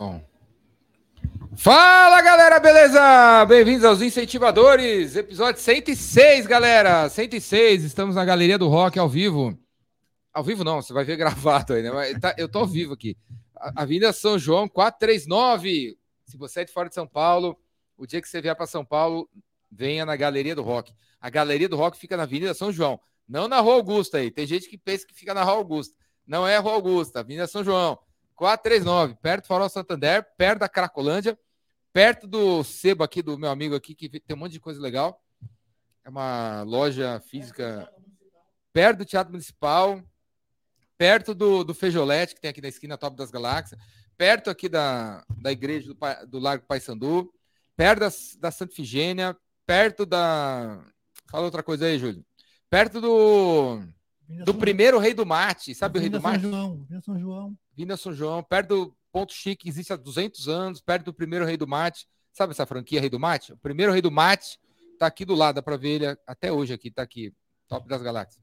[0.00, 0.18] Bom.
[1.54, 3.44] Fala galera, beleza?
[3.44, 7.06] Bem-vindos aos Incentivadores, episódio 106, galera.
[7.06, 9.58] 106, estamos na Galeria do Rock ao vivo.
[10.32, 11.90] Ao vivo não, você vai ver gravado aí, né?
[11.90, 13.14] Mas tá- eu tô ao vivo aqui.
[13.76, 15.98] Avenida São João 439.
[16.24, 17.54] Se você é de fora de São Paulo,
[17.94, 19.28] o dia que você vier para São Paulo,
[19.70, 20.94] venha na Galeria do Rock.
[21.20, 22.98] A Galeria do Rock fica na Avenida São João,
[23.28, 24.30] não na Rua Augusta aí.
[24.30, 25.94] Tem gente que pensa que fica na Rua Augusta.
[26.26, 27.98] Não é a Rua Augusta, Avenida São João.
[28.40, 31.38] 439, perto do Farol Santander, perto da Cracolândia,
[31.92, 35.22] perto do sebo aqui do meu amigo aqui, que tem um monte de coisa legal.
[36.02, 37.86] É uma loja física
[38.72, 40.02] perto do Teatro Municipal,
[40.96, 43.78] perto do, do Feijolete, que tem aqui na esquina Top das Galáxias,
[44.16, 47.30] perto aqui da, da igreja do, do Largo Paissandu,
[47.76, 50.82] perto da, da Santa Ifigênia, perto da...
[51.30, 52.24] Fala outra coisa aí, Júlio.
[52.70, 53.82] Perto do,
[54.44, 56.42] do primeiro rei do mate, sabe o rei do São mate?
[56.42, 57.58] João, Vinda São João.
[57.76, 61.56] Vinda São João, perto do Ponto Chique, existe há 200 anos, perto do primeiro Rei
[61.56, 62.06] do Mate.
[62.32, 63.52] Sabe essa franquia Rei do Mate?
[63.52, 64.58] O primeiro Rei do Mate
[64.98, 67.32] tá aqui do lado, dá pra ver ele até hoje aqui, tá aqui.
[67.68, 68.42] Top das galáxias.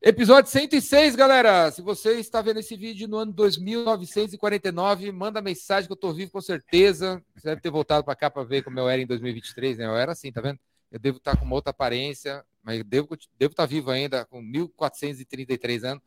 [0.00, 1.70] Episódio 106, galera.
[1.72, 6.30] Se você está vendo esse vídeo no ano 2949, manda mensagem que eu tô vivo
[6.30, 7.22] com certeza.
[7.34, 9.86] Você deve ter voltado para cá para ver como eu era em 2023, né?
[9.86, 10.58] Eu era assim, tá vendo?
[10.90, 15.84] Eu devo estar com uma outra aparência, mas devo devo estar vivo ainda com 1433
[15.84, 16.02] anos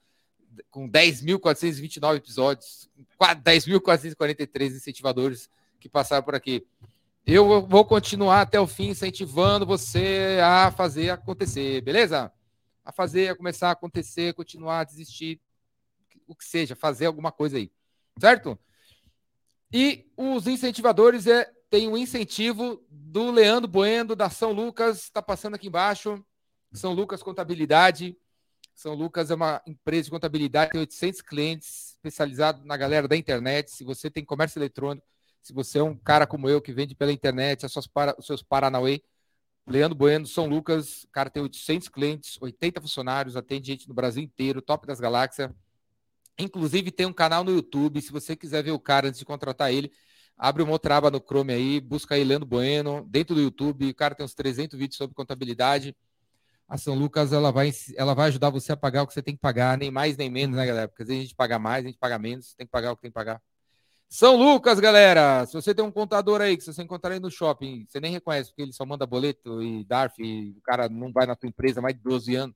[0.70, 6.64] com 10.429 episódios, qua- 10.443 incentivadores que passaram por aqui.
[7.26, 12.32] Eu vou continuar até o fim incentivando você a fazer acontecer, beleza?
[12.86, 15.42] A fazer, a começar a acontecer, continuar a desistir,
[16.28, 17.72] o que seja, fazer alguma coisa aí,
[18.20, 18.60] certo?
[19.74, 25.56] E os incentivadores é, tem um incentivo do Leandro Bueno, da São Lucas, está passando
[25.56, 26.24] aqui embaixo.
[26.74, 28.18] São Lucas Contabilidade.
[28.74, 33.70] São Lucas é uma empresa de contabilidade, tem 800 clientes especializados na galera da internet.
[33.70, 35.06] Se você tem comércio eletrônico,
[35.42, 38.26] se você é um cara como eu que vende pela internet, as suas para, os
[38.26, 39.04] seus Paranauê,
[39.68, 44.62] Leandro Bueno, São Lucas, cara tem 800 clientes, 80 funcionários, atende gente no Brasil inteiro,
[44.62, 45.52] top das galáxias.
[46.40, 49.72] Inclusive tem um canal no YouTube, se você quiser ver o cara antes de contratar
[49.72, 49.92] ele,
[50.38, 53.96] abre uma outra aba no Chrome aí, busca aí Leandro Bueno, dentro do YouTube, o
[53.96, 55.96] cara tem uns 300 vídeos sobre contabilidade.
[56.72, 59.36] A São Lucas ela vai, ela vai ajudar você a pagar o que você tem
[59.36, 60.88] que pagar, nem mais nem menos, né, galera?
[60.88, 62.96] Porque às vezes a gente paga mais, a gente paga menos, tem que pagar o
[62.96, 63.42] que tem que pagar.
[64.10, 67.86] São Lucas, galera, se você tem um contador aí que você encontrar aí no shopping,
[67.88, 71.26] você nem reconhece porque ele só manda boleto e DARF, e o cara não vai
[71.26, 72.56] na tua empresa há mais de 12 anos,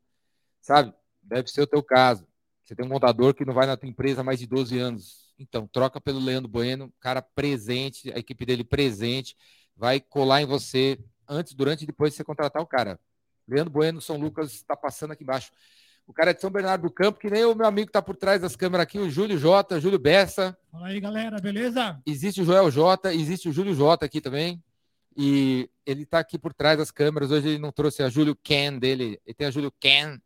[0.61, 0.93] sabe?
[1.21, 2.25] Deve ser o teu caso.
[2.63, 5.33] Você tem um contador que não vai na tua empresa há mais de 12 anos.
[5.37, 9.35] Então, troca pelo Leandro Bueno, cara presente, a equipe dele presente,
[9.75, 10.97] vai colar em você
[11.27, 12.99] antes, durante e depois de você contratar o cara.
[13.47, 15.51] Leandro Bueno, São Lucas, está passando aqui embaixo.
[16.07, 18.01] O cara é de São Bernardo do Campo, que nem o meu amigo que está
[18.01, 20.55] por trás das câmeras aqui, o Júlio Jota, Júlio Bessa.
[20.71, 21.99] Fala aí, galera, beleza?
[22.05, 24.63] Existe o Joel Jota, existe o Júlio Jota aqui também.
[25.17, 27.31] E ele está aqui por trás das câmeras.
[27.31, 29.19] Hoje ele não trouxe a Júlio Ken dele.
[29.25, 30.19] Ele tem a Júlio Ken.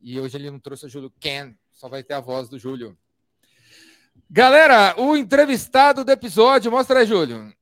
[0.00, 1.54] E hoje ele não trouxe a Júlio Ken.
[1.72, 2.96] Só vai ter a voz do Júlio.
[4.30, 7.52] Galera, o entrevistado do episódio, mostra aí, Júlio.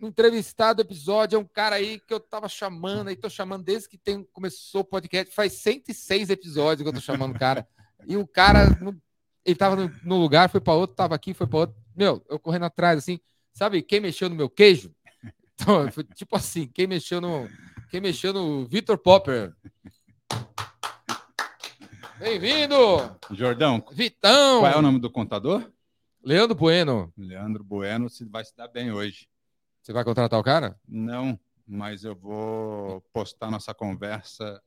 [0.00, 3.88] Entrevistado do episódio é um cara aí que eu tava chamando, aí tô chamando desde
[3.88, 7.66] que tem, começou o podcast, faz 106 episódios que eu tô chamando o cara.
[8.06, 8.78] E o cara,
[9.44, 11.76] ele tava no, no lugar, foi para outro, tava aqui, foi para outro.
[11.96, 13.18] Meu, eu correndo atrás, assim,
[13.52, 14.94] sabe quem mexeu no meu queijo?
[15.60, 17.48] Então, foi tipo assim, quem mexeu no,
[17.90, 19.52] quem mexeu no Vitor Popper.
[22.20, 22.76] Bem-vindo,
[23.32, 24.60] Jordão, Vitão.
[24.60, 25.68] qual é o nome do contador?
[26.22, 27.12] Leandro Bueno.
[27.16, 29.28] Leandro Bueno se vai se dar bem hoje.
[29.88, 30.78] Você vai contratar o cara?
[30.86, 34.60] Não, mas eu vou postar nossa conversa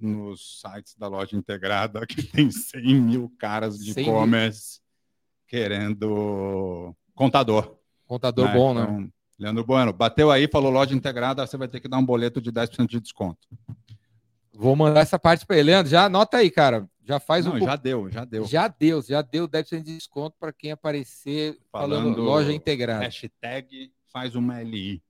[0.00, 4.14] nos sites da loja integrada, que tem 100 mil caras de 100 mil.
[4.14, 4.80] e-commerce
[5.46, 7.76] querendo contador.
[8.06, 8.80] Contador bom, né?
[8.84, 12.40] Então, Leandro Bueno, bateu aí, falou loja integrada, você vai ter que dar um boleto
[12.40, 13.46] de 10% de desconto.
[14.54, 15.70] Vou mandar essa parte para ele.
[15.70, 16.88] Leandro, já anota aí, cara.
[17.04, 17.60] Já faz Não, um.
[17.60, 18.46] já deu, já deu.
[18.46, 23.04] Já deu, já deu 10% de desconto para quem aparecer falando, Falando- loja integrada.
[23.04, 25.02] Hashtag faz uma LI.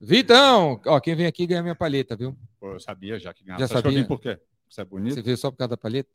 [0.00, 2.36] Vitão, ó, quem vem aqui ganha minha palheta, viu?
[2.60, 3.60] Pô, eu sabia já que ganhava.
[3.60, 4.06] Já Você que sabia?
[4.06, 4.40] por quê?
[4.68, 5.14] Você é bonito?
[5.14, 6.10] Você veio só por causa da palheta?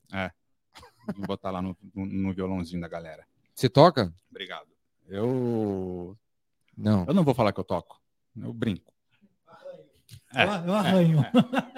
[1.16, 3.26] Vou botar lá no, no- no violãozinho da galera.
[3.56, 4.14] Você toca?
[4.30, 4.68] Obrigado.
[5.08, 6.16] Eu,
[6.78, 7.06] Não.
[7.08, 8.00] eu não vou falar que eu toco.
[8.38, 8.94] Eu brinco.
[10.34, 11.26] É, eu, eu arranho.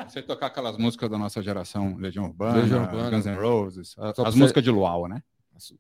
[0.08, 3.10] Você tocar aquelas músicas da nossa geração, Legião Urbana, Legião Urbana.
[3.12, 5.24] Guns N' Roses, a- Só as músicas de Luau, né?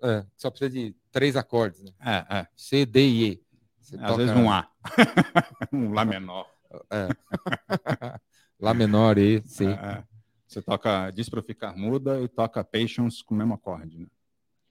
[0.01, 1.91] É, só precisa de três acordes, né?
[1.99, 2.47] É, é.
[2.55, 3.41] C, D e E.
[3.79, 4.67] Você Às toca- vezes um A.
[5.73, 6.47] um Lá menor.
[6.89, 7.07] É.
[8.59, 9.65] Lá menor, E, C.
[9.65, 10.03] É, é.
[10.47, 14.07] Você toca Diz pra ficar muda e toca Patience com o mesmo acorde, né?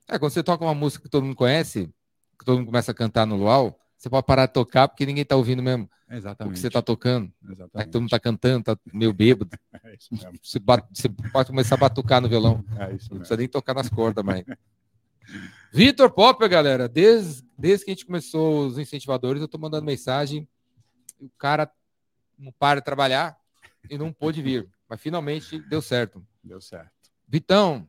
[0.07, 1.89] É, quando você toca uma música que todo mundo conhece,
[2.37, 5.23] que todo mundo começa a cantar no luau, você pode parar de tocar porque ninguém
[5.23, 6.53] tá ouvindo mesmo o Exatamente.
[6.55, 7.31] que você tá tocando.
[7.45, 7.91] Aí Exatamente.
[7.91, 9.49] todo mundo tá cantando, tá meio bêbado.
[9.83, 10.31] É isso mesmo.
[10.43, 12.63] Você, bate- você pode começar a batucar no violão.
[12.77, 13.17] É isso Não mesmo.
[13.19, 14.43] precisa nem tocar nas cordas, mas.
[15.71, 20.47] Vitor Popper, galera, desde, desde que a gente começou os incentivadores, eu tô mandando mensagem.
[21.19, 21.71] O cara
[22.37, 23.37] não para de trabalhar
[23.89, 24.67] e não pôde vir.
[24.89, 26.25] Mas finalmente deu certo.
[26.43, 26.91] Deu certo.
[27.27, 27.87] Vitão,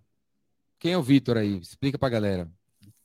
[0.79, 1.59] quem é o Vitor aí?
[1.59, 2.49] Explica pra galera.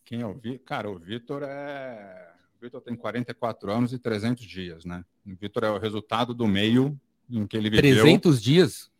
[0.06, 0.59] Quem eu vi?
[0.59, 2.33] Cara, o Vitor é.
[2.57, 5.03] O Vitor tem 44 anos e 300 dias, né?
[5.25, 8.03] O Vitor é o resultado do meio em que ele viveu.
[8.03, 8.91] 300 dias?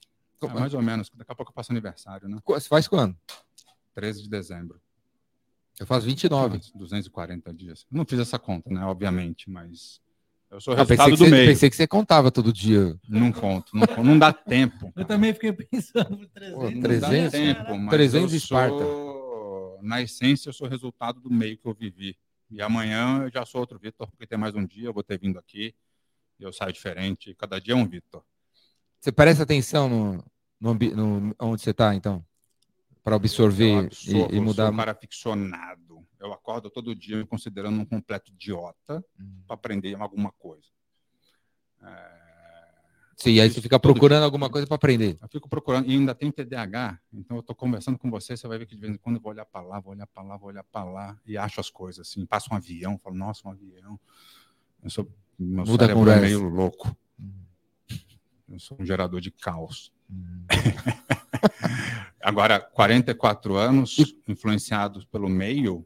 [0.41, 1.09] É, mais ou menos.
[1.13, 2.38] Daqui a pouco eu passo aniversário, né?
[2.45, 3.15] Você faz quando?
[3.94, 4.79] 13 de dezembro.
[5.79, 6.59] Eu faço 29.
[6.75, 7.85] 240 dias.
[7.91, 8.83] Não fiz essa conta, né?
[8.85, 10.01] Obviamente, mas.
[10.50, 11.50] Eu sou o Ah, resultado que do você, meio.
[11.50, 12.97] pensei que você contava todo dia.
[13.07, 14.88] Não conto, não, conto, não dá tempo.
[14.88, 15.06] Eu cara.
[15.06, 16.53] também fiquei pensando no 300.
[16.57, 17.31] Pô, Não 300?
[17.31, 18.85] dá tempo, mas 300 eu Esparta.
[18.85, 22.18] sou, na essência, eu sou resultado do meio que eu vivi.
[22.50, 25.19] E amanhã eu já sou outro Vitor, porque tem mais um dia, eu vou ter
[25.19, 25.75] vindo aqui,
[26.39, 27.35] e eu saio diferente.
[27.35, 28.24] Cada dia é um Vitor.
[29.01, 30.24] Você presta atenção no,
[30.62, 32.25] no, no- onde você tá, então?
[33.07, 34.65] Para Eu absorver absorvo, e, e eu mudar.
[34.65, 36.06] sou um cara ficcionado.
[36.19, 39.44] Eu acordo todo dia me considerando um completo idiota Hum.
[39.48, 40.68] para aprender alguma coisa.
[41.81, 42.18] É,
[43.15, 45.18] Sim, aí você fica procurando alguma coisa para aprender.
[45.21, 48.57] Eu fico procurando, e ainda tem TDAH, então eu estou conversando com você, você vai
[48.57, 50.36] ver que de vez em quando eu vou olhar para lá, vou olhar para lá,
[50.36, 53.51] vou olhar para lá, e acho as coisas, assim, passa um avião, falo, nossa, um
[53.51, 53.98] avião.
[54.83, 56.21] Eu sou, meu Muda cérebro é conversa.
[56.25, 56.94] meio louco.
[58.50, 59.94] Eu sou um gerador de caos.
[62.22, 65.86] Agora, 44 anos, influenciados pelo meio,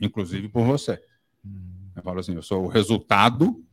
[0.00, 1.02] inclusive por você.
[1.94, 3.64] Eu falo assim, eu sou o resultado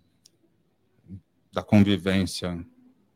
[1.52, 2.64] da convivência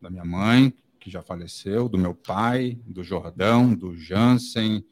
[0.01, 4.83] da minha mãe, que já faleceu, do meu pai, do Jordão, do Jansen,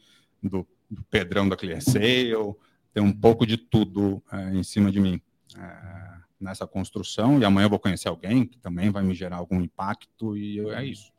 [0.43, 2.57] do, do Pedrão da Clearseio,
[2.93, 5.21] tem um pouco de tudo eh, em cima de mim
[5.57, 9.61] eh, nessa construção, e amanhã eu vou conhecer alguém que também vai me gerar algum
[9.61, 11.10] impacto, e eu- é isso.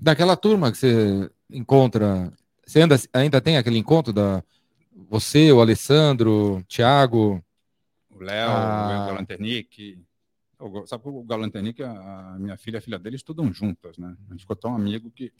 [0.00, 2.32] Daquela turma que você encontra.
[2.66, 4.42] Você ainda, ainda tem aquele encontro da.
[5.08, 7.42] Você, o Alessandro, o Thiago.
[8.10, 9.04] O Léo, Ah.
[9.04, 9.98] o Galanternick,
[10.58, 11.90] o Go- sabe que o Galanternick, a
[12.34, 14.14] a minha filha e a filha dele estudam juntas, né?
[14.28, 15.32] A gente ficou tão amigo que,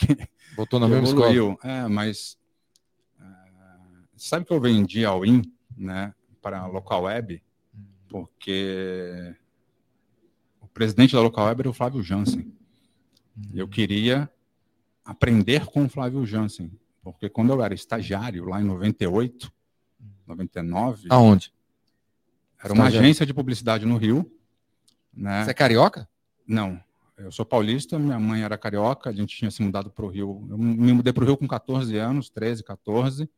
[0.57, 1.27] Voltou na mesma escola.
[1.33, 1.59] evoluiu.
[1.63, 2.37] É, mas
[3.21, 3.87] ah,
[4.17, 5.43] sabe que eu vendi a Win,
[5.77, 7.43] né, para a local web,
[8.09, 9.35] porque
[10.61, 12.53] o presidente da local web era o Flávio Jansen.
[13.53, 14.29] E eu queria
[15.11, 16.71] aprender com o Flávio Jansen,
[17.03, 19.53] porque quando eu era estagiário lá em 98,
[20.27, 21.53] 99, Aonde?
[22.59, 23.07] era uma Estagiário.
[23.07, 24.31] agência de publicidade no Rio,
[25.13, 25.45] né?
[25.45, 26.09] Você é carioca?
[26.47, 26.81] Não,
[27.19, 30.47] eu sou paulista, minha mãe era carioca, a gente tinha se mudado para o Rio.
[30.49, 33.29] Eu me mudei para o Rio com 14 anos, 13, 14.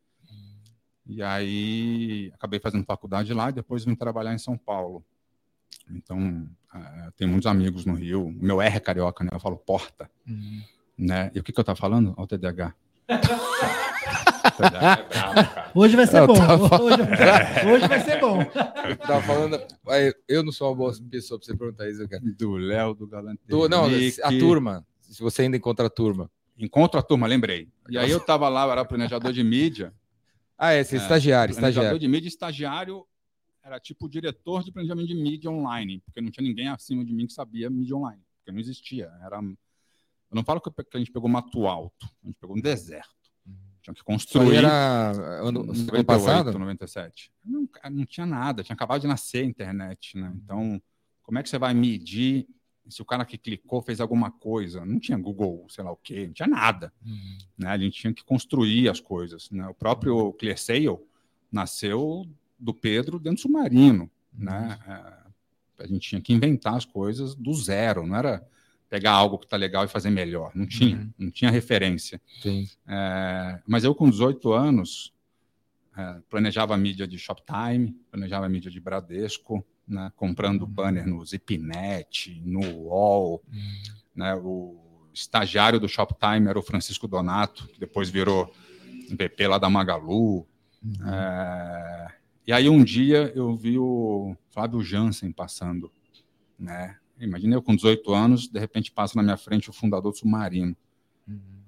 [1.07, 5.05] E aí acabei fazendo faculdade lá e depois vim trabalhar em São Paulo.
[5.91, 8.27] Então, eh, tenho muitos amigos no Rio.
[8.27, 9.31] O meu R é carioca, né?
[9.33, 10.09] Eu falo porta,
[10.97, 11.31] né?
[11.35, 12.15] E o que, que eu estava falando?
[12.17, 12.75] Ao TDAH.
[13.09, 15.71] O TDAH é bravo.
[15.75, 16.35] Hoje vai ser Eu bom.
[16.35, 16.97] tava- Hoje,
[17.73, 18.41] hoje vai ser bom.
[18.43, 19.59] Eu tava falando.
[19.89, 22.23] aí, Eu não sou uma boa pessoa pra você perguntar isso, cara.
[22.39, 23.49] Do Léo, do Galanternick.
[23.49, 24.87] Tu- não, a turma.
[25.00, 26.31] Se você ainda encontra a turma.
[26.59, 27.69] Encontro a turma, lembrei.
[27.88, 29.93] E aí eu estava lá, era planejador de mídia.
[30.56, 31.99] Ah, é, você é É, estagiário, Planejador estagiário.
[31.99, 33.05] de mídia, estagiário,
[33.64, 37.26] era tipo diretor de planejamento de mídia online, porque não tinha ninguém acima de mim
[37.26, 39.11] que sabia mídia online, porque não existia.
[39.25, 39.40] Era,
[40.33, 43.12] eu não falo que a gente pegou mato alto, a gente pegou um deserto.
[43.83, 44.57] Tinha que construir.
[44.57, 46.59] era ano, ano 98, passado?
[46.59, 47.33] 97.
[47.45, 50.33] Não, não tinha nada, tinha acabado de nascer a internet, né?
[50.37, 50.81] Então,
[51.23, 52.47] como é que você vai medir
[52.89, 54.87] se o cara que clicou fez alguma coisa?
[54.87, 56.93] Não tinha Google, sei lá o quê, não tinha nada
[57.59, 57.69] né?
[57.69, 59.51] A gente tinha que construir as coisas.
[59.51, 59.67] Né?
[59.67, 60.99] O próprio ClearSale
[61.51, 62.25] nasceu
[62.59, 64.11] do Pedro dentro do submarino.
[64.33, 64.79] Né?
[64.87, 68.47] É, a gente tinha que inventar as coisas do zero, não era
[68.92, 70.52] pegar algo que está legal e fazer melhor.
[70.54, 71.11] Não tinha, Uhum.
[71.18, 72.20] não tinha referência.
[72.87, 75.14] É, mas eu, com 18 anos,
[75.96, 80.12] é, planejava a mídia de Shoptime, planejava a mídia de Bradesco, né?
[80.14, 83.42] comprando banner no Zipnet, no UOL.
[84.14, 84.34] Né?
[84.34, 84.78] O
[85.14, 88.52] estagiário do Shoptime era o Francisco Donato, que depois virou
[89.11, 90.46] VP lá da Magalu.
[91.06, 92.08] É,
[92.46, 95.90] e aí um dia eu vi o Flávio Jansen passando.
[96.58, 96.99] Né?
[97.25, 100.76] Imagina eu com 18 anos, de repente passa na minha frente o fundador do Submarino.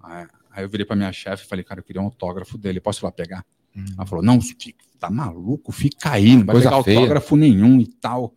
[0.03, 2.81] Aí, aí eu virei para minha chefe e falei, cara, eu queria um autógrafo dele,
[2.81, 3.47] posso ir lá pegar?
[3.97, 4.39] Ela falou, não,
[4.99, 6.99] tá maluco, fica aí, não vai Coisa pegar feia.
[6.99, 8.35] autógrafo nenhum e tal.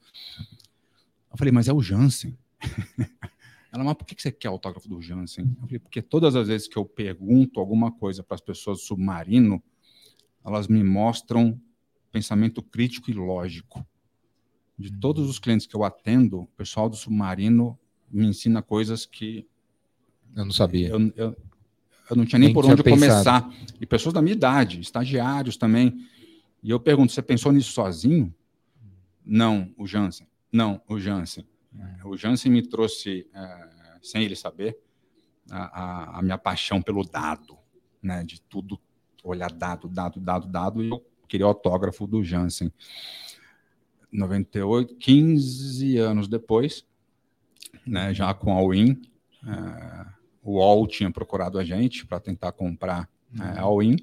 [1.31, 2.37] Eu falei, mas é o Jansen.
[3.71, 5.55] Ela, mas por que você quer autógrafo do Jansen?
[5.61, 8.83] Eu falei, porque todas as vezes que eu pergunto alguma coisa para as pessoas do
[8.83, 9.61] submarino,
[10.43, 11.59] elas me mostram
[12.11, 13.85] pensamento crítico e lógico.
[14.77, 14.99] De Uhum.
[14.99, 17.77] todos os clientes que eu atendo, o pessoal do submarino
[18.09, 19.45] me ensina coisas que
[20.35, 20.89] Eu não sabia.
[20.89, 21.35] eu, eu,
[22.09, 23.43] eu não tinha nem Nem por onde pensado.
[23.45, 23.73] começar.
[23.81, 26.07] E pessoas da minha idade, estagiários também.
[26.61, 28.33] E eu pergunto: você pensou nisso sozinho?
[29.25, 30.27] Não, o Jansen.
[30.51, 31.45] Não, o Jansen.
[32.05, 34.77] O Jansen me trouxe, eh, sem ele saber,
[35.51, 35.57] a,
[36.15, 37.57] a- a minha paixão pelo dado,
[38.01, 38.23] né?
[38.23, 38.79] De tudo,
[39.23, 40.83] olhar dado, dado, dado, dado.
[40.83, 42.71] E eu queria o autógrafo do Jansen.
[44.11, 46.85] 98, 15 anos depois,
[47.85, 48.13] né?
[48.13, 49.01] Já com a All-in,
[49.45, 50.05] eh,
[50.43, 53.97] o All tinha procurado a gente para tentar comprar eh, a All-in.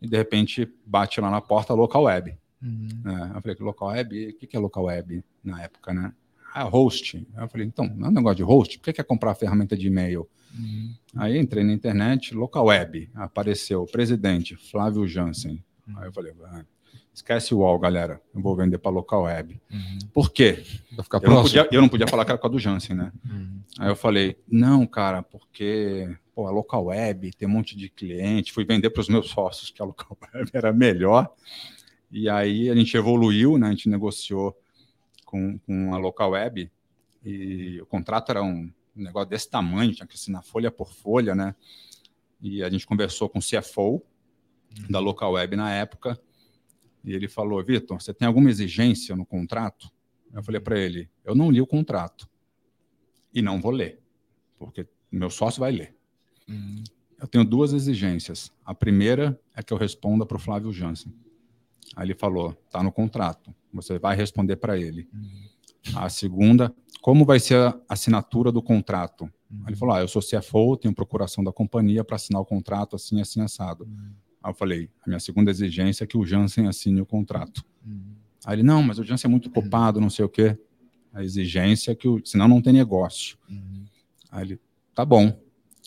[0.00, 2.36] E de repente bate lá na porta a local web.
[2.62, 2.88] Uhum.
[3.04, 3.32] né?
[3.34, 6.12] Eu falei, local web, o que que é local web na época, né?
[6.54, 7.26] Ah, host.
[7.36, 8.78] Eu falei, então, não é um negócio de host?
[8.78, 10.28] Por que quer comprar a ferramenta de e-mail?
[10.58, 10.94] Uhum.
[11.16, 15.62] Aí entrei na internet, local web, apareceu presidente Flávio Jansen.
[15.96, 16.64] Aí eu falei, ah,
[17.16, 19.58] esquece o UOL, galera, eu vou vender para local web.
[19.70, 19.98] Uhum.
[20.12, 20.62] Por quê?
[21.22, 23.10] Eu não, podia, eu não podia falar que era com a do Jansen, né?
[23.24, 23.60] Uhum.
[23.78, 28.52] Aí eu falei, não, cara, porque pô, a local web tem um monte de cliente.
[28.52, 31.32] Fui vender para os meus sócios que a local web era melhor.
[32.12, 33.68] E aí a gente evoluiu, né?
[33.68, 34.54] A gente negociou
[35.24, 36.70] com, com a local web
[37.24, 41.54] e o contrato era um negócio desse tamanho, tinha que assinar folha por folha, né?
[42.42, 44.02] E a gente conversou com o CFO
[44.90, 46.20] da local web na época
[47.06, 49.88] e ele falou, Vitor, você tem alguma exigência no contrato?
[50.34, 52.28] Eu falei para ele, eu não li o contrato
[53.32, 54.02] e não vou ler,
[54.58, 55.96] porque meu sócio vai ler.
[56.48, 56.82] Uhum.
[57.18, 58.52] Eu tenho duas exigências.
[58.64, 61.14] A primeira é que eu responda para o Flávio Jansen.
[61.94, 65.08] Aí ele falou: tá no contrato, você vai responder para ele.
[65.94, 69.30] A segunda, como vai ser a assinatura do contrato?
[69.62, 72.96] Aí ele falou: ah, eu sou CFO, tenho procuração da companhia para assinar o contrato
[72.96, 73.88] assim, assim, assado.
[74.46, 77.64] Aí eu falei: a minha segunda exigência é que o Jansen assine o contrato.
[78.44, 80.56] Aí ele: não, mas o Jansen é muito ocupado, não sei o quê.
[81.12, 83.36] A exigência é que, o, senão não tem negócio.
[84.30, 84.60] Aí ele:
[84.94, 85.36] tá bom.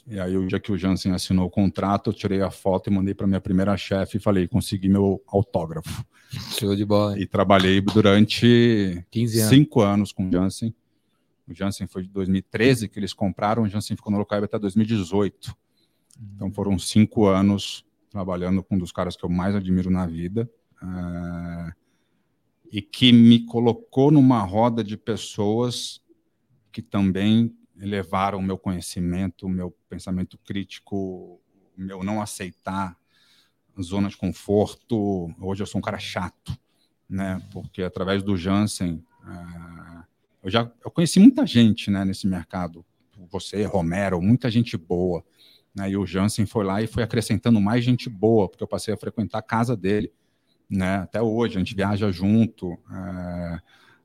[0.05, 2.93] E aí, o dia que o Jansen assinou o contrato, eu tirei a foto e
[2.93, 6.03] mandei para minha primeira chefe e falei: consegui meu autógrafo.
[6.59, 7.15] Show de bola.
[7.15, 7.23] hein?
[7.23, 9.49] E trabalhei durante 15 anos.
[9.49, 10.75] cinco anos com o Jansen.
[11.47, 15.55] O Jansen foi de 2013 que eles compraram, o Jansen ficou no local até 2018.
[16.35, 20.49] Então foram cinco anos trabalhando com um dos caras que eu mais admiro na vida.
[20.81, 21.73] eh,
[22.71, 26.01] e que me colocou numa roda de pessoas
[26.71, 31.41] que também elevaram o meu conhecimento, o meu pensamento crítico, o
[31.75, 32.95] meu não aceitar
[33.81, 35.33] zona de conforto.
[35.39, 36.57] Hoje eu sou um cara chato,
[37.09, 37.41] né?
[37.51, 40.05] Porque através do Jansen, ah,
[40.43, 42.85] eu já eu conheci muita gente, né, nesse mercado.
[43.31, 45.23] Você, Romero, muita gente boa.
[45.79, 45.91] Né?
[45.91, 48.97] E o Jansen foi lá e foi acrescentando mais gente boa, porque eu passei a
[48.97, 50.11] frequentar a casa dele.
[50.69, 50.97] Né?
[50.97, 52.77] Até hoje, a gente viaja junto.
[52.91, 53.59] eh,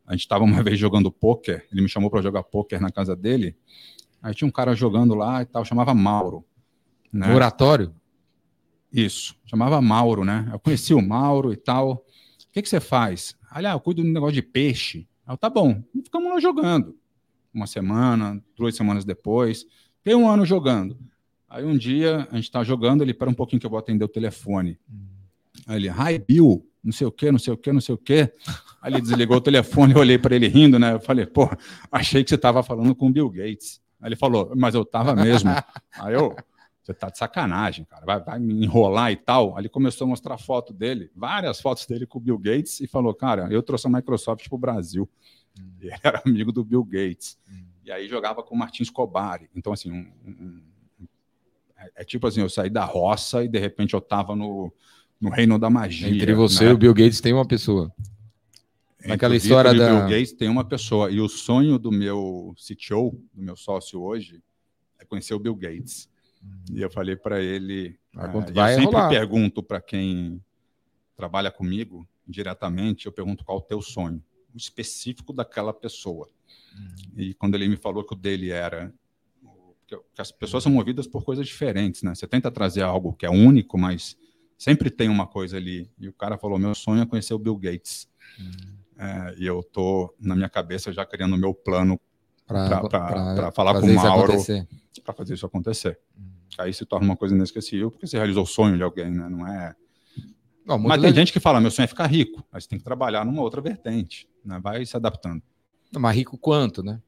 [0.06, 3.16] a gente estava uma vez jogando pôquer, ele me chamou para jogar pôquer na casa
[3.16, 3.56] dele.
[4.22, 6.44] Aí tinha um cara jogando lá e tal, chamava Mauro.
[7.12, 7.34] Né?
[7.34, 7.92] Oratório?
[8.92, 10.48] Isso, chamava Mauro, né?
[10.52, 11.92] Eu conheci o Mauro e tal.
[11.92, 13.36] O que, que você faz?
[13.52, 15.08] Olha, eu cuido do negócio de peixe.
[15.28, 16.96] Eu, tá bom, e ficamos lá jogando.
[17.52, 19.66] Uma semana, duas semanas depois.
[20.04, 20.96] Tem um ano jogando.
[21.54, 24.04] Aí um dia a gente tá jogando, ele para um pouquinho que eu vou atender
[24.04, 24.76] o telefone.
[25.68, 27.98] Aí ele, hi Bill, não sei o que, não sei o que, não sei o
[27.98, 28.32] que.
[28.82, 30.94] Aí ele desligou o telefone, eu olhei para ele rindo, né?
[30.94, 31.48] Eu falei, pô,
[31.92, 33.80] achei que você tava falando com o Bill Gates.
[34.00, 35.50] Aí ele falou, mas eu tava mesmo.
[35.92, 36.34] Aí eu,
[36.82, 39.54] você tá de sacanagem, cara, vai, vai me enrolar e tal.
[39.56, 42.88] Aí ele começou a mostrar foto dele, várias fotos dele com o Bill Gates, e
[42.88, 45.08] falou, cara, eu trouxe a Microsoft pro Brasil.
[45.80, 47.38] E ele era amigo do Bill Gates.
[47.84, 49.48] E aí jogava com o Martins Cobari.
[49.54, 50.60] Então, assim, um- um-
[51.84, 54.72] é, é tipo assim, eu saí da roça e de repente eu tava no,
[55.20, 56.08] no reino da magia.
[56.08, 56.70] Entre você né?
[56.70, 57.92] e o Bill Gates tem uma pessoa.
[58.98, 61.10] Entre Naquela história da- Bill Gates tem uma pessoa.
[61.10, 64.42] E o sonho do meu CTO, do meu sócio hoje,
[64.98, 66.08] é conhecer o Bill Gates.
[66.72, 67.98] E eu falei para ele.
[68.12, 69.08] Vai ah, vai eu sempre rolar.
[69.08, 70.42] pergunto para quem
[71.16, 74.22] trabalha comigo diretamente, eu pergunto qual é o teu sonho,
[74.52, 76.28] o específico daquela pessoa.
[77.16, 78.92] E quando ele me falou que o dele era.
[79.86, 82.14] Que as pessoas são movidas por coisas diferentes, né?
[82.14, 84.16] Você tenta trazer algo que é único, mas
[84.56, 85.90] sempre tem uma coisa ali.
[85.98, 88.08] E o cara falou: meu sonho é conhecer o Bill Gates.
[88.96, 92.00] É, e eu tô na minha cabeça já criando o meu plano
[92.46, 94.32] pra falar com o Mauro.
[95.04, 95.98] para fazer isso acontecer.
[96.58, 99.28] Aí se torna uma coisa inesquecível porque você realizou o sonho de alguém, né?
[99.28, 99.74] Não é.
[100.64, 103.24] Não, Mas tem gente que fala: meu sonho é ficar rico, mas tem que trabalhar
[103.24, 104.58] numa outra vertente, né?
[104.62, 105.42] Vai se adaptando.
[105.92, 107.00] Mas rico quanto, né?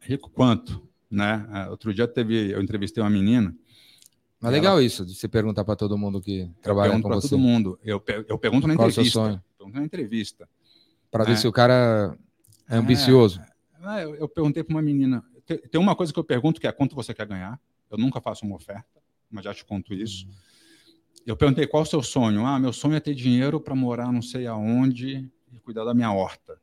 [0.00, 1.46] Rico quanto, né?
[1.50, 3.54] Ah, Outro dia teve, eu entrevistei uma menina
[4.40, 7.28] Mas legal isso, de você perguntar para todo mundo que trabalha com você.
[7.28, 7.78] todo mundo.
[7.84, 9.20] Eu, eu pergunto na Qual é o seu entrevista.
[9.20, 9.44] sonho?
[9.58, 10.48] Pergunto na entrevista.
[11.10, 11.36] Para ver É.
[11.36, 12.16] se o cara
[12.68, 13.40] é ambicioso.
[13.82, 15.22] Ah, eu, eu perguntei para uma menina.
[15.44, 17.60] Tem, tem uma coisa que eu pergunto que é quanto você quer ganhar.
[17.90, 19.00] Eu nunca faço uma oferta,
[19.30, 20.26] mas já te conto isso.
[21.26, 22.46] Eu perguntei qual o seu sonho.
[22.46, 26.10] Ah, meu sonho é ter dinheiro para morar não sei aonde e cuidar da minha
[26.12, 26.58] horta.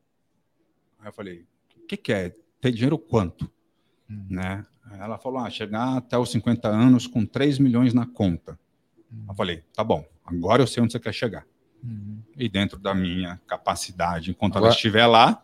[0.99, 1.45] Aí eu falei,
[1.77, 2.35] o que, que é?
[2.59, 3.49] Ter dinheiro quanto?
[4.09, 4.25] Hum.
[4.29, 4.65] Né?
[4.99, 8.57] Ela falou, ah, chegar até os 50 anos com 3 milhões na conta.
[9.27, 11.45] Eu falei, tá bom, agora eu sei onde você quer chegar.
[11.83, 12.21] Uhum.
[12.35, 15.43] E dentro da minha capacidade, enquanto Agora- ela estiver lá,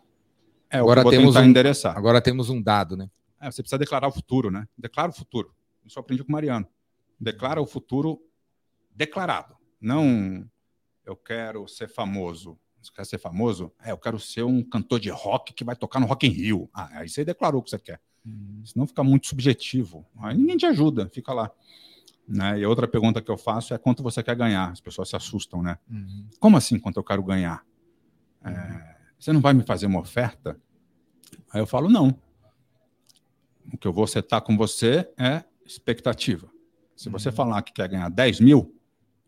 [0.70, 1.98] é Agora eu vou temos um- endereçar.
[1.98, 3.10] Agora temos um dado, né?
[3.40, 4.68] É, você precisa declarar o futuro, né?
[4.78, 5.54] Declara o futuro.
[5.86, 6.68] Isso eu aprendi com o Mariano.
[7.20, 8.20] Declara o futuro
[8.94, 9.56] declarado.
[9.80, 10.48] Não
[11.06, 12.58] eu quero ser famoso.
[12.82, 13.72] Você quer ser famoso?
[13.84, 16.70] É, eu quero ser um cantor de rock que vai tocar no Rock in Rio.
[16.74, 18.00] Ah, aí você declarou o que você quer.
[18.66, 20.06] Senão fica muito subjetivo.
[20.20, 21.52] Aí ninguém te ajuda, fica lá.
[22.28, 22.60] Né?
[22.60, 24.72] E outra pergunta que eu faço é quanto você quer ganhar.
[24.72, 25.78] As pessoas se assustam, né?
[25.90, 26.28] Uhum.
[26.40, 27.64] Como assim quanto eu quero ganhar?
[28.44, 30.60] É, você não vai me fazer uma oferta?
[31.52, 32.18] Aí eu falo, não.
[33.72, 36.50] O que eu vou setar com você é expectativa.
[36.96, 38.60] Se você falar que quer ganhar 10 mil,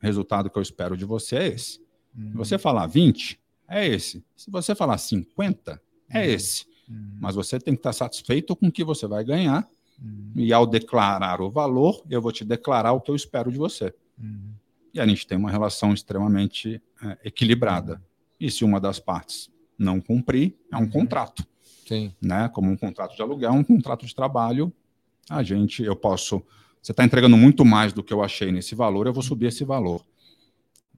[0.01, 1.80] o resultado que eu espero de você é esse.
[2.16, 2.32] Uhum.
[2.32, 4.25] Se você falar 20, é esse.
[4.36, 6.66] Se você falar 50, é esse.
[6.89, 7.17] Uhum.
[7.20, 9.67] Mas você tem que estar satisfeito com o que você vai ganhar.
[10.01, 10.32] Uhum.
[10.36, 13.94] E ao declarar o valor, eu vou te declarar o que eu espero de você.
[14.17, 14.51] Uhum.
[14.94, 18.01] E a gente tem uma relação extremamente é, equilibrada.
[18.39, 21.46] E se uma das partes não cumprir, é um contrato,
[21.88, 22.13] Sim.
[22.22, 22.50] né?
[22.50, 24.74] Como um contrato de aluguel, um contrato de trabalho.
[25.29, 26.41] A gente, eu posso.
[26.82, 29.63] Você está entregando muito mais do que eu achei nesse valor, eu vou subir esse
[29.63, 30.03] valor.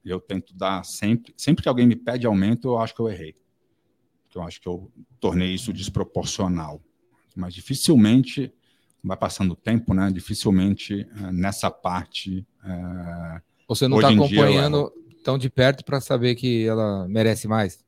[0.04, 1.34] Eu tento dar sempre.
[1.36, 3.34] Sempre que alguém me pede aumento, eu acho que eu errei.
[4.30, 6.80] Que eu acho que eu tornei isso desproporcional.
[7.34, 8.52] Mas dificilmente,
[9.02, 10.10] vai passando o tempo, né?
[10.10, 12.46] Dificilmente eh, nessa parte.
[12.64, 14.92] eh, Você não está acompanhando
[15.24, 17.84] tão de perto para saber que ela merece mais?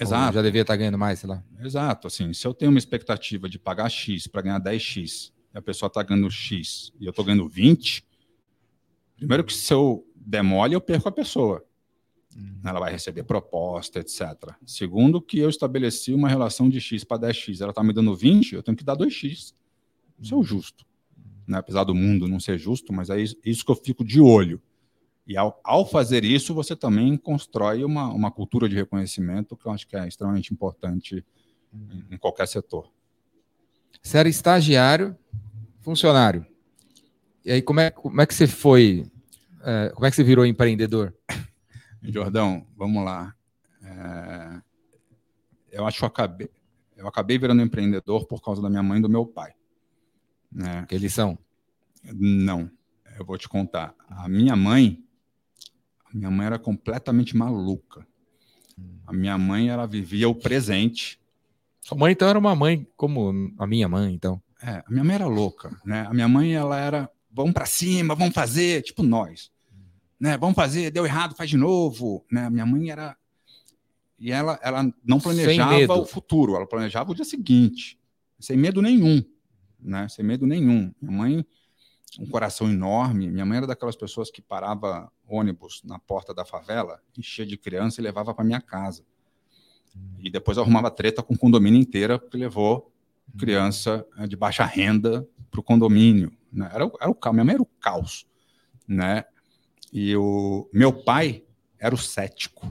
[0.00, 0.34] Ou Exato.
[0.34, 1.42] Já devia estar ganhando mais, sei lá.
[1.60, 5.62] Exato, assim, se eu tenho uma expectativa de pagar X para ganhar 10X, e a
[5.62, 8.04] pessoa está ganhando X e eu estou ganhando 20,
[9.16, 11.64] primeiro que se eu demole, eu perco a pessoa.
[12.64, 14.54] Ela vai receber proposta, etc.
[14.66, 18.54] Segundo, que eu estabeleci uma relação de X para 10X, ela está me dando 20,
[18.54, 19.54] eu tenho que dar 2X.
[20.18, 20.84] Isso é o justo.
[21.46, 21.58] Né?
[21.58, 24.60] Apesar do mundo não ser justo, mas é isso, isso que eu fico de olho.
[25.26, 29.72] E ao, ao fazer isso, você também constrói uma, uma cultura de reconhecimento que eu
[29.72, 31.24] acho que é extremamente importante
[31.72, 32.90] em, em qualquer setor.
[34.02, 35.16] Você era estagiário,
[35.80, 36.46] funcionário.
[37.44, 39.06] E aí, como é, como é que você foi?
[39.64, 41.14] é, como é que você virou empreendedor?
[42.12, 43.34] Jordão, vamos lá.
[43.82, 44.62] É,
[45.72, 46.50] eu acho que eu acabei,
[46.96, 49.52] eu acabei virando empreendedor por causa da minha mãe e do meu pai.
[50.52, 50.84] Né?
[50.88, 51.38] Que eles são?
[52.02, 52.70] Não,
[53.18, 53.94] eu vou te contar.
[54.08, 55.02] A minha mãe,
[56.04, 58.06] a minha mãe era completamente maluca.
[59.06, 61.20] A minha mãe, ela vivia o presente.
[61.80, 64.40] Sua mãe, então, era uma mãe como a minha mãe, então.
[64.62, 66.06] É, a minha mãe era louca, né?
[66.06, 69.52] A minha mãe, ela era, vamos para cima, vamos fazer, tipo nós,
[70.18, 70.36] né?
[70.36, 72.48] Vamos fazer, deu errado, faz de novo, né?
[72.50, 73.16] Minha mãe era
[74.18, 77.98] e ela, ela não planejava o futuro, ela planejava o dia seguinte,
[78.38, 79.22] sem medo nenhum,
[79.78, 80.08] né?
[80.08, 80.92] Sem medo nenhum.
[81.00, 81.46] Minha mãe,
[82.18, 83.28] um coração enorme.
[83.30, 88.00] Minha mãe era daquelas pessoas que parava ônibus na porta da favela, enchia de criança
[88.00, 89.04] e levava para minha casa.
[90.18, 92.92] E depois arrumava treta com o condomínio inteira, porque levou
[93.38, 96.32] criança eh, de baixa renda para o condomínio.
[96.52, 96.70] Né?
[96.72, 97.34] Era, era o caos.
[97.34, 98.26] Minha mãe era o caos.
[98.88, 99.24] Né?
[99.94, 101.44] E o meu pai
[101.78, 102.68] era o cético.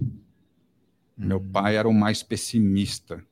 [1.17, 3.25] Meu pai era o mais pessimista.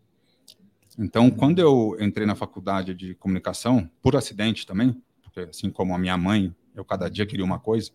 [0.97, 5.97] Então, quando eu entrei na faculdade de comunicação, por acidente também, porque assim como a
[5.97, 7.91] minha mãe, eu cada dia queria uma coisa,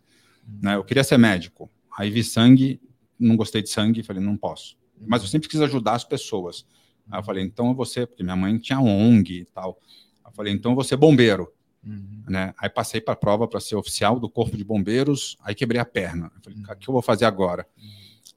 [0.62, 0.76] né?
[0.76, 1.70] Eu queria ser médico.
[1.96, 2.78] Aí vi sangue,
[3.18, 4.76] não gostei de sangue, falei, não posso.
[5.00, 6.66] Mas eu sempre quis ajudar as pessoas.
[7.10, 9.80] Aí eu falei, então eu vou ser, porque minha mãe tinha ONG e tal.
[10.26, 11.50] Eu falei, então eu vou ser bombeiro,
[11.86, 12.24] Uhum.
[12.28, 12.52] né?
[12.58, 15.84] Aí passei para a prova para ser oficial do Corpo de Bombeiros, aí quebrei a
[15.84, 16.32] perna.
[16.34, 17.64] Eu falei, o que eu vou fazer agora?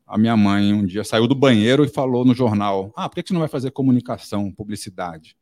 [0.06, 3.28] A minha mãe um dia saiu do banheiro e falou no jornal: Ah, por que
[3.28, 5.38] você não vai fazer comunicação, publicidade?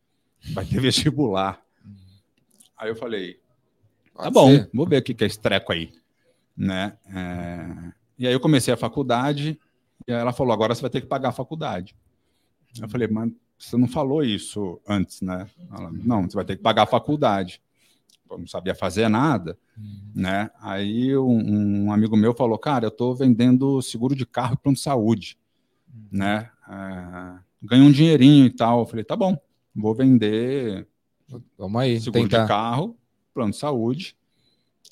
[0.53, 1.61] Vai ter vestibular.
[2.77, 3.39] Aí eu falei:
[4.13, 4.69] Tá bom, ser.
[4.73, 5.91] vou ver o que é esse treco aí.
[6.55, 6.97] Né?
[7.13, 9.59] É, E aí eu comecei a faculdade
[10.07, 11.95] e ela falou: Agora você vai ter que pagar a faculdade.
[12.81, 15.47] Eu falei: Mas você não falou isso antes, né?
[15.71, 17.61] Ela, não, você vai ter que pagar a faculdade.
[18.31, 19.57] Não sabia fazer nada,
[20.13, 20.49] né?
[20.59, 24.75] Aí um, um amigo meu falou: Cara, eu estou vendendo seguro de carro e plano
[24.75, 25.37] de saúde,
[26.11, 26.49] né?
[26.67, 28.79] É, ganho um dinheirinho e tal.
[28.79, 29.37] Eu falei: Tá bom,
[29.75, 30.87] vou vender
[31.57, 32.43] Vamos aí, seguro tentar.
[32.43, 32.97] de carro,
[33.33, 34.15] plano de saúde,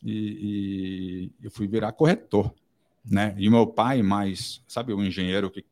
[0.03, 2.53] e, e eu fui virar corretor,
[3.03, 3.33] né?
[3.37, 5.65] E meu pai, mais, sabe, o engenheiro que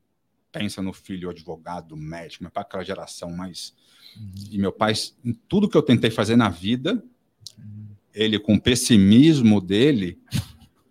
[0.52, 3.74] pensa no filho advogado, médico, meu pai aquela geração mais
[4.52, 4.94] e meu pai,
[5.26, 7.04] em tudo que eu tentei fazer na vida,
[8.14, 10.20] ele com o pessimismo dele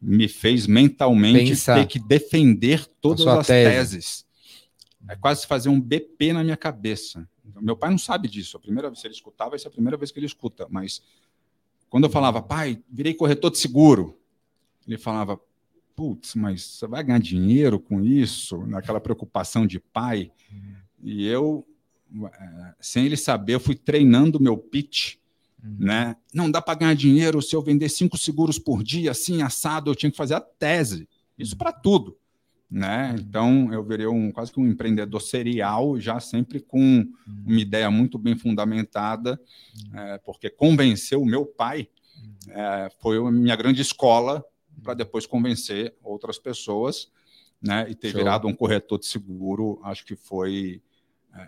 [0.01, 1.77] me fez mentalmente Pensar.
[1.77, 3.70] ter que defender todas as tese.
[3.70, 4.27] teses.
[5.09, 7.29] É quase fazer um BP na minha cabeça.
[7.61, 8.57] Meu pai não sabe disso.
[8.57, 10.66] A primeira vez que ele escutava, essa é a primeira vez que ele escuta.
[10.68, 11.03] Mas
[11.88, 14.18] quando eu falava, pai, virei corretor de seguro,
[14.87, 15.40] ele falava,
[15.94, 18.66] putz, mas você vai ganhar dinheiro com isso?
[18.66, 20.33] Naquela preocupação de pai.
[21.03, 21.66] E eu,
[22.25, 25.16] eh, sem ele saber, eu fui treinando meu pitch
[25.62, 26.16] né?
[26.35, 29.94] Não dá para ganhar dinheiro se eu vender cinco seguros por dia, assim, assado, eu
[29.94, 31.09] tinha que fazer a tese.
[31.38, 32.16] Isso para tudo,
[32.70, 33.14] né?
[33.18, 37.07] Então, eu virei um, quase que um empreendedor serial, já sempre com
[37.46, 39.40] uma ideia muito bem fundamentada,
[39.94, 41.88] é, porque convencer o meu pai
[42.48, 44.44] é, foi a minha grande escola
[44.83, 47.11] para depois convencer outras pessoas,
[47.61, 47.87] né?
[47.88, 48.18] E ter Show.
[48.18, 50.83] virado um corretor de seguro, acho que foi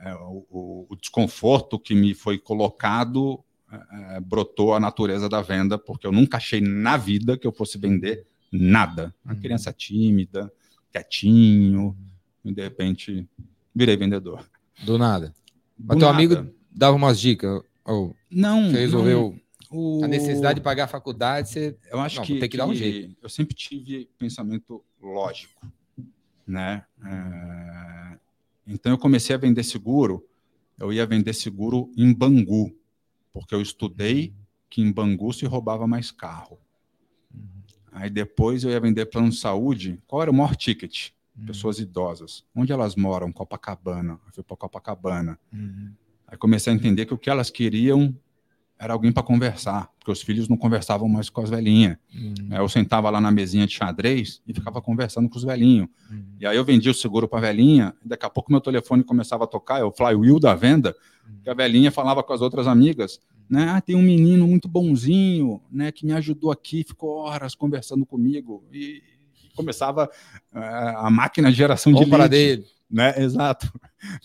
[0.05, 3.43] é, o, o- o desconforto que me foi colocado
[3.91, 7.79] é, brotou a natureza da venda, porque eu nunca achei na vida que eu fosse
[7.79, 9.15] vender nada.
[9.25, 9.41] Uma Uhum.
[9.41, 10.53] criança tímida,
[10.93, 11.97] quietinho,
[12.45, 13.29] e de repente
[13.75, 14.49] virei vendedor.
[14.85, 15.35] Do nada.
[15.77, 16.19] Do Mas teu nada.
[16.19, 17.63] amigo dava umas dicas.
[17.85, 19.37] Ou não, você resolveu
[19.71, 21.77] não, o- a necessidade de pagar a faculdade, você.
[21.91, 23.15] Eu acho Não, que, tem que dar um jeito.
[23.23, 25.67] Eu sempre tive pensamento lógico,
[26.47, 26.85] né?
[27.05, 28.19] É,
[28.67, 30.27] Então eu comecei a vender seguro.
[30.79, 32.75] Eu ia vender seguro em Bangu,
[33.35, 34.33] porque eu estudei
[34.71, 36.59] que em Bangu se roubava mais carro.
[37.93, 40.01] Aí depois eu ia vender plano de saúde.
[40.07, 41.11] Qual era o maior ticket?
[41.47, 42.45] Pessoas idosas.
[42.55, 43.33] Onde elas moram?
[43.33, 44.21] Copacabana.
[44.27, 45.39] Eu fui para Copacabana.
[46.27, 48.17] Aí comecei a entender que o que elas queriam
[48.77, 51.97] era alguém para conversar, porque os filhos não conversavam mais com as velhinhas.
[52.51, 55.89] Aí Eu sentava lá na mesinha de xadrez e ficava conversando com os velhinhos.
[56.41, 59.45] E aí eu vendia o seguro para a velhinha, daqui a pouco meu telefone começava
[59.45, 60.95] a tocar, é o flywheel da venda,
[61.43, 63.69] que a velhinha falava com as outras amigas, né?
[63.69, 68.65] Ah, tem um menino muito bonzinho, né, que me ajudou aqui, ficou horas conversando comigo
[68.73, 69.03] e
[69.55, 70.11] começava
[70.53, 72.67] eh, a máquina de geração de lead dele.
[72.91, 73.15] né?
[73.23, 73.71] Exato.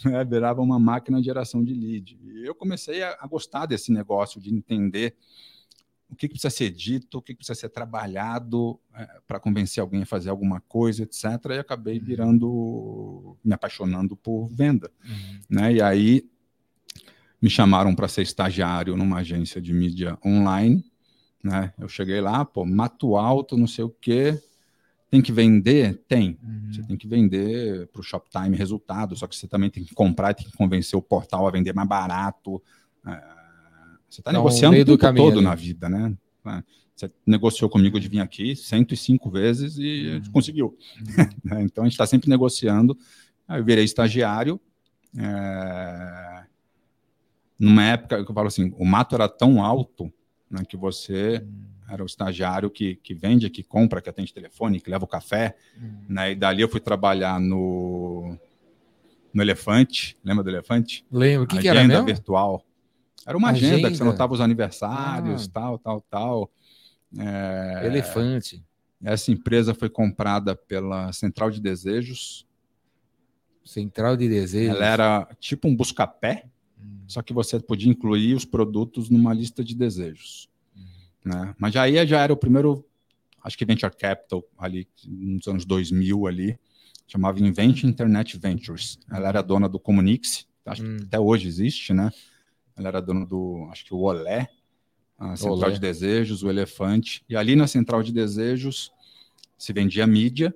[0.04, 0.24] Né?
[0.26, 2.20] Virava uma máquina de geração de lead.
[2.24, 5.16] E eu comecei a, a gostar desse negócio, de entender
[6.10, 8.80] o que, que precisa ser dito, o que, que precisa ser trabalhado
[9.28, 11.24] para convencer alguém a fazer alguma coisa, etc.
[11.52, 14.92] E acabei virando, me apaixonando por venda.
[15.48, 15.74] Né?
[15.74, 16.28] E aí
[17.42, 20.84] me chamaram para ser estagiário numa agência de mídia online.
[21.44, 21.74] Né?
[21.80, 24.38] Eu cheguei lá, pô, mato alto, não sei o quê.
[25.10, 26.04] Tem que vender?
[26.08, 26.38] Tem.
[26.70, 30.32] Você tem que vender para o Shoptime resultado, só que você também tem que comprar
[30.32, 32.62] e tem que convencer o portal a vender mais barato.
[33.08, 33.12] É,
[34.10, 35.46] Você está Então, negociando o tempo caminho todo ali.
[35.46, 36.14] na vida, né?
[36.46, 36.64] É,
[36.96, 40.78] Você negociou comigo de vir aqui 105 vezes e a gente conseguiu.
[41.44, 41.64] Né?
[41.64, 42.96] então a gente está sempre negociando.
[43.48, 44.60] Aí eu virei estagiário.
[45.18, 46.44] é,
[47.60, 50.12] Numa época que eu falo assim, o mato era tão alto
[50.50, 51.46] né, que você
[51.90, 55.56] era o estagiário que, que vende, que compra, que atende telefone, que leva o café.
[56.08, 56.32] Né?
[56.32, 58.38] E dali eu fui trabalhar no,
[59.34, 60.16] no Elefante.
[60.24, 61.06] Lembra do Elefante?
[61.12, 61.44] Lembro.
[61.44, 62.08] O que, que era agenda mesmo?
[62.08, 62.64] virtual.
[63.26, 64.04] Era uma agenda, que você Agenda.
[64.06, 65.52] anotava os aniversários, Ah.
[65.54, 66.52] tal, tal, tal.
[67.18, 68.64] É, Elefante.
[69.04, 72.46] Essa empresa foi comprada pela Central de Desejos.
[73.64, 74.72] Central de desejo.
[74.72, 76.46] Ela era tipo um busca-pé,
[77.08, 80.48] só que você podia incluir os produtos numa lista de desejos.
[81.24, 81.54] Né?
[81.58, 82.86] Mas já aí já era o primeiro,
[83.44, 86.60] acho que Venture Capital ali nos anos 2000 ali,
[87.08, 89.00] chamava Invent Internet Ventures.
[89.12, 90.98] Ela era dona do Comunix, acho que Hum.
[91.04, 92.12] até hoje existe, né?
[92.78, 94.48] Ela era dona do, acho que o Olé,
[95.18, 95.72] a Central Olé.
[95.72, 97.24] de Desejos, o Elefante.
[97.28, 98.92] E ali na Central de Desejos
[99.58, 100.56] se vendia mídia,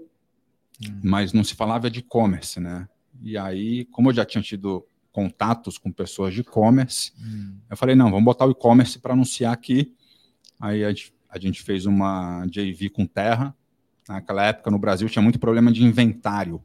[1.03, 2.87] mas não se falava de e-commerce, né?
[3.21, 7.13] E aí, como eu já tinha tido contatos com pessoas de e-commerce,
[7.69, 9.95] eu falei, não, vamos botar o e-commerce para anunciar aqui.
[10.59, 13.55] Aí a gente, a gente fez uma JV com Terra.
[14.09, 16.61] Naquela época, no Brasil, tinha muito problema de inventário,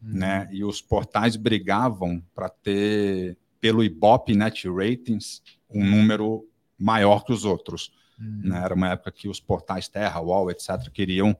[0.00, 0.48] né?
[0.50, 6.48] E os portais brigavam para ter, pelo Ibope Net Ratings, um número
[6.78, 7.92] maior que os outros.
[8.18, 8.62] Né?
[8.64, 11.36] Era uma época que os portais Terra, Wall, etc., queriam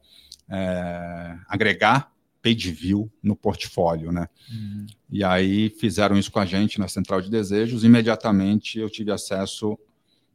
[0.48, 4.28] é, agregar page view no portfólio, né?
[5.10, 7.84] E aí fizeram isso com a gente na Central de Desejos.
[7.84, 9.78] Imediatamente eu tive acesso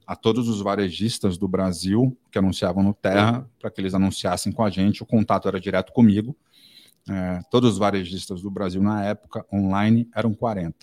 [0.05, 4.63] a todos os varejistas do Brasil que anunciavam no Terra para que eles anunciassem com
[4.63, 5.01] a gente.
[5.01, 6.35] O contato era direto comigo.
[7.09, 10.75] É, todos os varejistas do Brasil na época online eram 40.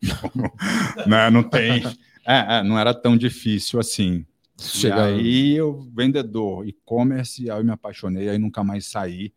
[1.06, 1.82] né, não tem,
[2.26, 4.24] é, é, não era tão difícil assim.
[4.58, 9.32] E Chega aí eu, vendedor, e-commerce, aí eu me apaixonei, aí nunca mais saí.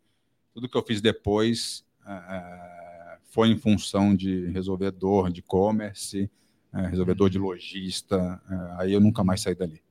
[0.54, 6.30] Tudo que eu fiz depois eh, foi em função de resolvedor de e-commerce,
[6.72, 9.82] eh, resolvedor de lojista, eh, aí eu nunca mais saí dali.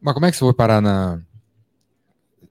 [0.00, 1.20] Mas como é que você foi parar na.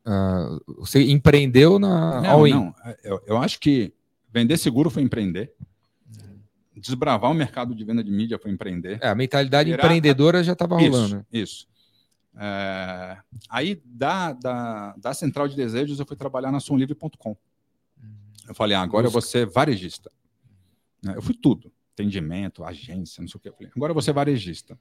[0.06, 3.94] ah, você empreendeu na Não, não, eu, eu acho que
[4.34, 5.54] vender seguro foi empreender.
[6.76, 9.00] Desbravar o mercado de venda de mídia foi empreender.
[9.02, 11.26] É, a mentalidade Virar- empreendedora já estava rolando.
[11.32, 11.65] Isso.
[12.38, 13.17] É,
[13.50, 17.36] aí, da, da, da central de desejos, eu fui trabalhar na somlivre.com.
[18.48, 20.12] Eu falei, ah, agora eu vou ser varejista.
[21.02, 21.71] Né, Eu fui tudo.
[21.93, 23.50] Atendimento, agência, não sei o que.
[23.50, 24.78] Eu falei, agora eu vou ser varejista.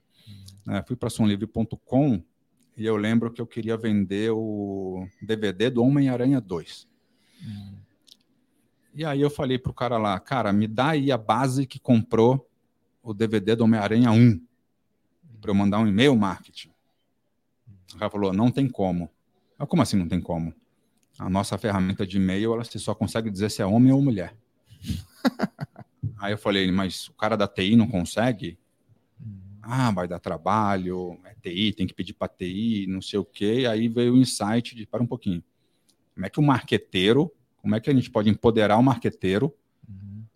[0.65, 2.21] Né, fui para somlivre.com
[2.77, 6.87] e eu lembro que eu queria vender o DVD do Homem-Aranha 2.
[8.93, 12.49] E aí eu falei pro cara lá, cara, me dá aí a base que comprou
[13.01, 14.41] o DVD do Homem-Aranha 1
[15.39, 16.74] para eu mandar um e-mail marketing.
[17.95, 19.09] O cara falou, não tem como.
[19.57, 20.53] Eu, como assim não tem como?
[21.17, 24.35] A nossa ferramenta de e-mail, ela só consegue dizer se é homem ou mulher.
[26.19, 28.59] aí eu falei, mas o cara da TI não consegue?
[29.61, 33.65] Ah, vai dar trabalho, é TI, tem que pedir para TI, não sei o quê.
[33.67, 35.41] Aí veio o insight de, para um pouquinho,
[36.13, 37.31] como é que o marqueteiro,
[37.61, 39.55] como é que a gente pode empoderar o marqueteiro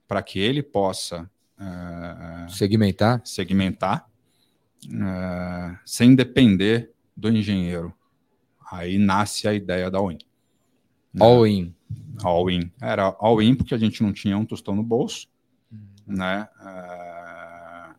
[0.07, 3.21] para que ele possa eh, Segmentar.
[3.23, 4.09] segmentar
[4.91, 7.93] eh, sem depender do engenheiro.
[8.71, 10.19] Aí nasce a ideia da All-in.
[11.19, 11.73] All-in.
[12.23, 12.71] All-in.
[12.81, 15.27] Era all-in porque a gente não tinha um tostão no bolso,
[16.05, 16.47] né?
[16.61, 17.89] Eh,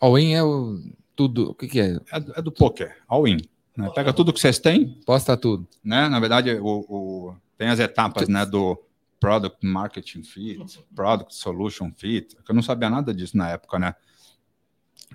[0.00, 0.80] All-in é o
[1.16, 1.50] tudo.
[1.50, 1.98] O que, que é?
[2.12, 3.38] é, do- é do poker, all-in.
[3.76, 3.90] né?
[3.94, 5.66] Pega tudo que vocês têm, Posta tudo.
[5.82, 6.08] né?
[6.08, 8.80] Na verdade, o, o- tem as etapas, né, do
[9.20, 10.60] Product Marketing Fit,
[10.94, 13.94] Product Solution Fit, eu não sabia nada disso na época, né?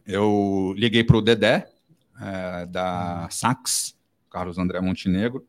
[0.05, 1.69] Eu liguei para o Dedé,
[2.21, 3.97] eh, da Sax,
[4.29, 5.47] Carlos André Montenegro,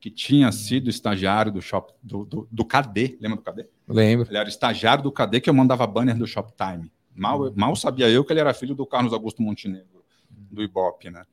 [0.00, 3.68] que tinha sido estagiário do, shop, do, do, do KD, lembra do KD?
[3.86, 4.28] Lembro.
[4.28, 6.90] Ele era estagiário do KD que eu mandava banner do Shoptime.
[7.14, 11.24] Mal, mal sabia eu que ele era filho do Carlos Augusto Montenegro, do Ibope, né?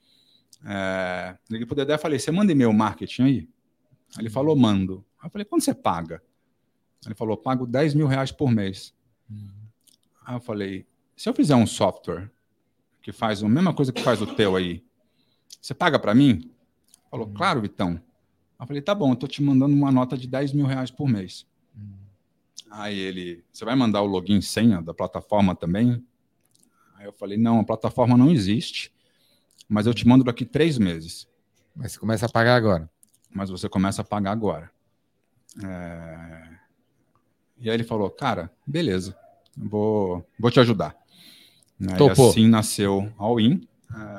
[0.66, 3.50] É, liguei pro Dedé e falei, você manda e-mail marketing aí?
[4.20, 5.06] Ele falou, mando.
[5.20, 6.22] Aí eu falei, quanto você paga?
[7.06, 8.94] Ele falou, pago 10 mil reais por mês.
[10.26, 12.30] Aí eu falei, se eu fizer um software
[13.02, 14.84] que faz a mesma coisa que faz o teu aí,
[15.62, 16.52] você paga para mim?
[17.10, 18.02] Falou, claro, Vitão.
[18.60, 21.08] Eu falei, tá bom, eu tô te mandando uma nota de 10 mil reais por
[21.08, 21.46] mês.
[22.70, 26.06] Aí ele, você vai mandar o login e senha da plataforma também?
[26.96, 28.94] Aí eu falei, não, a plataforma não existe,
[29.68, 31.28] mas eu te mando daqui três meses.
[31.76, 32.90] Mas você começa a pagar agora.
[33.34, 34.70] Mas você começa a pagar agora.
[35.64, 36.50] É,
[37.58, 39.18] E aí ele falou, cara, beleza,
[39.56, 40.96] vou, vou te ajudar.
[41.80, 42.30] Né, E Topou.
[42.30, 43.62] assim nasceu All-In.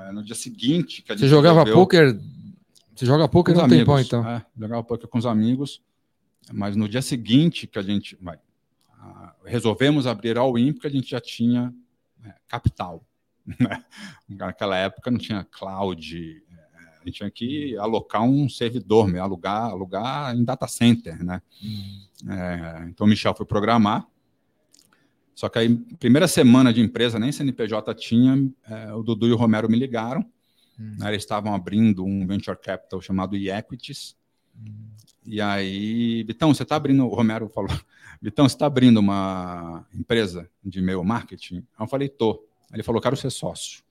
[0.09, 2.21] É, No dia seguinte que a gente Você jogava resolveu- poker.
[2.95, 4.27] Você joga poker com um tempão, então.
[4.29, 5.81] é, jogava poker com os amigos,
[6.53, 8.39] mas no dia seguinte que a gente vai,
[8.99, 11.73] ah, resolvemos abrir all-in porque a gente já tinha
[12.25, 13.03] é, capital.
[13.59, 13.83] né?
[14.29, 19.19] Naquela época não tinha cloud, é, a gente tinha que alocar um servidor, né?
[19.19, 21.41] alugar, alugar em data center, né?
[22.29, 24.07] É, então o Michel foi programar.
[25.41, 29.37] Só que aí, primeira semana de empresa, nem CNPJ tinha, é, o Dudu e o
[29.37, 30.23] Romero me ligaram.
[30.79, 34.15] né, eles estavam abrindo um venture capital chamado eQuities.
[35.25, 37.71] E aí, Vitão, você está abrindo, o Romero falou,
[38.21, 41.57] Vitão, você está abrindo uma empresa de e-mail marketing?
[41.57, 42.45] Aí eu falei, tô.
[42.71, 43.83] Aí ele falou, quero ser sócio.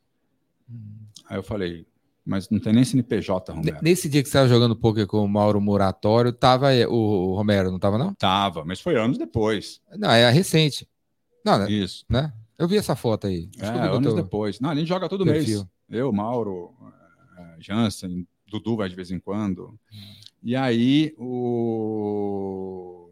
[1.28, 1.88] Aí eu falei,
[2.24, 3.80] mas não tem nem CNPJ, Romero.
[3.82, 7.72] Nesse dia que você estava jogando poker com o Mauro Muratório, tava o, o Romero,
[7.72, 8.14] não tava, não?
[8.14, 9.82] Tava, mas foi anos depois.
[9.98, 10.88] Não, é recente.
[11.46, 11.72] Não, né?
[11.72, 12.06] Isso.
[12.10, 12.34] né?
[12.58, 13.50] Eu vi essa foto aí.
[13.60, 14.60] Acho É, anos depois.
[14.60, 15.60] Não, a gente joga todo perfil.
[15.60, 15.68] mês.
[15.90, 16.74] Eu, Mauro,
[17.38, 19.80] eh, Jansen, Dudu vai de vez em quando.
[20.44, 23.10] E aí o,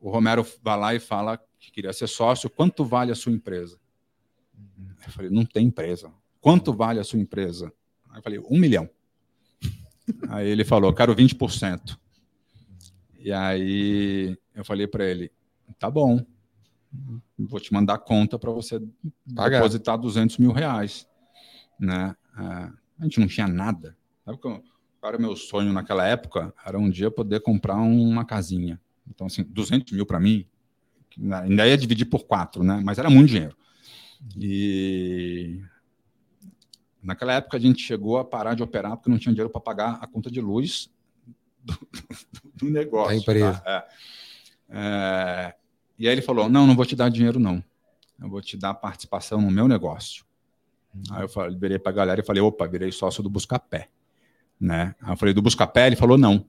[0.00, 2.48] o Romero vai lá e fala que queria ser sócio.
[2.48, 3.78] Quanto vale a sua empresa?
[5.06, 6.10] Eu falei, não tem empresa.
[6.40, 7.72] Quanto vale a sua empresa?
[8.10, 8.88] Aí eu falei, um milhão.
[10.30, 11.98] aí ele falou, quero 20%.
[13.18, 15.30] E aí eu falei para ele,
[15.78, 16.24] tá bom,
[17.38, 18.80] vou te mandar conta para você
[19.34, 19.58] Pagar.
[19.58, 21.06] depositar 200 mil reais.
[21.78, 22.14] Né?
[22.34, 23.96] Ah, a gente não tinha nada.
[24.24, 24.38] Sabe
[25.02, 26.54] era o meu sonho naquela época?
[26.64, 28.80] Era um dia poder comprar uma casinha.
[29.06, 30.46] Então, assim, 200 mil para mim,
[31.42, 32.80] ainda ia dividir por quatro, né?
[32.82, 33.56] mas era muito dinheiro.
[34.36, 35.60] E
[37.02, 39.98] naquela época a gente chegou a parar de operar porque não tinha dinheiro para pagar
[40.00, 40.90] a conta de luz
[41.62, 41.76] do,
[42.54, 43.10] do negócio.
[43.10, 43.60] Da empresa.
[43.60, 43.86] tá?
[43.90, 44.14] É.
[44.76, 45.54] É,
[45.98, 47.62] e aí ele falou: Não, não vou te dar dinheiro, não.
[48.20, 50.24] Eu vou te dar participação no meu negócio.
[51.10, 53.88] Aí eu falei, virei pra galera e falei, opa, virei sócio do Buscapé.
[54.60, 54.94] Né?
[55.02, 55.86] Aí eu falei, do Buscapé?
[55.86, 56.46] Ele falou, não.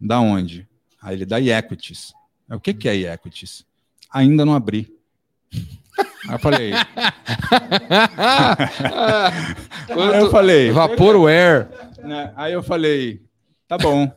[0.00, 0.68] Da onde?
[1.00, 2.14] Aí ele, da Equities.
[2.48, 3.66] o que, que é Equities?
[4.10, 4.96] Ainda não abri.
[6.28, 6.72] Aí eu falei.
[9.88, 10.70] aí eu falei.
[10.70, 11.68] Vaporware.
[11.98, 12.32] Né?
[12.36, 13.20] Aí eu falei,
[13.66, 14.10] tá bom.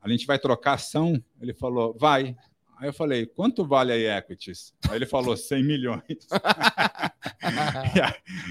[0.00, 1.22] A gente vai trocar ação?
[1.40, 2.36] Ele falou, vai.
[2.82, 4.74] Aí eu falei, quanto vale a Equities?
[4.90, 6.02] Aí ele falou, 100 milhões.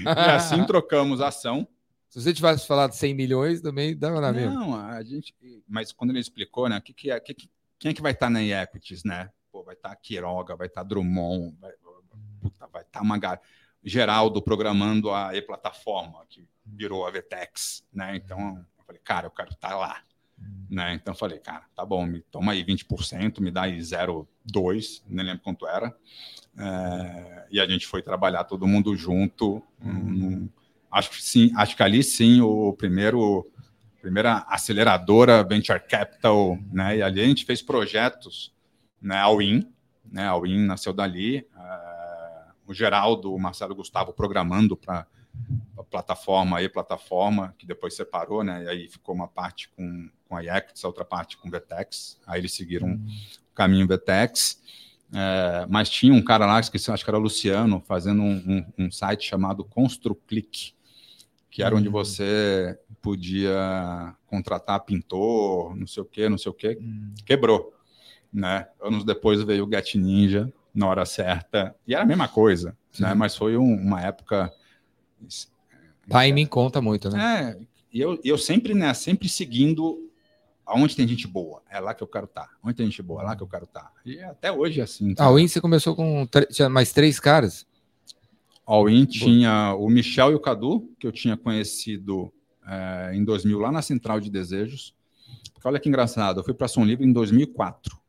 [0.00, 1.68] e, assim trocamos a ação.
[2.08, 4.54] Se você tivesse falado 100 milhões, também dava na mesma.
[4.54, 5.34] Não, a gente.
[5.68, 7.34] Mas quando ele explicou, né, que que é, que,
[7.78, 9.30] quem é que vai estar na Equities, né?
[9.52, 11.72] Pô, vai estar Quiroga, vai estar Drummond, vai,
[12.40, 13.20] puta, vai estar uma
[13.84, 18.16] Geraldo programando a e-plataforma, que virou a Vtex, né?
[18.16, 20.02] Então, eu falei, cara, eu quero estar lá.
[20.70, 20.94] Né?
[20.94, 25.26] Então, eu falei, cara, tá bom, me toma aí 20%, me dá aí 0,2%, nem
[25.26, 25.94] lembro quanto era.
[26.58, 29.62] É, e a gente foi trabalhar todo mundo junto.
[30.90, 33.50] Acho que sim, acho que ali sim o primeiro
[34.02, 36.96] primeira aceleradora venture capital, né?
[36.96, 38.52] E ali a gente fez projetos,
[39.00, 39.16] né?
[39.18, 39.70] All in,
[40.04, 40.26] né?
[40.26, 41.46] All in nasceu dali.
[41.54, 45.06] Uh, o Geraldo, o Marcelo Gustavo programando para a
[45.90, 48.64] plataforma e plataforma que depois separou, né?
[48.64, 52.18] E aí ficou uma parte com com a Equities, a outra parte com o Vetex.
[52.26, 53.06] Aí eles seguiram uhum.
[53.50, 54.62] o caminho Vetex.
[55.14, 58.86] É, mas tinha um cara lá, esqueci, acho que era o Luciano, fazendo um, um,
[58.86, 60.72] um site chamado ConstruClick,
[61.50, 61.92] que era onde uhum.
[61.92, 66.78] você podia contratar pintor, não sei o quê, não sei o quê.
[66.80, 67.12] Uhum.
[67.26, 67.74] Quebrou.
[68.32, 68.66] Né?
[68.80, 73.12] Anos depois veio o Get Ninja, na hora certa, e era a mesma coisa, né?
[73.12, 74.50] mas foi um, uma época.
[76.08, 77.56] Timing conta muito, né?
[77.58, 80.10] É, e eu, eu sempre, né, sempre seguindo
[80.66, 82.46] aonde tem gente boa, é lá que eu quero estar.
[82.46, 82.50] Tá.
[82.62, 83.82] Onde tem gente boa, é lá que eu quero estar.
[83.82, 83.92] Tá.
[84.04, 85.14] E até hoje é assim.
[85.14, 85.24] Tá?
[85.24, 87.66] Ah, o IN você começou com tinha mais três caras?
[88.64, 92.32] All In tinha o Michel e o Cadu, que eu tinha conhecido
[92.66, 94.94] é, em 2000 lá na Central de Desejos.
[95.52, 98.00] Porque olha que engraçado, eu fui para Som Livre em 2004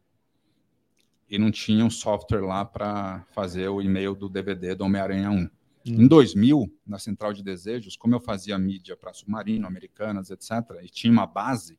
[1.30, 5.50] e não tinha um software lá para fazer o e-mail do DVD do Homem-Aranha 1.
[5.86, 6.04] Hum.
[6.04, 10.90] Em 2000, na Central de Desejos, como eu fazia mídia para Submarino, Americanas, etc., e
[10.90, 11.78] tinha uma base,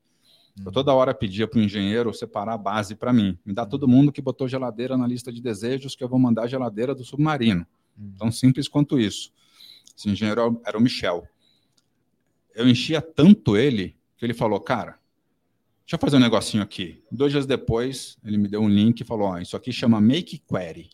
[0.65, 3.37] eu toda hora pedia para o engenheiro separar a base para mim.
[3.45, 6.45] Me dá todo mundo que botou geladeira na lista de desejos que eu vou mandar
[6.45, 7.67] a geladeira do submarino.
[8.17, 9.33] Tão simples quanto isso.
[9.97, 11.27] Esse engenheiro era o Michel.
[12.55, 14.99] Eu enchia tanto ele que ele falou, cara,
[15.85, 17.03] deixa eu fazer um negocinho aqui.
[17.11, 20.39] Dois dias depois, ele me deu um link e falou, ó, isso aqui chama Make
[20.39, 20.91] Query.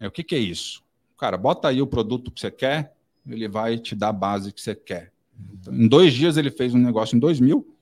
[0.00, 0.82] É, o que, que é isso?
[1.18, 2.94] Cara, bota aí o produto que você quer,
[3.26, 5.12] ele vai te dar a base que você quer.
[5.60, 7.74] Então, em dois dias ele fez um negócio em 2000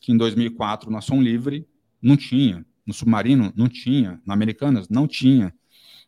[0.00, 1.66] que em 2004 na Som Livre
[2.00, 5.52] não tinha, no Submarino não tinha, na Americanas não tinha,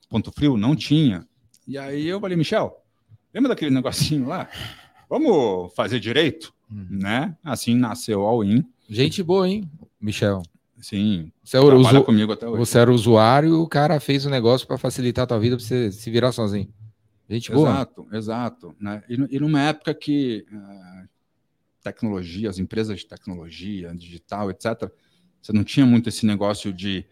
[0.08, 1.26] Ponto Frio não tinha.
[1.66, 2.82] E aí eu falei, Michel,
[3.32, 4.48] lembra daquele negocinho lá?
[5.08, 6.86] Vamos fazer direito, uhum.
[6.90, 7.36] né?
[7.44, 8.64] Assim nasceu All In.
[8.88, 10.42] Gente boa, hein, Michel?
[10.80, 11.30] Sim.
[11.42, 12.04] Você era, usu...
[12.04, 12.58] comigo até hoje.
[12.58, 15.64] você era usuário e o cara fez um negócio para facilitar a tua vida para
[15.64, 16.72] você se virar sozinho.
[17.28, 17.70] Gente boa.
[17.70, 18.76] Exato, exato.
[18.80, 19.02] Né?
[19.08, 21.08] E, e numa época que uh,
[21.82, 24.90] tecnologia, as empresas de tecnologia, digital, etc.,
[25.40, 27.06] você não tinha muito esse negócio de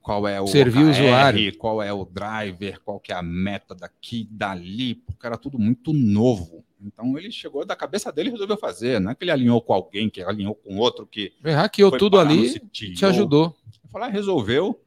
[0.00, 1.56] qual é o Servir usuário.
[1.56, 5.92] qual é o driver, qual que é a meta daqui, dali, porque era tudo muito
[5.92, 6.64] novo.
[6.84, 9.00] Então ele chegou da cabeça dele e resolveu fazer.
[9.00, 11.32] Não é que ele alinhou com alguém, que alinhou com outro, que.
[11.42, 13.56] Hackeou tudo ali te ajudou.
[13.94, 14.80] Ah, resolveu.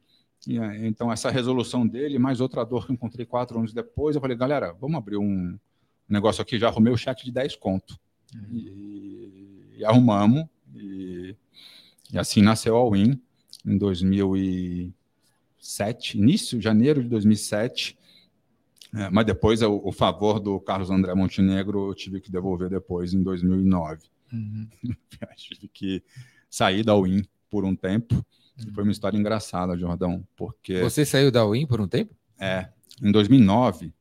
[0.46, 0.56] E,
[0.86, 4.36] então, essa resolução dele, mais outra dor que eu encontrei quatro anos depois, eu falei,
[4.36, 5.58] galera, vamos abrir um
[6.08, 7.98] negócio aqui, já arrumei o chat de 10 conto.
[8.34, 8.46] Uhum.
[8.52, 11.34] E, e, arrumamos, e,
[12.12, 13.20] e, assim nasceu a Win
[13.66, 17.97] em 2007, início, janeiro de 2007.
[18.94, 23.12] É, mas depois o, o, favor do Carlos André Montenegro eu tive que devolver depois,
[23.12, 24.08] em 2009.
[24.32, 24.68] Uhum.
[25.36, 26.02] tive que
[26.48, 28.14] sair da Win por um tempo.
[28.14, 28.74] Uhum.
[28.74, 30.80] Foi uma história engraçada, Jordão, porque...
[30.80, 32.14] Você saiu da Win por um tempo?
[32.40, 32.70] É.
[33.02, 33.92] Em 2009,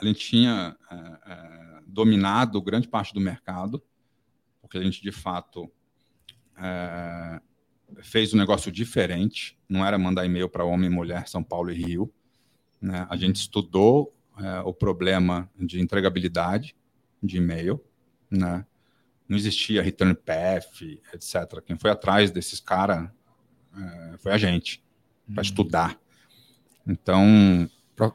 [0.00, 0.76] a gente tinha...
[0.90, 3.80] É, é, dominado grande parte do mercado,
[4.60, 5.70] porque a gente, de fato,
[6.58, 7.40] é,
[8.02, 12.12] fez um negócio diferente, não era mandar e-mail para homem, mulher, São Paulo e Rio.
[12.84, 13.06] Né?
[13.08, 16.76] A gente estudou é, o problema de entregabilidade
[17.22, 17.82] de e-mail,
[18.30, 18.66] né?
[19.26, 20.82] não existia return path,
[21.14, 21.62] etc.
[21.64, 23.08] Quem foi atrás desses caras
[23.74, 24.84] é, foi a gente,
[25.24, 25.40] para uhum.
[25.40, 25.98] estudar.
[26.86, 28.12] Então, para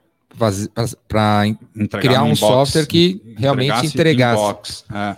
[1.99, 4.39] criar um, software que realmente entregasse.
[4.39, 5.17] Inbox, é.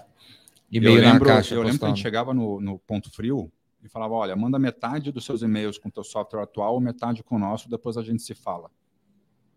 [0.71, 1.55] E-mail eu lembro, na caixa.
[1.55, 3.51] Eu lembro que a gente chegava no, no ponto frio
[3.83, 7.35] e falava: olha, manda metade dos seus e-mails com o teu software atual, metade com
[7.35, 8.71] o nosso, depois a gente se fala.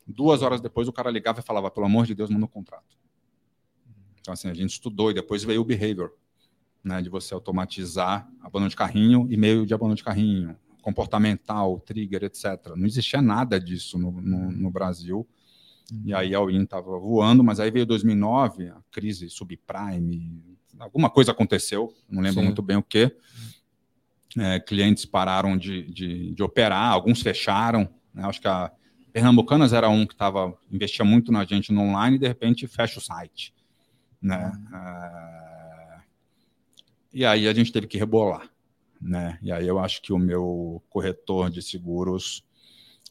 [0.06, 2.96] Duas horas depois o cara ligava e falava: pelo amor de Deus, manda um contrato.
[4.20, 6.12] Então, assim, a gente estudou e depois veio o behavior,
[6.82, 12.24] né, de você automatizar abandono de carrinho e meio de abandono de carrinho, comportamental, trigger,
[12.24, 12.74] etc.
[12.76, 15.26] Não existia nada disso no, no, no Brasil.
[16.04, 20.42] E aí a Win estava voando, mas aí veio 2009, a crise subprime,
[20.78, 22.46] alguma coisa aconteceu, não lembro Sim.
[22.46, 23.14] muito bem o que.
[24.36, 27.88] É, clientes pararam de, de, de, operar, alguns fecharam.
[28.12, 28.24] Né?
[28.24, 28.72] Acho que a
[29.14, 32.98] Pernambucanas era um que tava, investia muito na gente no online e de repente fecha
[32.98, 33.54] o site.
[34.20, 34.50] Né?
[34.52, 34.76] Uhum.
[34.76, 36.02] É...
[37.12, 38.50] E aí a gente teve que rebolar.
[39.00, 39.38] Né?
[39.40, 42.44] E aí eu acho que o meu corretor de seguros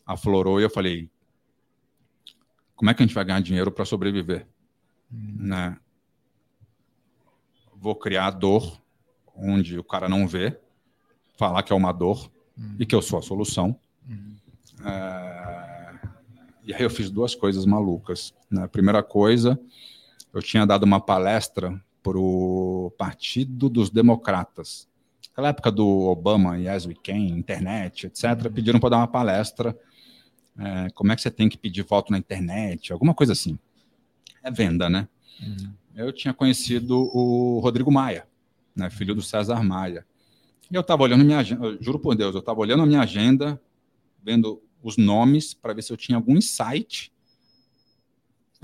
[0.06, 1.10] aflorou e eu falei,
[2.76, 4.46] como é que a gente vai ganhar dinheiro para sobreviver?
[5.10, 5.36] Uhum.
[5.40, 5.78] Né?
[7.78, 8.78] Vou criar dor
[9.34, 10.60] onde o cara não vê,
[11.38, 12.76] falar que é uma dor uhum.
[12.78, 13.80] e que eu sou a solução.
[14.86, 15.43] É...
[16.66, 18.34] E aí eu fiz duas coisas malucas.
[18.50, 18.64] Né?
[18.64, 19.60] A primeira coisa,
[20.34, 24.88] eu tinha dado uma palestra para o Partido dos Democratas.
[25.30, 28.52] Naquela época do Obama, Yes We Can, internet, etc., uhum.
[28.52, 29.78] pediram para dar uma palestra.
[30.58, 33.58] É, como é que você tem que pedir voto na internet, alguma coisa assim.
[34.44, 35.08] É venda, né?
[35.42, 35.74] Uhum.
[35.96, 38.28] Eu tinha conhecido o Rodrigo Maia,
[38.76, 40.06] né, filho do César Maia.
[40.70, 43.60] E eu estava olhando minha agenda, juro por Deus, eu estava olhando a minha agenda,
[44.24, 47.12] vendo os nomes para ver se eu tinha algum insight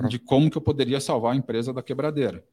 [0.07, 2.45] de como que eu poderia salvar a empresa da quebradeira.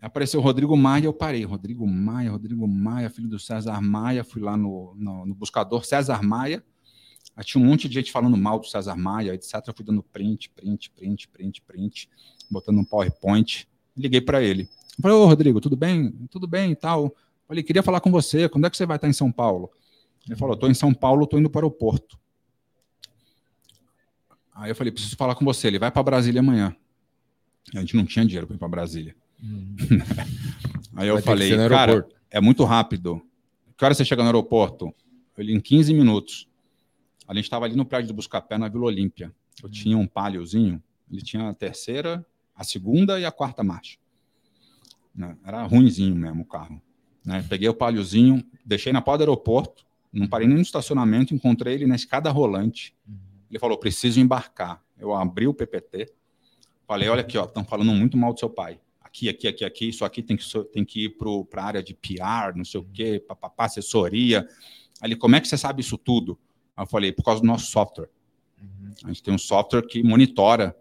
[0.00, 1.44] Apareceu o Rodrigo Maia, eu parei.
[1.44, 4.24] Rodrigo Maia, Rodrigo Maia, filho do César Maia.
[4.24, 6.62] Fui lá no, no, no buscador César Maia.
[7.36, 9.54] Aí tinha um monte de gente falando mal do César Maia, etc.
[9.68, 12.10] Eu fui dando print, print, print, print, print,
[12.50, 13.68] botando um PowerPoint.
[13.96, 14.68] Liguei para ele.
[15.00, 16.10] falei, ô Rodrigo, tudo bem?
[16.30, 17.14] Tudo bem e tal.
[17.46, 18.48] Falei, queria falar com você.
[18.48, 19.70] Quando é que você vai estar em São Paulo?
[20.26, 22.18] Ele falou, estou em São Paulo, estou indo para o aeroporto.
[24.54, 25.68] Aí eu falei, preciso falar com você.
[25.68, 26.74] Ele vai para Brasília amanhã.
[27.74, 29.14] A gente não tinha dinheiro para ir para Brasília.
[29.42, 29.76] Hum.
[30.94, 33.22] Aí eu vai falei, cara, é muito rápido.
[33.76, 34.94] Que hora você chega no aeroporto?
[35.36, 36.48] Ele, em 15 minutos.
[37.26, 39.32] A gente estava ali no prédio do Buscapé, na Vila Olímpia.
[39.62, 39.72] Eu hum.
[39.72, 40.82] tinha um paliozinho.
[41.10, 42.24] Ele tinha a terceira,
[42.54, 43.98] a segunda e a quarta marcha.
[45.14, 45.36] Né?
[45.44, 46.80] Era ruinzinho mesmo o carro.
[47.24, 47.44] Né?
[47.48, 51.86] Peguei o paliozinho, deixei na porta do aeroporto, não parei nem no estacionamento, encontrei ele
[51.86, 52.94] na escada rolante.
[53.08, 53.31] Hum.
[53.52, 54.82] Ele falou: preciso embarcar.
[54.98, 56.10] Eu abri o PPT,
[56.86, 58.80] falei: olha aqui, estão falando muito mal do seu pai.
[58.98, 61.16] Aqui, aqui, aqui, aqui, isso aqui tem que, tem que ir
[61.50, 64.48] para a área de PR, não sei o quê, papapá, assessoria.
[65.02, 66.38] Aí ele, como é que você sabe isso tudo?
[66.74, 68.08] Aí eu falei, por causa do nosso software.
[68.58, 68.92] Uhum.
[69.04, 70.74] A gente tem um software que monitora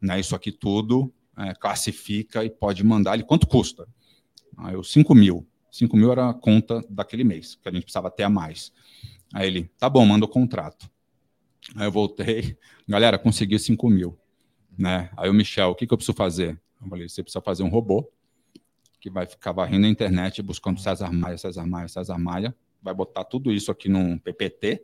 [0.00, 3.14] né, isso aqui tudo, é, classifica e pode mandar.
[3.14, 3.88] Ele, quanto custa?
[4.58, 5.44] Aí eu, 5 mil.
[5.72, 8.72] 5 mil era a conta daquele mês, que a gente precisava ter a mais.
[9.34, 10.88] Aí ele, tá bom, manda o contrato.
[11.76, 12.56] Aí eu voltei,
[12.86, 14.18] galera, consegui 5 mil.
[14.76, 15.10] Né?
[15.16, 16.60] Aí o Michel, o que, que eu preciso fazer?
[16.80, 18.10] Eu falei, você precisa fazer um robô
[19.00, 23.24] que vai ficar varrendo a internet buscando César Maia, César Maia, César Maia, vai botar
[23.24, 24.82] tudo isso aqui num PPT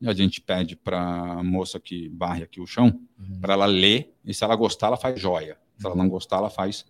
[0.00, 3.40] e a gente pede para a moça que varre aqui o chão uhum.
[3.40, 6.50] para ela ler e se ela gostar ela faz joia, se ela não gostar ela
[6.50, 6.86] faz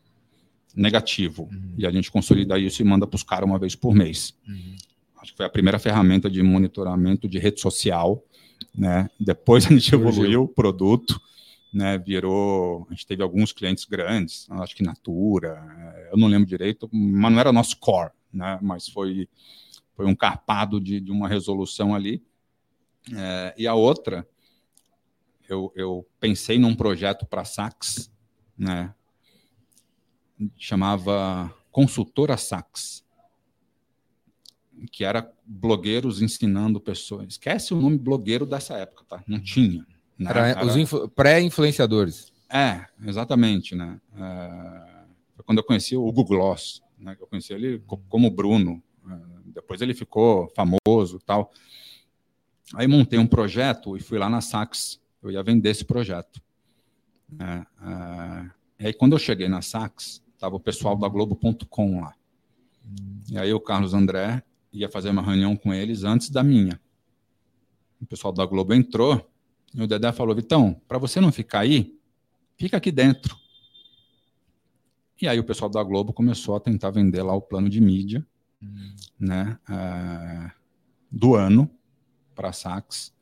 [0.75, 1.75] negativo uhum.
[1.79, 4.37] e a gente consolida isso e manda para os caras uma vez por mês.
[4.47, 4.77] Uhum.
[5.21, 8.23] Acho que foi a primeira ferramenta de monitoramento de rede social
[8.75, 9.11] né?
[9.19, 11.21] Depois a gente evoluiu o produto,
[11.73, 11.99] né?
[11.99, 17.33] Virou, a gente teve alguns clientes grandes, acho que Natura, eu não lembro direito, mas
[17.33, 18.59] não era nosso core, né?
[18.63, 19.29] Mas foi
[19.99, 22.23] foi um carpado de, de uma resolução ali.
[23.13, 24.29] É, e a outra,
[25.49, 28.09] eu, eu pensei num projeto para Sax,
[28.57, 28.95] né?
[30.57, 33.05] Chamava Consultora Sax
[34.87, 37.27] que era blogueiros ensinando pessoas.
[37.29, 39.25] Esquece o nome blogueiro dessa época, tá?
[39.27, 39.87] Não tinha.
[40.19, 40.31] Né?
[40.31, 42.33] Era, os pré-influenciadores.
[42.51, 44.01] É, exatamente, né?
[44.17, 45.05] É...
[45.35, 47.17] Foi quando eu conheci o Google Gloss, né?
[47.21, 48.83] Eu conheci ele como Bruno.
[49.09, 49.15] É...
[49.47, 51.53] Depois ele ficou famoso tal.
[52.75, 55.01] Aí montei um projeto e fui lá na Saks.
[55.23, 56.41] Eu ia vender esse projeto.
[57.39, 58.51] É, é...
[58.81, 62.15] E aí quando eu cheguei na Saks, estava o pessoal da Globo.com lá.
[63.31, 66.81] E aí o Carlos André ia fazer uma reunião com eles antes da minha.
[68.01, 69.29] O pessoal da Globo entrou
[69.75, 71.99] e o Dedé falou: Vitão, para você não ficar aí,
[72.57, 73.37] fica aqui dentro.
[75.21, 78.25] E aí o pessoal da Globo começou a tentar vender lá o plano de mídia,
[78.63, 78.95] uhum.
[79.19, 80.51] né, uh,
[81.11, 81.69] do ano
[82.35, 83.13] para a Saks.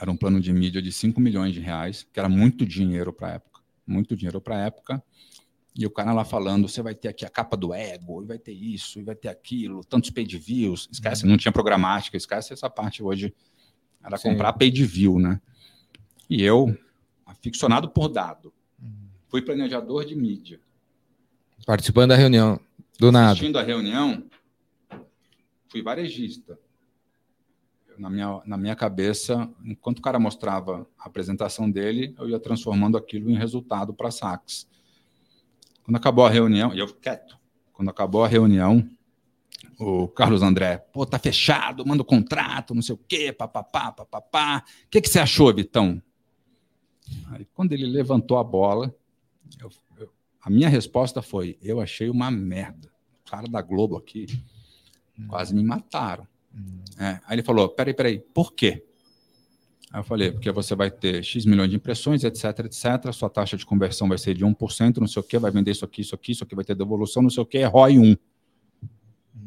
[0.00, 3.28] Era um plano de mídia de 5 milhões de reais, que era muito dinheiro para
[3.28, 3.60] a época.
[3.86, 5.02] Muito dinheiro para a época.
[5.78, 8.38] E o cara lá falando, você vai ter aqui a capa do ego, e vai
[8.38, 10.88] ter isso, e vai ter aquilo, tantos page views.
[10.90, 11.30] Esquece, uhum.
[11.30, 13.32] não tinha programática, esquece essa parte hoje.
[14.04, 14.30] Era Sim.
[14.30, 15.40] comprar page view, né?
[16.28, 16.76] E eu,
[17.24, 18.52] aficionado por dado,
[18.82, 19.08] uhum.
[19.28, 20.60] fui planejador de mídia,
[21.66, 22.58] Participando da reunião.
[22.98, 23.32] Do nada.
[23.32, 24.24] Assistindo a reunião,
[25.68, 26.58] fui varejista.
[27.98, 32.96] Na minha, na minha cabeça, enquanto o cara mostrava a apresentação dele, eu ia transformando
[32.96, 34.67] aquilo em resultado para saques.
[35.88, 37.38] Quando acabou a reunião, e eu quieto.
[37.72, 38.86] Quando acabou a reunião,
[39.78, 44.64] o Carlos André, pô, tá fechado, manda o contrato, não sei o quê, papapá, papapá.
[44.84, 46.02] O que, que você achou, Vitão?
[47.30, 48.94] Aí, quando ele levantou a bola,
[49.58, 50.12] eu, eu,
[50.42, 52.92] a minha resposta foi: eu achei uma merda.
[53.26, 54.26] O cara da Globo aqui
[55.26, 56.28] quase me mataram.
[56.98, 58.86] É, aí ele falou: peraí, peraí, por quê?
[59.92, 63.12] Aí eu falei: porque você vai ter X milhões de impressões, etc, etc.
[63.12, 65.84] Sua taxa de conversão vai ser de 1%, não sei o quê, vai vender isso
[65.84, 68.16] aqui, isso aqui, isso aqui vai ter devolução, não sei o quê, é ROI 1.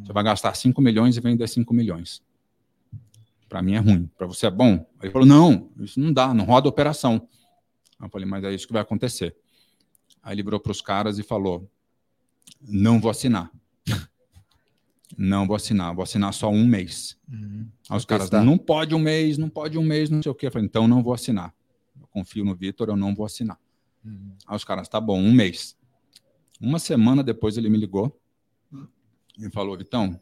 [0.04, 2.24] Você vai gastar 5 milhões e vender 5 milhões.
[3.48, 4.10] Para mim é ruim.
[4.18, 4.74] Para você é bom?
[5.00, 7.28] Aí ele falou: não, isso não dá, não roda operação.
[8.02, 9.36] Eu falei: mas é isso que vai acontecer.
[10.24, 11.70] Aí ele virou para os caras e falou:
[12.62, 13.52] não vou assinar.
[15.18, 17.18] Não vou assinar, vou assinar só um mês.
[17.30, 17.68] Uhum.
[17.90, 20.48] Aí os caras, não pode um mês, não pode um mês, não sei o quê.
[20.48, 21.54] Eu falei, então não vou assinar.
[22.00, 23.60] Eu confio no Vitor, eu não vou assinar.
[24.04, 24.36] Uhum.
[24.48, 25.78] Aí os caras, tá bom, um mês.
[26.60, 28.20] Uma semana depois ele me ligou
[29.38, 30.20] e falou, Vitão,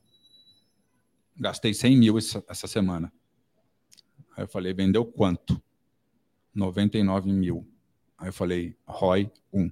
[1.36, 3.12] gastei 100 mil essa, essa semana.
[4.36, 5.62] Aí eu falei, vendeu quanto?
[6.54, 7.68] 99 mil.
[8.18, 9.62] Aí eu falei, ROI 1.
[9.62, 9.72] Uhum.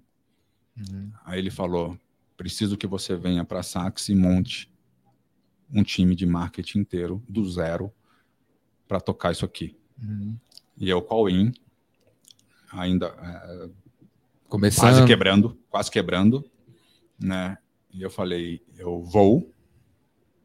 [1.25, 1.97] Aí ele falou,
[2.35, 4.69] preciso que você venha para a Sax e monte
[5.71, 7.91] um time de marketing inteiro do zero
[8.87, 9.77] para tocar isso aqui.
[10.01, 10.37] Uhum.
[10.77, 11.51] E eu call in,
[12.71, 13.69] ainda é,
[14.47, 14.81] Começando.
[14.81, 16.49] quase quebrando, quase quebrando,
[17.19, 17.57] né?
[17.91, 19.51] E eu falei, eu vou,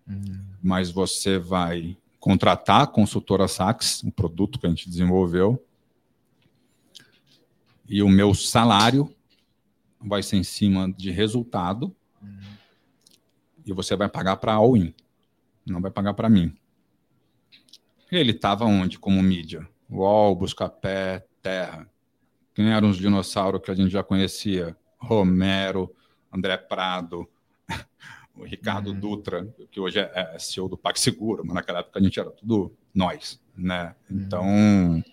[0.09, 0.45] uhum.
[0.63, 5.65] mas você vai contratar a consultora Sax, um produto que a gente desenvolveu,
[7.87, 9.15] e o meu salário
[10.01, 12.41] vai ser em cima de resultado, uhum.
[13.67, 14.95] e você vai pagar para all-in
[15.67, 16.55] não vai pagar para mim.
[18.11, 19.67] Ele estava onde como mídia?
[19.89, 21.89] UOL, Buscapé, Terra.
[22.55, 24.77] Quem eram os dinossauros que a gente já conhecia?
[24.99, 25.95] Romero,
[26.33, 27.29] André Prado,
[28.37, 29.01] o Ricardo uhum.
[29.01, 32.73] Dutra, que hoje é, é CEO do PagSeguro, mas naquela época a gente era tudo
[32.95, 33.95] nós, né?
[34.11, 34.19] Uhum.
[34.19, 35.05] Então,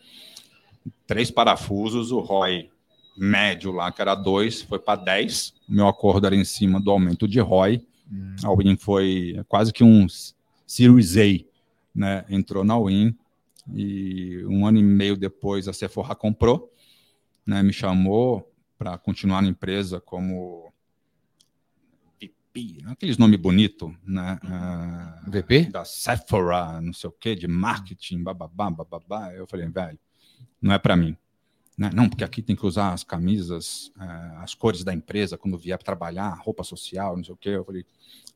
[1.08, 2.70] três parafusos, o ROI
[3.18, 5.54] médio lá, que era dois, foi para 10.
[5.68, 7.86] O meu acordo era em cima do aumento de ROI.
[8.10, 8.36] Uhum.
[8.44, 10.36] A Win foi quase que uns
[10.70, 11.44] Series A,
[11.96, 12.24] né?
[12.30, 13.18] Entrou na Win
[13.74, 16.72] e um ano e meio depois a Sephora comprou,
[17.44, 17.64] né?
[17.64, 20.72] Me chamou para continuar na empresa como
[22.22, 24.40] VP, aqueles nomes bonitos, né?
[24.44, 25.72] Ah, VP?
[25.72, 29.34] Da Sephora, não sei o quê, de marketing, bababá, bababá.
[29.34, 30.00] Eu falei, velho,
[30.62, 31.18] não é para mim.
[31.76, 31.90] Né?
[31.96, 35.82] Não, porque aqui tem que usar as camisas, uh, as cores da empresa quando vier
[35.82, 37.50] trabalhar, roupa social, não sei o quê.
[37.50, 37.84] Eu falei,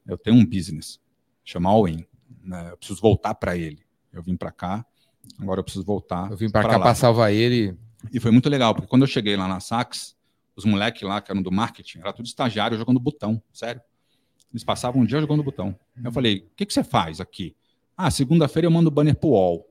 [0.08, 1.00] eu tenho um business,
[1.44, 2.04] chama All-In
[2.44, 2.70] né?
[2.72, 3.84] Eu preciso voltar para ele.
[4.12, 4.86] Eu vim para cá,
[5.40, 6.32] agora eu preciso voltar.
[6.32, 7.78] Eu vim para cá para salvar ele.
[8.12, 10.16] E foi muito legal, porque quando eu cheguei lá na Sax,
[10.56, 13.82] os moleques lá que eram do marketing, era tudo estagiário jogando botão, sério.
[14.52, 15.78] Eles passavam um dia jogando botão.
[16.04, 17.56] Eu falei, o que, que você faz aqui?
[17.98, 19.68] Ah, segunda-feira eu mando banner pro UOL.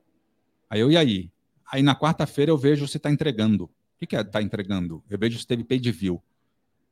[0.69, 1.31] Aí eu, e aí?
[1.71, 3.65] Aí na quarta-feira eu vejo você está entregando.
[3.65, 5.03] O que, que é tá entregando?
[5.09, 6.21] Eu vejo se teve page view.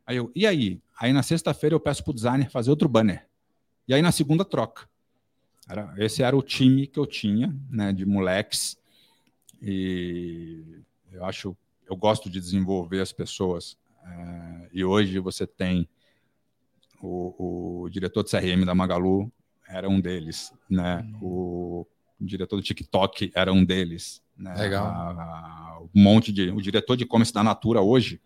[0.05, 0.81] Aí eu, e aí?
[0.99, 3.27] Aí na sexta-feira eu peço pro designer fazer outro banner.
[3.87, 4.87] E aí na segunda troca.
[5.69, 8.77] Era, esse era o time que eu tinha, né, de moleques.
[9.61, 10.81] E
[11.11, 11.55] eu acho,
[11.87, 13.77] eu gosto de desenvolver as pessoas.
[14.03, 15.87] É, e hoje você tem
[17.01, 19.31] o, o, diretor de CRM da Magalu
[19.67, 21.07] era um deles, né?
[21.21, 21.87] O,
[22.19, 24.21] o diretor do TikTok era um deles.
[24.37, 24.53] Né?
[24.55, 24.85] Legal.
[24.85, 28.19] A, a, um monte de, o diretor de e-commerce da Natura hoje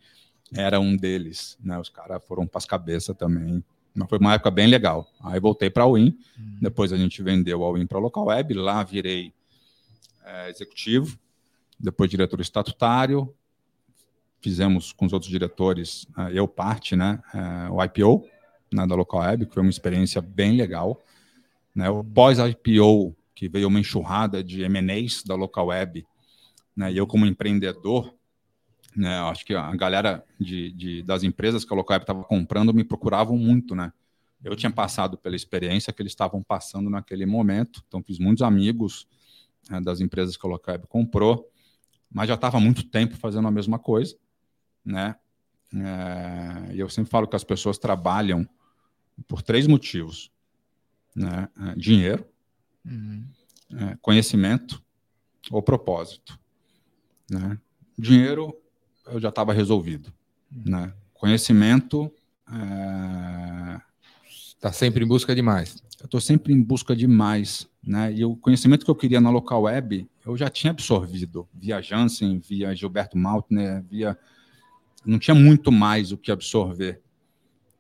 [0.54, 1.78] era um deles, né?
[1.80, 3.64] Os caras foram para as cabeças também.
[3.96, 5.10] Mas foi uma época bem legal.
[5.24, 6.58] Aí voltei para a Win, uhum.
[6.62, 9.34] depois a gente vendeu a Win para a Local Web, lá virei
[10.26, 11.18] é, executivo,
[11.80, 13.34] depois diretor estatutário,
[14.42, 18.28] fizemos com os outros diretores, é, eu parte, né, é, o IPO
[18.72, 21.02] né, da Local Web, que foi uma experiência bem legal.
[21.74, 26.06] Né, o pós-IPO, que veio uma enxurrada de M&As da Local Web,
[26.76, 28.14] né, e eu como empreendedor,
[28.96, 29.20] né?
[29.20, 33.38] Acho que a galera de, de das empresas que a Localweb estava comprando me procuravam
[33.38, 33.92] muito, né?
[34.44, 39.08] Eu tinha passado pela experiência que eles estavam passando naquele momento, então fiz muitos amigos
[39.70, 41.50] né, das empresas que a Localweb comprou,
[42.12, 44.16] mas já estava muito tempo fazendo a mesma coisa,
[44.84, 45.16] né?
[45.74, 48.48] É, e eu sempre falo que as pessoas trabalham
[49.28, 50.32] por três motivos,
[51.16, 51.50] né?
[51.60, 52.26] É, dinheiro,
[52.86, 53.26] uhum.
[53.74, 54.82] é, conhecimento
[55.52, 56.40] ou propósito,
[57.30, 57.60] né?
[57.98, 58.56] Dinheiro
[59.08, 60.12] eu já estava resolvido.
[60.52, 60.94] Né?
[61.14, 62.12] Conhecimento,
[62.48, 63.82] É,
[64.66, 65.76] Tá sempre em busca de mais.
[66.00, 68.12] eu estou sempre em busca de mais, né?
[68.12, 72.40] E o conhecimento que eu queria na local web, eu já tinha absorvido via Jansen,
[72.40, 74.18] via Gilberto Maltner, via
[75.06, 77.00] não tinha muito mais o que absorver,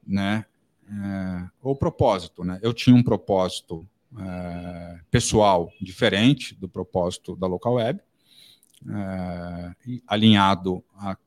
[0.05, 0.45] né?
[0.87, 2.59] É, o propósito, né?
[2.61, 3.87] Eu tinha um propósito
[4.19, 7.99] é, pessoal diferente do propósito da local web,
[8.89, 9.75] é,
[10.07, 11.17] alinhado a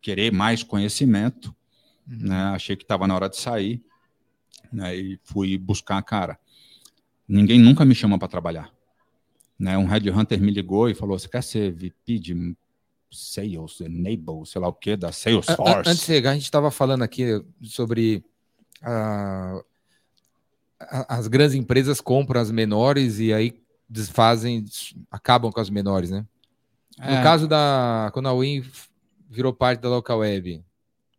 [0.00, 1.54] querer mais conhecimento,
[2.06, 2.42] né?
[2.54, 3.82] Achei que estava na hora de sair,
[4.72, 4.94] né?
[4.96, 6.38] E fui buscar, cara.
[7.26, 8.70] Ninguém nunca me chama para trabalhar,
[9.58, 9.78] né?
[9.78, 12.56] Um headhunter me ligou e falou: "Você quer ser VP de
[13.10, 16.44] Sales, Enable, sei lá o que, da A- a- Salesforce?" Antes de chegar, a gente
[16.44, 18.24] estava falando aqui sobre
[18.82, 19.62] a-
[21.08, 23.54] as grandes empresas compram as menores e aí
[23.88, 24.64] desfazem,
[25.10, 26.26] acabam com as menores, né?
[26.98, 27.22] No É.
[27.22, 28.62] caso da quando a Win
[29.28, 30.64] virou parte da Local Web,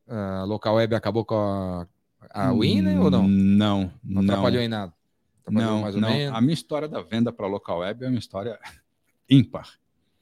[0.07, 1.87] a Local Web acabou com a,
[2.29, 3.27] a Win, né, ou não?
[3.27, 4.21] Não, Não, não.
[4.23, 4.93] atrapalhou em nada.
[5.41, 6.09] Atrapalhou Não, mais ou não.
[6.09, 6.37] menos.
[6.37, 8.59] A minha história da venda para local web é uma história
[9.29, 9.67] ímpar,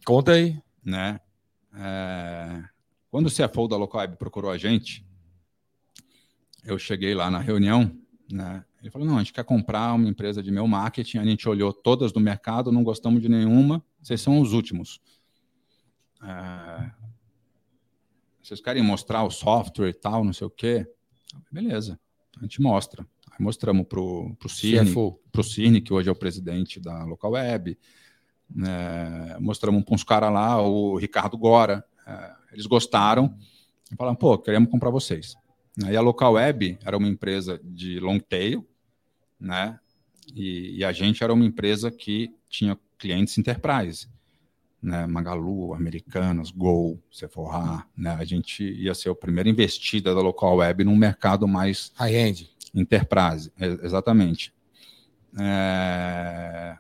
[0.06, 0.60] Conta aí.
[0.84, 1.20] né?
[1.78, 2.64] É,
[3.10, 5.06] Quando o CFO da local web procurou a gente,
[6.64, 7.92] eu cheguei lá na reunião,
[8.32, 8.64] né?
[8.82, 11.72] Ele falou: "Não, a gente quer comprar uma empresa de meu marketing, a gente olhou
[11.74, 15.00] todas do mercado, não gostamos de nenhuma, vocês são os últimos.
[16.24, 16.92] É,
[18.42, 20.88] Vocês querem mostrar o software e tal, não sei o quê?
[21.52, 22.00] Beleza,
[22.38, 23.06] a gente mostra.
[23.32, 24.50] Aí mostramos pro pro
[25.32, 27.78] para o Cirne, que hoje é o presidente da Local Web.
[28.54, 31.86] né, mostramos para uns caras lá, o Ricardo Gora.
[32.06, 33.34] é, eles gostaram
[33.92, 35.36] e falaram, pô, queremos comprar vocês.
[35.86, 38.68] Aí a Local Web era uma empresa de long tail,
[39.40, 39.80] né?
[40.36, 44.08] E, e a gente era uma empresa que tinha clientes enterprise,
[44.82, 45.06] né?
[45.08, 48.12] Magalu, Americanas, Gol, Sephora, né?
[48.20, 52.50] A gente ia ser a primeira investida da Local Web num mercado mais High-end.
[52.74, 54.54] Enterprise, e- exatamente.
[55.40, 56.78] É,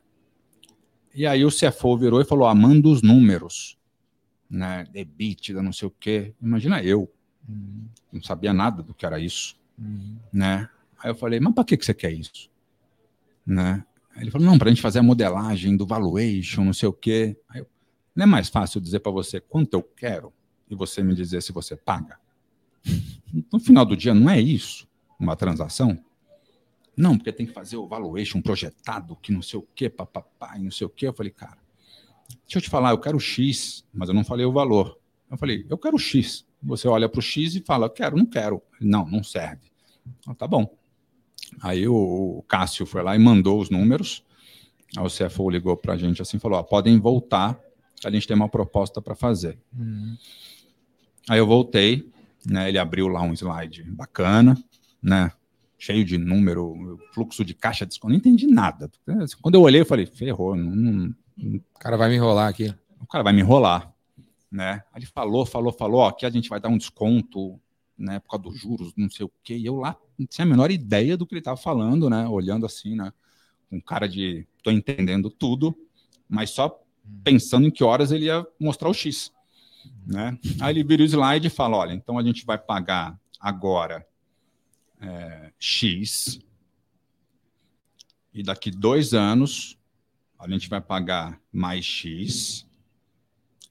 [1.13, 3.77] E aí o CFO virou e falou: ah, manda os números,
[4.49, 4.87] né?
[4.93, 6.33] EBITDA, não sei o quê.
[6.41, 7.11] Imagina eu,
[8.11, 9.55] não sabia nada do que era isso,
[10.31, 10.69] né?
[10.99, 12.49] Aí eu falei: mas para que, que você quer isso?
[13.45, 13.83] Né?
[14.17, 17.37] Ele falou: não, para a gente fazer a modelagem do valuation, não sei o quê.
[17.49, 17.67] Aí eu,
[18.21, 20.31] não é mais fácil dizer para você quanto eu quero
[20.69, 22.19] e você me dizer se você paga?
[23.51, 24.87] No final do dia, não é isso
[25.19, 25.97] uma transação?
[26.95, 30.61] Não, porque tem que fazer o valuation projetado, que não sei o quê, papapá, e
[30.61, 31.07] não sei o quê.
[31.07, 31.57] Eu falei, cara,
[32.45, 34.99] deixa eu te falar, eu quero X, mas eu não falei o valor.
[35.29, 36.45] Eu falei, eu quero X.
[36.61, 38.61] Você olha para o X e fala, quero, não quero.
[38.79, 39.71] Não, não serve.
[40.27, 40.77] Ah, tá bom.
[41.59, 44.23] Aí o, Cássio foi lá e mandou os números.
[44.95, 47.59] Aí o CFO ligou para a gente assim falou, ó, podem voltar,
[48.03, 49.57] a gente tem uma proposta para fazer.
[51.29, 52.09] Aí eu voltei,
[52.45, 52.69] né?
[52.69, 54.57] Ele abriu lá um slide bacana,
[55.01, 55.31] né?
[55.77, 58.91] Cheio de número, fluxo de caixa, de desconto, não entendi nada.
[59.41, 61.15] Quando eu olhei, eu falei, ferrou, não- não,
[61.55, 62.73] O cara vai me enrolar aqui.
[62.99, 63.91] o cara vai me enrolar,
[64.51, 64.83] né?
[64.93, 67.59] Aí ele falou, falou, falou, ó, aqui a gente vai dar um desconto,
[67.97, 69.55] né, por causa dos juros, não sei o quê.
[69.55, 72.27] E eu lá não tinha a menor ideia do que ele estava falando, né?
[72.27, 73.11] Olhando assim, né?
[73.69, 75.75] Com cara de, tô entendendo tudo,
[76.29, 76.79] mas só
[77.23, 79.31] pensando em que horas ele ia mostrar o X,
[80.05, 80.37] né?
[80.59, 84.05] Aí ele vira o slide e fala, olha, então a gente vai pagar agora
[84.99, 86.39] é, X
[88.33, 89.77] e daqui dois anos
[90.39, 92.65] a gente vai pagar mais X.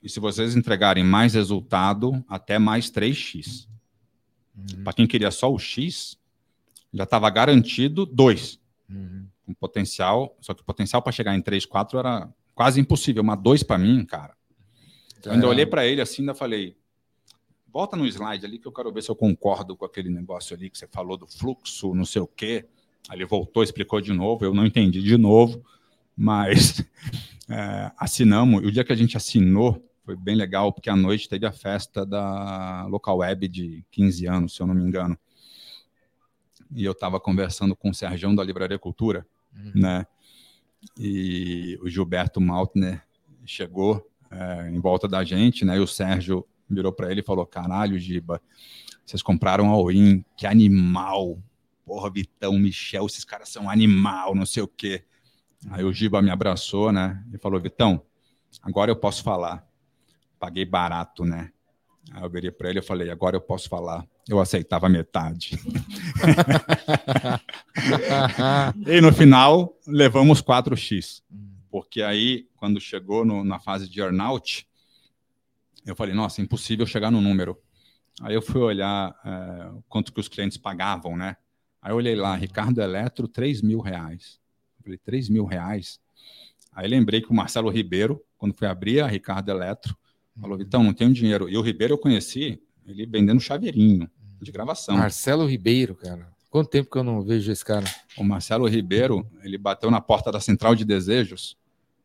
[0.03, 3.69] E se vocês entregarem mais resultado, até mais 3x.
[4.83, 6.17] Para quem queria só o X,
[6.93, 8.61] já estava garantido 2.
[9.45, 13.23] Com potencial, só que o potencial para chegar em 3, 4 era quase impossível.
[13.23, 14.35] Mas 2 para mim, cara.
[15.25, 16.77] Eu ainda olhei para ele assim, ainda falei:
[17.73, 20.71] volta no slide ali que eu quero ver se eu concordo com aquele negócio ali
[20.71, 22.67] que você falou do fluxo, não sei o quê.
[23.09, 25.65] Aí ele voltou, explicou de novo, eu não entendi de novo,
[26.17, 26.83] mas
[27.49, 28.63] é, assinamos.
[28.63, 31.53] E o dia que a gente assinou foi bem legal, porque à noite teve a
[31.53, 35.19] festa da Local Web de 15 anos, se eu não me engano.
[36.75, 39.27] E eu estava conversando com o Serjão da Livraria Cultura,
[39.75, 40.07] né?
[40.99, 43.03] E o Gilberto Maltner
[43.45, 45.77] chegou é, em volta da gente, né?
[45.77, 48.41] E o Sérgio virou para ele e falou: Caralho, Giba,
[49.05, 51.39] vocês compraram a All-in, que animal.
[51.85, 55.05] Porra, Vitão, Michel, esses caras são animal, não sei o quê.
[55.71, 57.23] Aí o Giba me abraçou, né?
[57.33, 58.03] E falou: Vitão,
[58.63, 59.67] agora eu posso falar.
[60.39, 61.53] Paguei barato, né?
[62.13, 64.07] Aí eu virei para ele e falei: agora eu posso falar.
[64.31, 65.59] Eu aceitava metade.
[68.87, 71.21] e no final, levamos 4x.
[71.69, 74.69] Porque aí, quando chegou no, na fase de earnout,
[75.85, 77.59] eu falei, nossa, impossível chegar no número.
[78.21, 81.37] Aí eu fui olhar é, quanto que os clientes pagavam, né?
[81.83, 84.39] Aí eu olhei lá, Ricardo Eletro, 3 mil reais.
[84.79, 85.99] Eu falei, 3 mil reais?
[86.73, 89.97] Aí lembrei que o Marcelo Ribeiro, quando foi abrir a Ricardo Eletro,
[90.41, 91.49] falou, Vitão, não tenho dinheiro.
[91.49, 94.09] E o Ribeiro eu conheci, ele vendendo chaveirinho
[94.45, 94.97] de gravação.
[94.97, 96.29] Marcelo Ribeiro, cara.
[96.51, 97.85] Quanto tempo que eu não vejo esse cara?
[98.19, 101.57] O Marcelo Ribeiro, ele bateu na porta da Central de Desejos.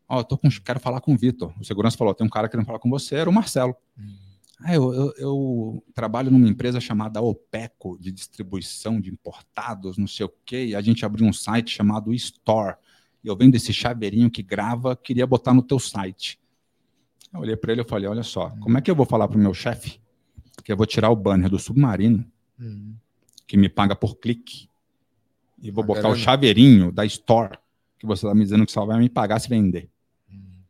[0.07, 1.51] Ó, oh, tô com, quero falar com o Vitor.
[1.59, 3.75] O segurança falou, tem um cara querendo falar com você, era o Marcelo.
[3.97, 4.15] Hum.
[4.61, 10.25] Ah, eu, eu, eu, trabalho numa empresa chamada OPECO, de distribuição de importados, não sei
[10.25, 12.75] o quê, e a gente abriu um site chamado Store.
[13.23, 16.39] E eu vendo esse chaveirinho que grava, queria botar no teu site.
[17.33, 19.38] Eu olhei para ele e falei, olha só, como é que eu vou falar para
[19.38, 19.99] o meu chefe
[20.66, 22.26] que eu vou tirar o banner do Submarino,
[22.59, 22.95] uhum.
[23.45, 24.68] que me paga por clique,
[25.61, 27.55] e vou ah, botar o chaveirinho da Store,
[27.99, 29.88] que você está me dizendo que só vai me pagar se vender.
[30.28, 30.63] Uhum.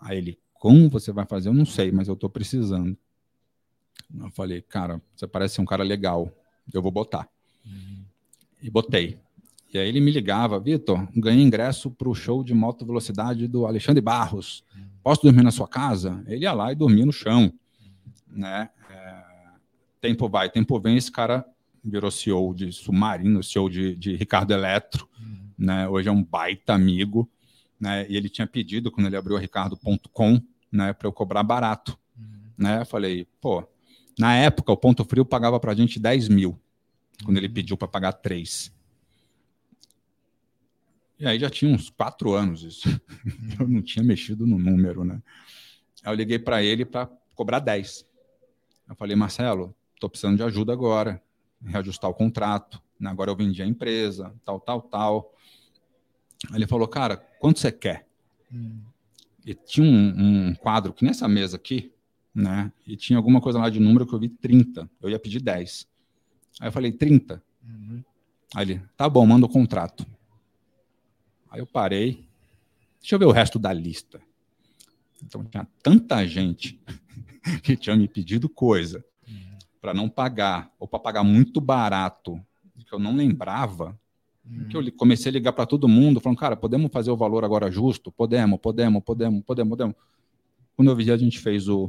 [0.00, 1.48] Aí ele, como você vai fazer?
[1.48, 2.98] Eu não sei, mas eu estou precisando.
[4.18, 6.28] Eu falei, cara, você parece ser um cara legal,
[6.74, 7.28] eu vou botar.
[7.64, 8.02] Uhum.
[8.60, 9.16] E botei.
[9.72, 13.64] E aí ele me ligava, Vitor, ganhei ingresso para o show de moto velocidade do
[13.64, 14.64] Alexandre Barros.
[14.74, 14.82] Uhum.
[15.04, 16.24] Posso dormir na sua casa?
[16.26, 17.52] Ele ia lá e dormia no chão.
[18.28, 18.68] Né?
[20.00, 21.44] Tempo vai, tempo vem, esse cara
[21.82, 25.08] virou CEO de Submarino, CEO de, de Ricardo Eletro.
[25.20, 25.50] Uhum.
[25.58, 25.88] Né?
[25.88, 27.28] Hoje é um baita amigo.
[27.78, 28.06] Né?
[28.08, 30.40] E ele tinha pedido, quando ele abriu o ricardo.com,
[30.72, 31.98] né, para eu cobrar barato.
[32.56, 32.80] Né?
[32.80, 33.66] Eu falei, pô,
[34.18, 36.58] na época, o Ponto Frio pagava para a gente 10 mil,
[37.24, 38.72] quando ele pediu para pagar 3.
[41.18, 42.88] E aí já tinha uns quatro anos isso.
[43.58, 45.22] Eu não tinha mexido no número, né?
[46.04, 48.06] Aí eu liguei para ele para cobrar 10.
[48.88, 51.20] Eu falei, Marcelo, estou precisando de ajuda agora,
[51.64, 52.80] reajustar o contrato.
[53.00, 53.10] Né?
[53.10, 55.34] Agora eu vendi a empresa, tal, tal, tal.
[56.50, 58.06] Aí ele falou, cara, quanto você quer?
[58.52, 58.80] Hum.
[59.44, 61.92] E tinha um, um, quadro que nessa mesa aqui,
[62.34, 62.72] né?
[62.86, 64.90] E tinha alguma coisa lá de número que eu vi 30.
[65.00, 65.86] Eu ia pedir 10.
[66.60, 67.42] Aí eu falei, 30.
[67.64, 68.02] Uhum.
[68.54, 70.04] Aí ele, tá bom, manda o contrato.
[71.50, 72.26] Aí eu parei.
[73.00, 74.20] Deixa eu ver o resto da lista.
[75.22, 76.80] Então tinha tanta gente
[77.62, 79.04] que tinha me pedido coisa.
[79.86, 82.44] Para não pagar, ou para pagar muito barato,
[82.84, 83.96] que eu não lembrava,
[84.44, 84.66] uhum.
[84.66, 87.70] que eu comecei a ligar para todo mundo, falando, cara, podemos fazer o valor agora
[87.70, 88.10] justo?
[88.10, 89.96] Podemos, podemos, podemos, podemos, podemos.
[90.74, 91.88] Quando eu vi, a gente fez o,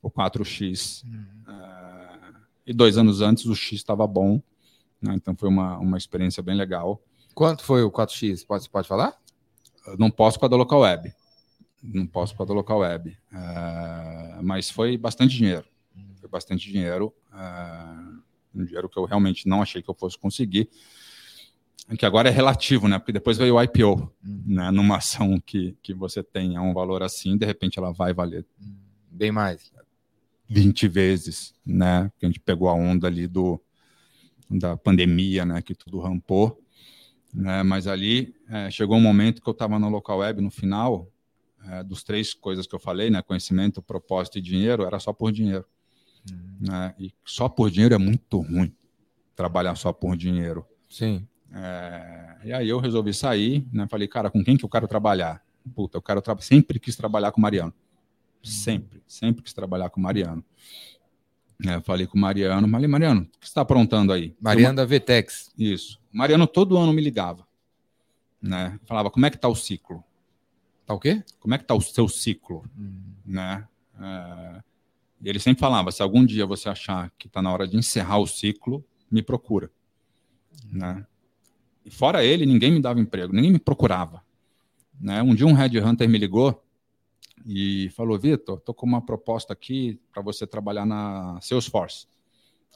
[0.00, 1.04] o 4X.
[1.04, 1.26] Uhum.
[1.46, 4.40] Uh, e dois anos antes o X estava bom,
[5.02, 5.12] né?
[5.14, 7.02] então foi uma, uma experiência bem legal.
[7.34, 8.46] Quanto foi o 4X?
[8.46, 9.14] Pode, pode falar?
[9.86, 11.12] Eu não posso para da local web.
[11.82, 13.10] Não posso para da local web.
[13.30, 15.66] Uh, mas foi bastante dinheiro.
[16.26, 17.14] Foi bastante dinheiro.
[17.36, 18.22] Uh,
[18.54, 20.68] um dinheiro que eu realmente não achei que eu fosse conseguir.
[21.98, 22.98] Que agora é relativo, né?
[22.98, 24.42] Porque depois veio o IPO, uhum.
[24.46, 24.70] né?
[24.70, 28.44] Numa ação que, que você tenha um valor assim, de repente ela vai valer
[29.10, 29.70] bem mais.
[30.48, 32.10] 20 vezes, né?
[32.18, 33.60] Que a gente pegou a onda ali do
[34.48, 35.60] da pandemia, né?
[35.60, 36.60] Que tudo rampou,
[37.32, 37.62] né?
[37.62, 41.08] Mas ali é, chegou um momento que eu estava no local web no final
[41.68, 43.22] é, dos três coisas que eu falei, né?
[43.22, 45.75] Conhecimento, propósito e dinheiro, era só por dinheiro, uhum.
[46.60, 46.94] Né?
[46.98, 48.74] E só por dinheiro é muito ruim
[49.34, 50.66] trabalhar só por dinheiro.
[50.88, 51.26] Sim.
[51.52, 53.86] É, e aí eu resolvi sair, né?
[53.88, 55.44] Falei, cara, com quem que eu quero trabalhar?
[55.74, 57.72] Puta, eu quero tra sempre quis trabalhar com o Mariano.
[58.42, 60.44] Sempre, sempre quis trabalhar com o Mariano.
[61.64, 64.36] É, falei com o Mariano, falei, Mariano, o que você está aprontando aí?
[64.40, 65.50] Mariano da Vetex.
[65.58, 65.98] Isso.
[66.12, 67.46] Mariano todo ano me ligava.
[68.40, 68.78] Né?
[68.84, 70.04] Falava, como é que está o ciclo?
[70.84, 71.24] Tá o quê?
[71.40, 72.64] Como é que está o seu ciclo?
[72.78, 73.00] Hum.
[73.24, 73.66] Né?
[73.98, 74.62] É,
[75.24, 78.26] ele sempre falava, se algum dia você achar que está na hora de encerrar o
[78.26, 79.70] ciclo, me procura.
[80.70, 81.06] Né?
[81.84, 84.22] E fora ele, ninguém me dava emprego, ninguém me procurava.
[85.00, 85.22] Né?
[85.22, 86.62] Um dia um headhunter me ligou
[87.44, 92.06] e falou: Vitor, estou com uma proposta aqui para você trabalhar na Salesforce,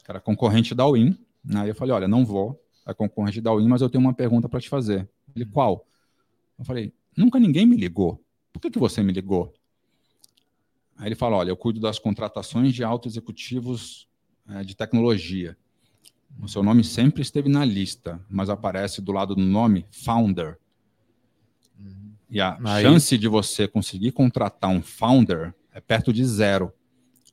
[0.04, 1.16] que era concorrente da Win.
[1.56, 4.48] Aí eu falei: Olha, não vou, é concorrente da Win, mas eu tenho uma pergunta
[4.48, 5.08] para te fazer.
[5.34, 5.86] Ele: Qual?
[6.58, 8.22] Eu falei: Nunca ninguém me ligou.
[8.52, 9.52] Por que, que você me ligou?
[11.00, 14.06] Aí ele falou: Olha, eu cuido das contratações de altos executivos
[14.46, 15.56] é, de tecnologia.
[16.40, 20.58] O seu nome sempre esteve na lista, mas aparece do lado do nome Founder.
[22.28, 22.84] E a Aí...
[22.84, 26.72] chance de você conseguir contratar um founder é perto de zero.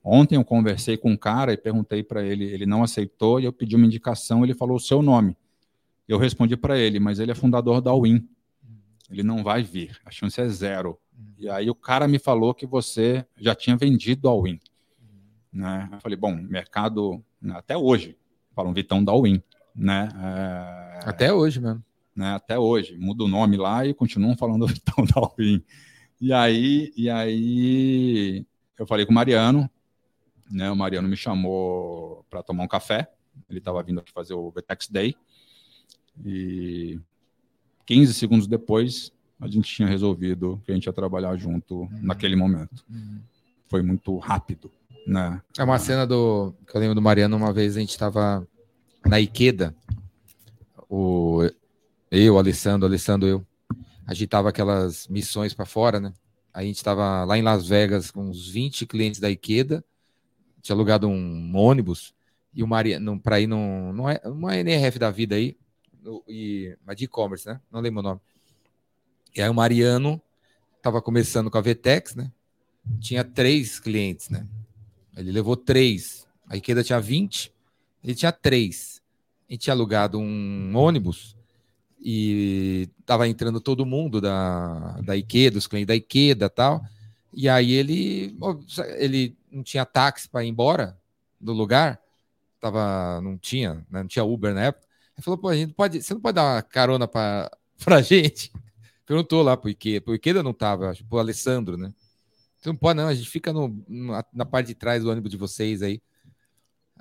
[0.02, 3.52] Ontem eu conversei com um cara e perguntei para ele, ele não aceitou e eu
[3.52, 5.36] pedi uma indicação, ele falou o seu nome.
[6.08, 8.26] Eu respondi para ele, mas ele é fundador da Win.
[9.12, 10.98] Ele não vai vir, a chance é zero.
[11.38, 14.60] E aí o cara me falou que você já tinha vendido a Win.
[15.52, 15.90] Né?
[15.92, 18.18] Eu falei, bom, mercado né, até hoje
[18.54, 19.42] falam Vitão da Win,
[19.76, 20.10] né?
[20.16, 21.00] É...
[21.10, 21.84] Até hoje mesmo
[22.18, 22.98] né, até hoje.
[22.98, 25.64] Muda o nome lá e continuam falando Vitão Dalvin.
[26.20, 28.46] E aí, e aí
[28.78, 29.70] eu falei com o Mariano,
[30.50, 33.12] Né, o Mariano me chamou para tomar um café.
[33.48, 35.16] Ele estava vindo aqui fazer o VTEX Day.
[36.26, 37.00] E
[37.86, 42.00] 15 segundos depois, a gente tinha resolvido que a gente ia trabalhar junto uhum.
[42.02, 42.84] naquele momento.
[42.90, 43.20] Uhum.
[43.68, 44.72] Foi muito rápido.
[45.06, 45.42] Né?
[45.58, 46.54] É uma cena do.
[46.68, 48.46] que eu lembro do Mariano, uma vez a gente estava
[49.06, 49.76] na Ikeda.
[50.90, 51.42] O,
[52.12, 53.46] eu, Alessandro, Alessandro, eu.
[54.06, 56.14] A gente tava aquelas missões para fora, né?
[56.54, 59.84] A gente estava lá em Las Vegas com uns 20 clientes da Ikeda
[60.68, 62.14] tinha alugado um ônibus
[62.54, 65.58] e o Mariano para ir num, numa, é, uma NRF da vida aí,
[66.02, 67.62] no, e, mas de e-commerce, né?
[67.72, 68.20] Não lembro o nome.
[69.38, 70.20] E aí o Mariano
[70.78, 72.32] estava começando com a Vtex, né?
[73.00, 74.48] Tinha três clientes, né?
[75.16, 76.26] Ele levou três.
[76.50, 77.54] A Ikeda tinha 20,
[78.04, 79.00] ele tinha três.
[79.48, 81.36] Gente tinha alugado um ônibus
[82.00, 86.84] e tava entrando todo mundo da, da Ikeda, os clientes da Ikeda tal.
[87.32, 88.36] E aí ele,
[88.96, 90.98] ele não tinha táxi para ir embora
[91.40, 92.02] do lugar,
[92.60, 94.88] tava, não tinha, né, não tinha Uber na época.
[95.16, 97.52] Ele falou, pô, a gente pode, você não pode dar uma carona para
[97.86, 98.52] a gente?
[99.08, 101.94] Perguntou lá pro Ikeda, pro Ikeda não tava, acho, pro Alessandro, né?
[102.58, 105.32] Você não pode não, a gente fica no, na, na parte de trás do ônibus
[105.32, 106.02] de vocês aí.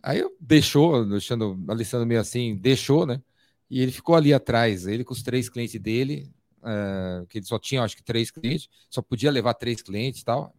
[0.00, 3.20] Aí eu deixou, deixando o Alessandro meio assim, deixou, né?
[3.68, 7.58] E ele ficou ali atrás, ele com os três clientes dele, uh, que ele só
[7.58, 10.54] tinha, acho que, três clientes, só podia levar três clientes e tal.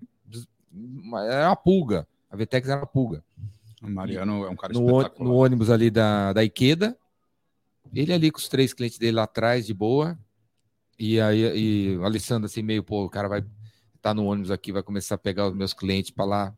[1.29, 2.05] Era uma pulga.
[2.29, 3.23] A Vtex era uma pulga.
[3.81, 4.83] O Mariano é um cara no,
[5.17, 6.97] no ônibus ali da, da Ikeda,
[7.93, 10.19] ele ali com os três clientes dele lá atrás, de boa.
[10.97, 13.49] E aí e o Alessandro assim, meio, pô, o cara vai estar
[14.01, 16.57] tá no ônibus aqui, vai começar a pegar os meus clientes para lá.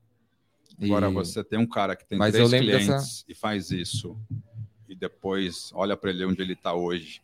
[0.81, 3.25] Agora, você tem um cara que tem Mas três clientes dessa...
[3.27, 4.17] e faz isso,
[4.87, 7.21] e depois olha para ele onde ele está hoje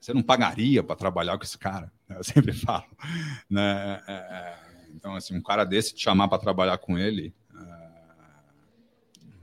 [0.00, 1.92] você não pagaria para trabalhar com esse cara?
[2.08, 2.86] Eu sempre falo.
[3.48, 4.02] Né?
[4.08, 4.58] É, é,
[4.94, 7.34] então, assim, um cara desse te chamar para trabalhar com ele,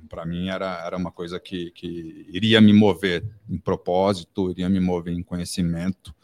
[0.07, 4.79] para mim era, era uma coisa que, que iria me mover em propósito, iria me
[4.79, 6.15] mover em conhecimento.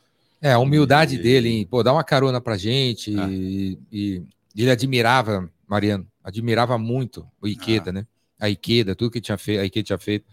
[0.42, 1.68] É, a humildade e, dele, hein?
[1.70, 3.18] Pô, dá uma carona para gente.
[3.18, 3.30] É.
[3.30, 4.24] E, e,
[4.56, 7.94] ele admirava, Mariano, admirava muito o Ikeda, é.
[7.94, 8.08] né?
[8.40, 10.26] A Ikeda, tudo que tinha feito, a Ikeda tinha feito.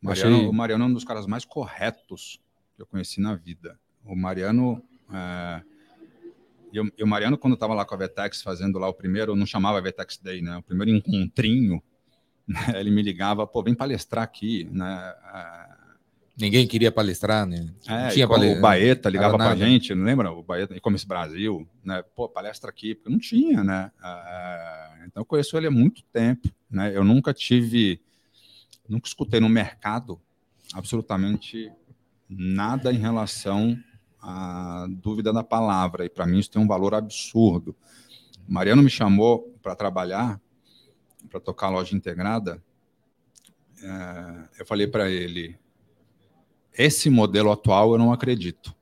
[0.00, 0.48] Mariano, achei...
[0.48, 2.40] O Mariano é um dos caras mais corretos
[2.74, 3.78] que eu conheci na vida.
[4.04, 4.82] O Mariano.
[5.12, 5.62] É,
[6.72, 9.80] e, o, Mariano, quando estava lá com a Vetex fazendo lá o primeiro, não chamava
[9.80, 10.56] Vetex Day, né?
[10.56, 11.82] O primeiro encontrinho?
[12.74, 15.14] ele me ligava, pô, vem palestrar aqui, né?
[16.36, 17.68] Ninguém queria palestrar, né?
[17.86, 20.32] É, tinha palestra, o Baeta ligava para a gente, não lembra?
[20.32, 22.02] O Baeta, e-commerce Brasil, né?
[22.14, 23.90] Pô, palestra aqui, porque não tinha, né?
[24.02, 26.96] É, então eu conheço ele há muito tempo, né?
[26.96, 28.00] Eu nunca tive,
[28.88, 30.20] nunca escutei no mercado
[30.72, 31.70] absolutamente
[32.28, 33.76] nada em relação
[34.22, 37.76] à dúvida da palavra, e para mim isso tem um valor absurdo.
[38.48, 40.40] Mariano me chamou para trabalhar,
[41.28, 42.62] para tocar a loja integrada.
[43.82, 45.58] É, eu falei para ele:
[46.76, 48.74] esse modelo atual eu não acredito.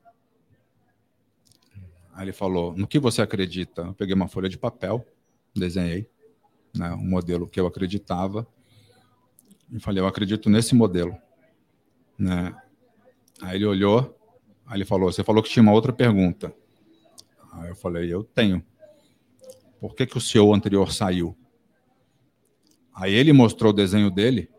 [2.13, 3.81] Aí ele falou: no que você acredita?
[3.83, 5.05] Eu peguei uma folha de papel,
[5.55, 6.09] desenhei
[6.75, 8.47] né, um modelo que eu acreditava
[9.71, 11.17] e falei: eu acredito nesse modelo.
[12.17, 12.55] Né?
[13.41, 14.17] Aí ele olhou,
[14.65, 16.53] aí ele falou: Você falou que tinha uma outra pergunta.
[17.53, 18.63] Aí eu falei: Eu tenho.
[19.79, 21.37] Por que, que o CEO anterior saiu?
[22.99, 24.49] Aí ele mostrou o desenho dele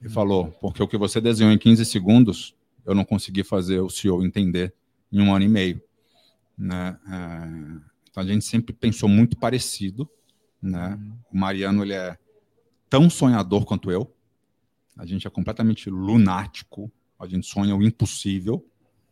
[0.00, 3.90] e falou: Porque o que você desenhou em 15 segundos, eu não consegui fazer o
[3.90, 4.74] CEO entender
[5.12, 5.82] em um ano e meio.
[6.56, 6.98] Né?
[7.06, 10.08] É, então a gente sempre pensou muito parecido.
[10.62, 10.98] Né?
[11.32, 12.18] O Mariano ele é
[12.88, 14.12] tão sonhador quanto eu.
[14.96, 18.66] A gente é completamente lunático a gente sonha o impossível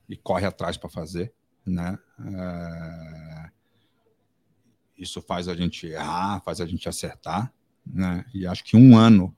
[0.08, 1.30] e corre atrás para fazer,
[1.64, 1.98] né?
[2.24, 3.50] É...
[4.96, 7.52] Isso faz a gente errar, faz a gente acertar,
[7.92, 8.24] né?
[8.32, 9.34] E acho que um ano,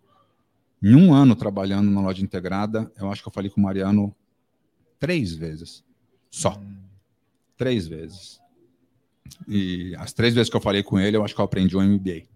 [0.83, 4.15] em um ano trabalhando na loja integrada, eu acho que eu falei com o Mariano
[4.99, 5.85] três vezes,
[6.31, 6.77] só, hum.
[7.57, 8.41] três vezes.
[9.47, 11.83] E as três vezes que eu falei com ele, eu acho que eu aprendi o
[11.83, 12.27] MBA.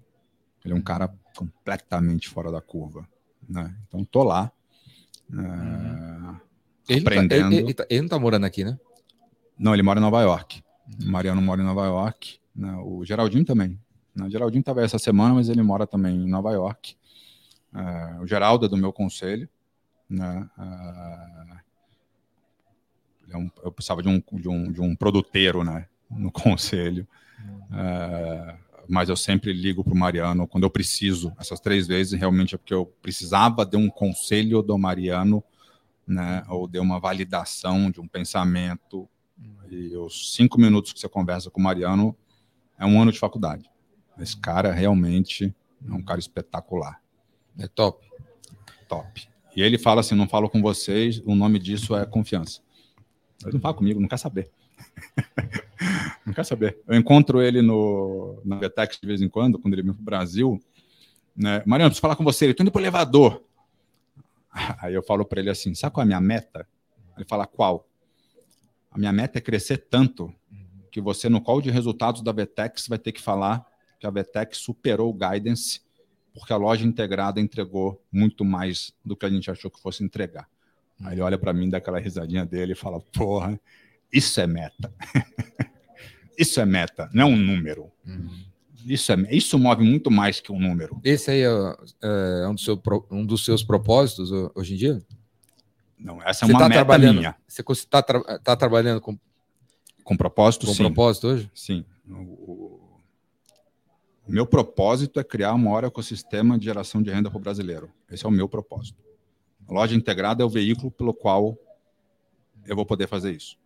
[0.64, 3.06] Ele é um cara completamente fora da curva,
[3.48, 3.74] né?
[3.86, 4.52] Então tô lá
[5.32, 6.36] Uhum.
[6.88, 7.28] Ele, aprendendo.
[7.28, 8.78] Tá, ele, ele, tá, ele, não tá morando aqui, né?
[9.58, 10.62] Não, ele mora em Nova York.
[11.04, 12.38] Mariano mora em Nova York.
[12.54, 12.76] Né?
[12.84, 13.78] O Geraldinho também.
[14.14, 14.26] Né?
[14.26, 16.96] O Geraldinho estava essa semana, mas ele mora também em Nova York.
[17.72, 19.48] Uh, o Geraldo é do meu conselho.
[20.08, 20.48] Né?
[20.56, 21.64] Uh,
[23.38, 25.86] um, eu precisava de um, de, um, de um produteiro né?
[26.10, 27.06] no conselho.
[27.70, 31.32] Uh, mas eu sempre ligo para o Mariano quando eu preciso.
[31.38, 35.42] Essas três vezes realmente é porque eu precisava de um conselho do Mariano,
[36.06, 39.08] né, ou de uma validação de um pensamento.
[39.70, 42.14] E os cinco minutos que você conversa com o Mariano
[42.78, 43.68] é um ano de faculdade.
[44.18, 45.54] Esse cara realmente
[45.86, 47.00] É um cara espetacular.
[47.58, 48.08] É top.
[48.88, 49.28] Top.
[49.54, 52.60] E ele fala assim: não falo com vocês, o nome disso é confiança.
[53.42, 54.50] Ele não fala comigo, não quer saber.
[56.26, 56.78] não quer saber.
[56.86, 60.04] Eu encontro ele no, na Vetex de vez em quando, quando ele vem para o
[60.04, 60.60] Brasil.
[61.36, 61.62] Né?
[61.66, 62.46] Mariano, preciso falar com você.
[62.46, 63.42] Ele tô indo para o elevador.
[64.80, 66.66] Aí eu falo para ele assim: sabe qual é a minha meta?
[67.16, 67.86] Ele fala: qual?
[68.90, 70.32] A minha meta é crescer tanto
[70.90, 73.66] que você, no call de resultados da Vetex, vai ter que falar
[74.04, 75.80] que a Vetex superou o guidance
[76.34, 80.46] porque a loja integrada entregou muito mais do que a gente achou que fosse entregar.
[81.02, 83.58] Aí ele olha para mim, dá aquela risadinha dele e fala: Porra,
[84.12, 84.92] isso é meta.
[86.36, 87.90] isso é meta, não é um número.
[88.04, 88.44] Uhum.
[88.84, 91.00] Isso, é, isso move muito mais que um número.
[91.02, 91.46] Esse aí é,
[92.42, 95.02] é um, dos seu, um, dos seus propósitos hoje em dia?
[95.98, 97.34] Não, essa é uma tá meta minha.
[97.48, 99.18] Você está tra tá trabalhando com,
[100.02, 100.82] com propósito, com sim.
[100.82, 101.50] propósito hoje?
[101.54, 101.84] Sim.
[102.06, 102.83] O, o
[104.26, 107.90] meu propósito é criar o maior ecossistema de geração de renda para o brasileiro.
[108.10, 109.02] Esse é o meu propósito.
[109.68, 111.58] A loja integrada é o veículo pelo qual
[112.66, 113.58] eu vou poder fazer isso.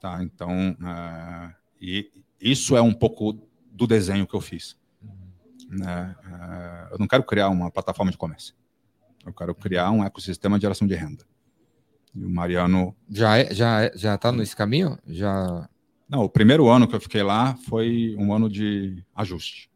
[0.00, 2.10] Tá, então, uh, e
[2.40, 3.32] isso é um pouco
[3.72, 4.76] do desenho que eu fiz.
[5.68, 6.16] Né?
[6.24, 8.54] Uh, eu não quero criar uma plataforma de comércio.
[9.24, 11.24] Eu quero criar um ecossistema de geração de renda.
[12.14, 14.98] E o Mariano já é, já é, já está nesse caminho?
[15.06, 15.68] Já
[16.08, 19.68] não, o primeiro ano que eu fiquei lá foi um ano de ajuste.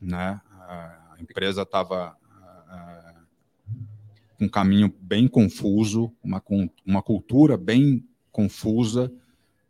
[0.00, 0.40] Né?
[0.50, 2.16] A empresa estava
[4.38, 6.42] com um caminho bem confuso, uma,
[6.84, 9.12] uma cultura bem confusa,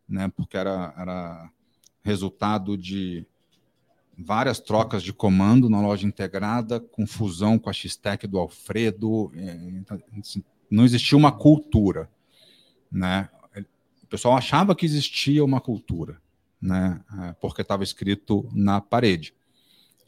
[0.08, 0.32] né?
[0.34, 1.50] porque era, era
[2.02, 3.24] resultado de
[4.18, 10.42] várias trocas de comando na loja integrada, confusão com a X-Tech do Alfredo, então, assim,
[10.70, 12.10] não existia uma cultura.
[12.90, 13.28] Né?
[14.14, 16.20] Pessoal achava que existia uma cultura,
[16.62, 17.00] né?
[17.20, 19.34] É, porque estava escrito na parede.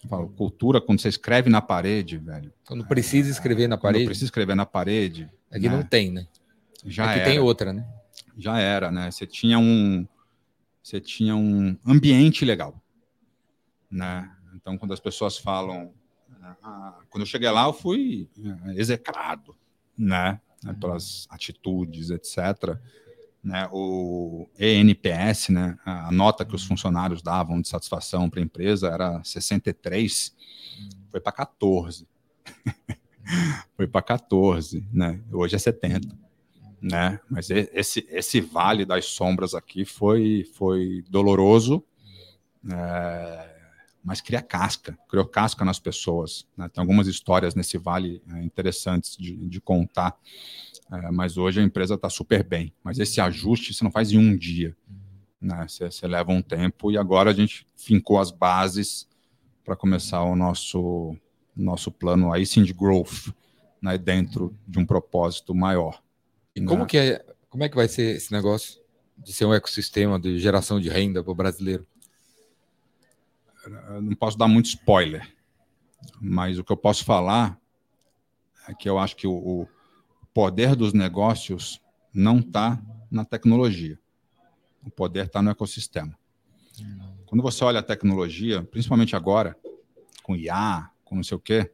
[0.00, 2.52] Eu falo, cultura, quando você escreve na parede, velho.
[2.64, 4.04] Quando precisa escrever na parede.
[4.04, 5.28] Quando precisa escrever na parede.
[5.50, 5.74] É que né?
[5.74, 6.28] não tem, né?
[6.84, 7.84] Já é que tem outra, né?
[8.38, 9.10] Já era, né?
[9.10, 10.06] Você tinha um,
[10.80, 12.80] você tinha um ambiente legal,
[13.90, 14.30] né?
[14.54, 15.92] Então, quando as pessoas falam,
[16.62, 18.30] ah, quando eu cheguei lá, eu fui
[18.66, 19.56] é, execrado,
[19.98, 20.40] né?
[20.80, 22.78] Pelas atitudes, etc
[23.46, 26.70] né, o ENPS, né, a nota que os uhum.
[26.70, 30.34] funcionários davam de satisfação para a empresa era 63,
[30.80, 30.88] uhum.
[31.12, 32.08] foi para 14.
[33.76, 35.20] foi para 14, né?
[35.30, 36.08] Hoje é 70,
[36.82, 37.20] né?
[37.30, 41.84] Mas esse esse vale das sombras aqui foi foi doloroso,
[42.68, 43.56] é,
[44.02, 46.48] mas cria casca, criou casca nas pessoas.
[46.56, 46.68] Né?
[46.68, 50.18] Tem algumas histórias nesse vale é, interessantes de, de contar.
[50.90, 52.72] É, mas hoje a empresa está super bem.
[52.82, 54.76] Mas esse ajuste você não faz em um dia.
[55.40, 55.66] Né?
[55.68, 59.08] Você, você leva um tempo e agora a gente fincou as bases
[59.64, 61.16] para começar o nosso,
[61.56, 63.32] nosso plano aí sim de growth
[63.82, 63.98] né?
[63.98, 66.00] dentro de um propósito maior.
[66.54, 66.66] E né?
[66.66, 68.80] como, que é, como é que vai ser esse negócio
[69.18, 71.86] de ser um ecossistema de geração de renda para o brasileiro?
[73.88, 75.28] Eu não posso dar muito spoiler,
[76.20, 77.58] mas o que eu posso falar
[78.68, 79.66] é que eu acho que o,
[80.36, 81.80] poder dos negócios
[82.12, 82.78] não está
[83.10, 83.98] na tecnologia.
[84.84, 86.14] O poder está no ecossistema.
[87.24, 89.56] Quando você olha a tecnologia, principalmente agora,
[90.22, 91.72] com IA, com não sei o quê,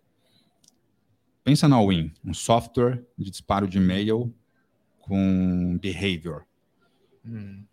[1.42, 4.32] pensa na Win, um software de disparo de e-mail
[5.00, 6.46] com behavior.
[7.26, 7.64] Hum.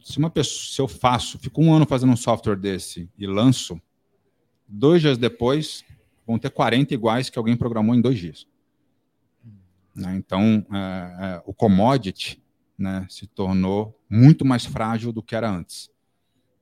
[0.00, 3.80] Se uma pessoa, se eu faço, fico um ano fazendo um software desse e lanço,
[4.66, 5.84] dois dias depois
[6.26, 8.50] vão ter 40 iguais que alguém programou em dois dias.
[9.94, 10.14] Né?
[10.16, 10.76] Então, é,
[11.26, 12.42] é, o commodity
[12.76, 15.90] né, se tornou muito mais frágil do que era antes.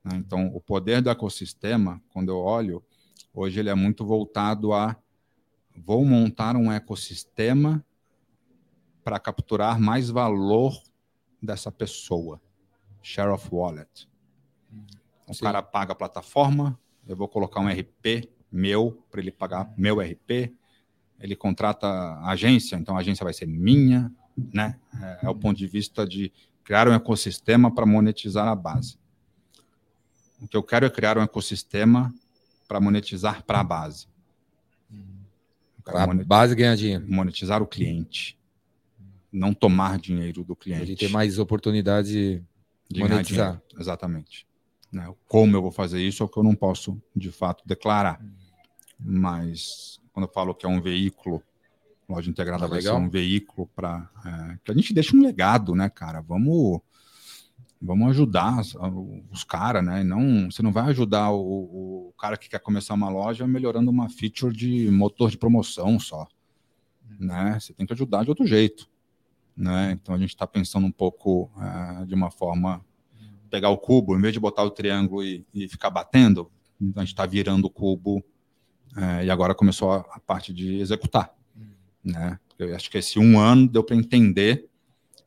[0.04, 0.16] Né?
[0.16, 2.84] Então, o poder do ecossistema, quando eu olho,
[3.32, 4.96] hoje ele é muito voltado a
[5.76, 7.84] vou montar um ecossistema
[9.02, 10.78] para capturar mais valor
[11.42, 12.40] dessa pessoa.
[13.02, 14.08] Share of wallet.
[15.26, 15.44] O Sim.
[15.44, 20.54] cara paga a plataforma, eu vou colocar um RP meu para ele pagar meu RP,
[21.20, 24.10] ele contrata a agência, então a agência vai ser minha,
[24.52, 24.78] né?
[25.00, 26.32] É, é o ponto de vista de
[26.64, 28.98] criar um ecossistema para monetizar a base.
[30.40, 32.12] O que eu quero é criar um ecossistema
[32.66, 34.06] para monetizar para a base.
[35.84, 37.04] Para a base ganhar dinheiro.
[37.08, 38.38] Monetizar o cliente.
[39.32, 40.82] Não tomar dinheiro do cliente.
[40.82, 42.42] Ele ter mais oportunidade de,
[42.88, 43.60] de monetizar.
[43.78, 44.46] Exatamente.
[44.90, 45.12] Né?
[45.26, 48.20] Como eu vou fazer isso é o que eu não posso, de fato, declarar.
[49.02, 51.42] Mas quando eu falo que é um veículo,
[52.08, 52.96] loja integrada ah, vai legal.
[52.96, 56.20] ser um veículo para é, que a gente deixe um legado, né, cara?
[56.20, 56.80] Vamos
[57.80, 58.76] vamos ajudar os,
[59.30, 60.04] os caras, né?
[60.04, 64.10] Não, você não vai ajudar o, o, cara que quer começar uma loja melhorando uma
[64.10, 66.28] feature de motor de promoção só,
[67.18, 67.58] né?
[67.58, 68.88] Você tem que ajudar de outro jeito,
[69.56, 69.92] né?
[69.92, 72.84] Então a gente está pensando um pouco uh, de uma forma
[73.48, 76.50] pegar o cubo, em vez de botar o triângulo e, e ficar batendo,
[76.94, 78.22] a gente está virando o cubo
[78.96, 81.34] uh, e agora começou a, a parte de executar,
[82.04, 82.38] né?
[82.58, 84.68] Eu acho que esse um ano deu para entender,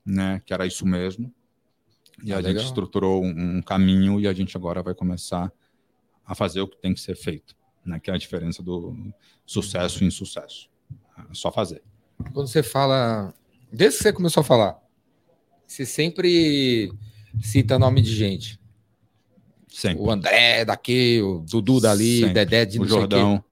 [0.05, 1.33] né, que era isso mesmo
[2.23, 2.53] e ah, a legal.
[2.53, 5.51] gente estruturou um, um, caminho e a gente agora vai começar
[6.25, 7.55] a fazer o que tem que ser feito,
[7.85, 7.99] né?
[7.99, 8.95] Que é a diferença do
[9.45, 10.69] sucesso em sucesso.
[11.17, 11.81] É só fazer.
[12.33, 13.33] Quando você fala,
[13.71, 14.79] desde que você começou a falar,
[15.67, 16.93] você sempre
[17.41, 18.59] cita nome de gente.
[19.67, 20.03] Sempre.
[20.03, 22.33] O André daqui, o Dudu dali, sempre.
[22.33, 23.43] Dedé de o Jordão.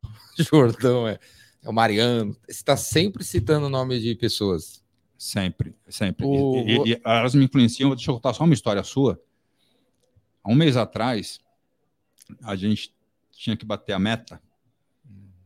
[0.50, 1.20] Jordão, é.
[1.64, 1.70] é.
[1.70, 2.36] O Mariano.
[2.48, 4.84] Você está sempre citando o nome de pessoas.
[5.18, 6.26] Sempre, sempre.
[6.26, 6.56] O...
[6.66, 7.94] E, e, e, elas me influenciam.
[7.96, 9.22] Deixa eu contar só uma história sua.
[10.44, 11.40] Há um mês atrás,
[12.42, 12.94] a gente
[13.32, 14.42] tinha que bater a meta,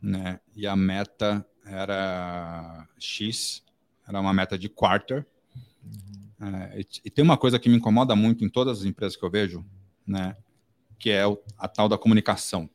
[0.00, 0.40] né?
[0.54, 3.62] E a meta era X,
[4.08, 5.26] era uma meta de quarter.
[5.84, 6.48] Uhum.
[6.48, 9.24] É, e, e, tem uma coisa que me incomoda muito em todas as empresas que
[9.24, 9.64] eu vejo,
[10.06, 10.36] né?
[10.98, 12.70] Que é o, a tal da comunicação.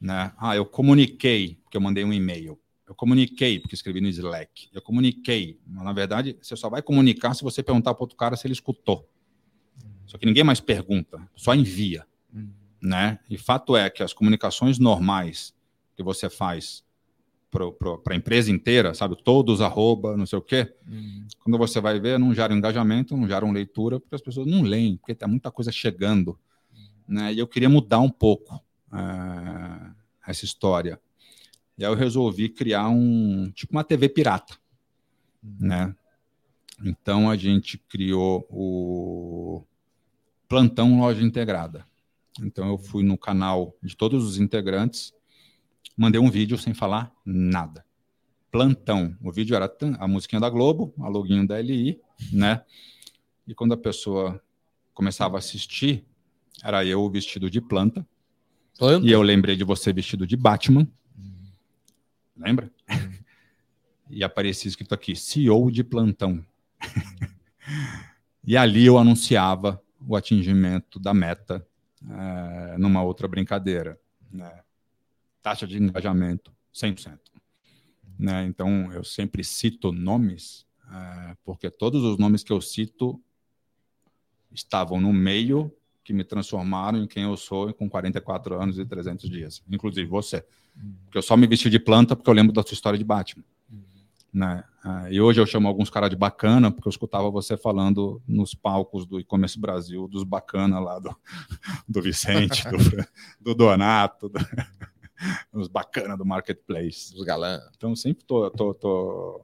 [0.00, 0.32] Né?
[0.38, 2.58] Ah, eu comuniquei, porque eu mandei um e-mail.
[2.86, 4.68] Eu comuniquei, porque escrevi no Slack.
[4.72, 5.60] Eu comuniquei.
[5.66, 8.54] Mas, na verdade, você só vai comunicar se você perguntar para outro cara se ele
[8.54, 9.08] escutou.
[10.06, 12.06] Só que ninguém mais pergunta, só envia.
[12.80, 13.18] Né?
[13.28, 15.52] E fato é que as comunicações normais
[15.96, 16.84] que você faz
[17.50, 19.16] para a empresa inteira, sabe?
[19.22, 20.72] Todos, arroba, não sei o quê.
[20.86, 21.26] Uhum.
[21.42, 24.96] Quando você vai ver, não gera engajamento, não gera leitura, porque as pessoas não leem,
[24.96, 26.38] porque tem muita coisa chegando.
[27.06, 27.34] Né?
[27.34, 28.62] E eu queria mudar um pouco
[30.26, 31.00] essa história.
[31.76, 34.56] E aí eu resolvi criar um tipo uma TV pirata,
[35.42, 35.56] uhum.
[35.60, 35.96] né?
[36.84, 39.64] Então a gente criou o
[40.48, 41.84] Plantão Loja Integrada.
[42.40, 45.12] Então eu fui no canal de todos os integrantes,
[45.96, 47.84] mandei um vídeo sem falar nada.
[48.50, 49.16] Plantão.
[49.20, 52.00] O vídeo era a musiquinha da Globo, a loginho da LI,
[52.32, 52.64] né?
[53.46, 54.42] E quando a pessoa
[54.94, 56.04] começava a assistir,
[56.62, 58.06] era eu vestido de planta.
[58.78, 59.06] Planta.
[59.06, 60.86] E eu lembrei de você vestido de Batman
[62.38, 62.70] lembra?
[64.08, 66.44] e aparecia escrito aqui, CEO de plantão.
[68.44, 71.66] e ali eu anunciava o atingimento da meta
[72.08, 74.00] é, numa outra brincadeira.
[74.30, 74.62] Né?
[75.42, 77.18] Taxa de engajamento, 100%.
[78.18, 78.44] Né?
[78.46, 83.20] Então, eu sempre cito nomes, é, porque todos os nomes que eu cito
[84.50, 85.72] estavam no meio
[86.08, 90.42] que me transformaram em quem eu sou com 44 anos e 300 dias, inclusive você.
[91.04, 93.44] Porque eu só me vesti de planta porque eu lembro da sua história de Batman.
[94.32, 94.64] Né?
[94.82, 98.54] Uh, e hoje eu chamo alguns caras de bacana, porque eu escutava você falando nos
[98.54, 101.14] palcos do e-commerce Brasil, dos bacana lá, do,
[101.86, 102.78] do Vicente, do,
[103.38, 104.40] do Donato, do,
[105.52, 107.14] os bacana do marketplace.
[107.14, 107.60] Os galãs.
[107.76, 109.42] Então sempre tô, tô, tô...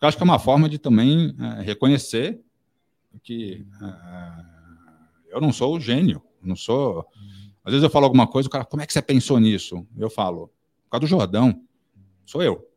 [0.00, 2.40] Eu acho que é uma forma de também uh, reconhecer
[3.22, 4.59] que uh,
[5.30, 7.06] eu não sou o gênio, não sou.
[7.64, 9.86] Às vezes eu falo alguma coisa, o cara, como é que você pensou nisso?
[9.96, 10.48] Eu falo,
[10.84, 11.62] por causa do Jordão.
[12.26, 12.68] Sou eu.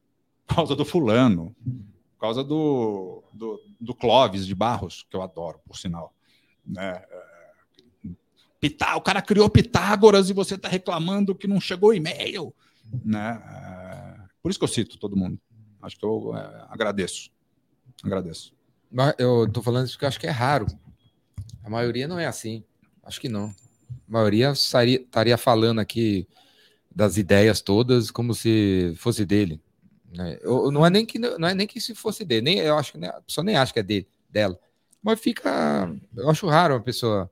[0.45, 1.55] Por causa do fulano.
[2.13, 6.13] Por causa do, do, do Clóvis de Barros, que eu adoro, por sinal.
[6.65, 7.03] Né?
[8.59, 12.53] Pitá, o cara criou Pitágoras e você está reclamando que não chegou e-mail.
[13.03, 13.41] Né?
[13.45, 15.39] É, por isso que eu cito todo mundo.
[15.81, 17.29] Acho que eu é, agradeço.
[18.03, 18.53] Agradeço.
[19.17, 20.67] Eu estou falando isso porque eu acho que é raro.
[21.63, 22.63] A maioria não é assim.
[23.03, 23.45] Acho que não.
[24.07, 26.27] A maioria estaria, falando aqui
[26.93, 29.61] das ideias todas como se fosse dele.
[30.11, 30.37] Né?
[30.41, 32.93] Eu, não é nem que não é nem que se fosse dele, nem eu acho
[32.93, 34.59] que a pessoa nem acha que é dele, dela.
[35.01, 37.29] Mas fica, eu acho raro uma pessoa,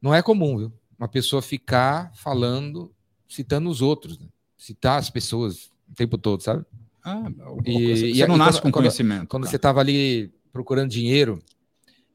[0.00, 0.72] não é comum, viu?
[0.98, 2.92] Uma pessoa ficar falando,
[3.28, 4.26] citando os outros, né?
[4.56, 6.64] citar as pessoas o tempo todo, sabe?
[7.04, 7.30] Ah,
[7.64, 9.18] e, você e, não nasce quando, com conhecimento.
[9.20, 11.40] Quando, quando você estava ali procurando dinheiro,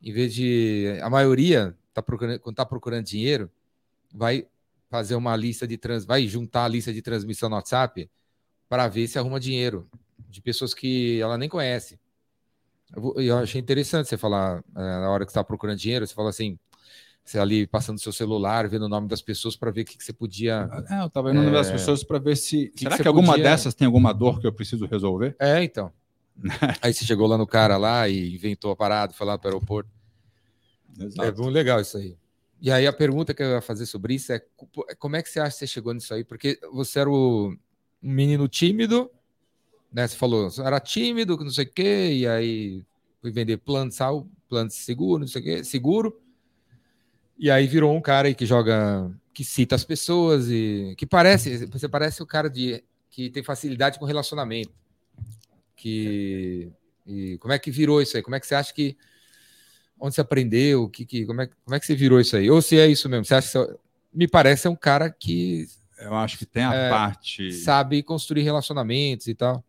[0.02, 3.50] em vez de a maioria tá procurando, quando está procurando dinheiro,
[4.14, 4.46] vai
[4.90, 8.10] fazer uma lista de trans, vai juntar a lista de transmissão no WhatsApp
[8.68, 9.88] para ver se arruma dinheiro
[10.30, 12.00] de pessoas que ela nem conhece.
[12.96, 16.30] Eu, eu achei interessante você falar é, na hora que está procurando dinheiro, você fala
[16.30, 16.58] assim,
[17.24, 20.04] você ali passando seu celular, vendo o nome das pessoas para ver o que, que,
[20.04, 20.70] você podia.
[20.90, 22.70] É, eu estava vendo é, o nome das é, pessoas para ver se.
[22.70, 23.44] Que será que, que alguma podia...
[23.44, 25.36] dessas tem alguma dor que eu preciso resolver?
[25.40, 25.92] É, então.
[26.82, 29.54] Aí você chegou lá no cara lá e inventou a parada, foi lá para o
[29.54, 29.90] aeroporto.
[31.00, 31.22] Exato.
[31.24, 32.18] É muito legal isso aí.
[32.62, 34.42] E aí a pergunta que eu ia fazer sobre isso é
[35.00, 36.24] como é que você acha que você chegou nisso aí?
[36.24, 37.58] Porque você era o um
[38.02, 39.10] menino tímido,
[39.92, 40.08] né?
[40.08, 42.84] Você falou, você era tímido, não sei o quê, e aí
[43.20, 46.22] fui vender plano sal, plano seguro, não sei o quê, seguro.
[47.38, 51.66] E aí virou um cara aí que joga, que cita as pessoas e que parece,
[51.66, 54.72] você parece o cara de que tem facilidade com relacionamento.
[55.82, 56.72] Que
[57.08, 58.22] e como é que virou isso aí?
[58.24, 58.96] Como é que você acha que
[60.00, 60.88] onde você aprendeu?
[60.88, 62.50] Que, que como é como é que você virou isso aí?
[62.52, 63.26] Ou se é isso mesmo?
[63.26, 63.78] Você acha que você,
[64.14, 65.68] me parece é um cara que
[65.98, 67.52] Eu acho que tem a É, parte.
[67.52, 69.64] sabe construir relacionamentos e tal.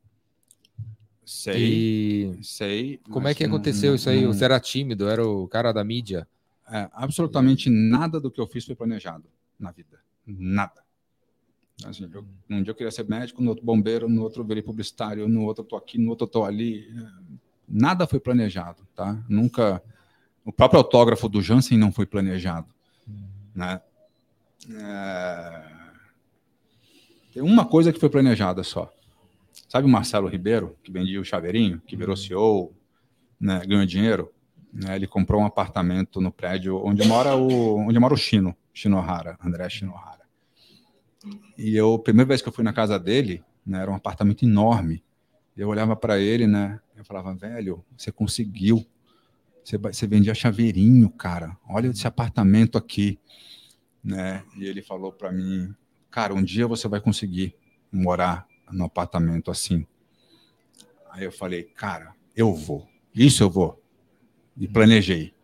[1.25, 3.01] Sei, E sei.
[3.11, 4.23] como é que aconteceu não- isso aí?
[4.23, 6.27] não- Você era tímido, era o cara da mídia.
[6.71, 9.25] É, absolutamente nada do que eu fiz foi planejado
[9.59, 10.01] na vida.
[10.27, 10.82] Nada.
[11.85, 15.29] Assim, eu, um dia eu queria ser médico, no outro bombeiro, no outro virei publicitário,
[15.29, 16.89] no outro tô aqui, no outro tô ali.
[17.69, 19.23] Nada foi planejado, tá?
[19.29, 19.83] Nunca.
[20.45, 22.67] O próprio autógrafo do Jansen não foi planejado,
[23.55, 23.81] né?
[24.71, 25.63] É,
[27.33, 28.93] Tem uma coisa que foi planejada só.
[29.69, 32.73] Sabe o Marcelo Ribeiro, que vendia o chaveirinho, que virou CEO,
[33.41, 34.33] né, ganhou dinheiro?
[34.73, 39.37] né, ele comprou um apartamento no prédio onde mora o, onde mora o Chino, Shinohara,
[39.45, 40.22] André Shinohara.
[41.57, 44.45] E eu, a primeira vez que eu fui na casa dele, né, era um apartamento
[44.45, 45.03] enorme.
[45.57, 48.85] Eu olhava para ele, né, eu falava, velho, você conseguiu.
[49.65, 51.57] Você, você vendia chaveirinho, cara.
[51.69, 53.19] Olha esse apartamento aqui,
[54.03, 54.43] né?
[54.57, 55.73] E ele falou para mim,
[56.11, 57.55] cara, um dia você vai conseguir
[57.93, 59.87] morar num apartamento assim.
[61.11, 62.89] Aí eu falei, cara, eu vou.
[63.15, 63.83] Isso eu vou
[64.57, 65.35] e planejei.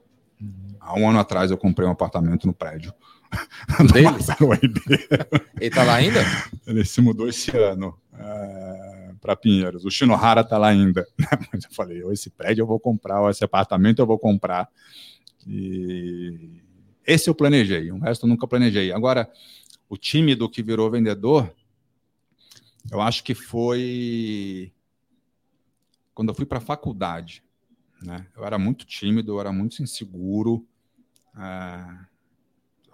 [0.80, 2.92] Há um ano atrás eu comprei um apartamento no prédio.
[3.78, 4.10] Do Dele?
[4.10, 4.54] Marcelo.
[5.60, 6.20] Ele tá lá ainda?
[6.66, 7.98] Ele se mudou esse ano
[9.20, 9.84] para Pinheiros.
[9.84, 11.06] O Shinohara está lá ainda.
[11.52, 14.68] Mas eu falei, ou esse prédio eu vou comprar, ou esse apartamento eu vou comprar.
[15.46, 16.60] E
[17.06, 18.92] esse eu planejei, o resto eu nunca planejei.
[18.92, 19.30] Agora,
[19.88, 21.52] o tímido que virou vendedor,
[22.90, 24.72] eu acho que foi
[26.14, 27.42] quando eu fui para a faculdade.
[28.02, 28.26] Né?
[28.36, 30.66] Eu era muito tímido, eu era muito inseguro.
[31.34, 32.17] eu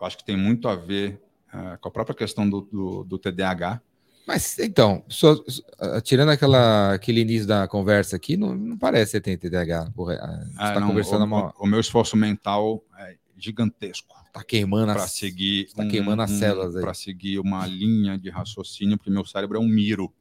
[0.05, 1.21] acho que tem muito a ver
[1.53, 3.81] ah, com a própria questão do, do, do TDAH.
[4.27, 9.17] Mas então, só, só- tirando aquela, aquele início da conversa aqui, não, não parece que
[9.19, 9.91] você tem TDAH.
[9.95, 14.15] Porra, ah, Você Ah, tá não, conversando, o, uma, o- meu esforço mental é gigantesco
[14.33, 16.83] tá queimando as, seguir tá queimando as células aí.
[16.83, 20.13] para seguir uma linha de raciocínio, porque meu cérebro é um miro.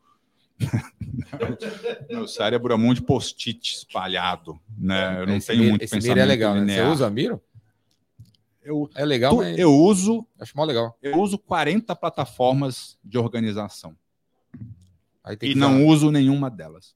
[2.09, 5.21] meu cérebro é um monte de post-it espalhado, né?
[5.21, 6.75] Eu não esse tenho Miro- muito esse pensamento Miro é legal, né?
[6.75, 7.41] Você usa Miro?
[8.63, 10.97] Eu, É legal, tu- mas eu uso acho mó legal.
[11.01, 13.95] eu uso 40 plataformas de organização
[15.41, 15.85] e não falar.
[15.85, 16.95] uso nenhuma delas.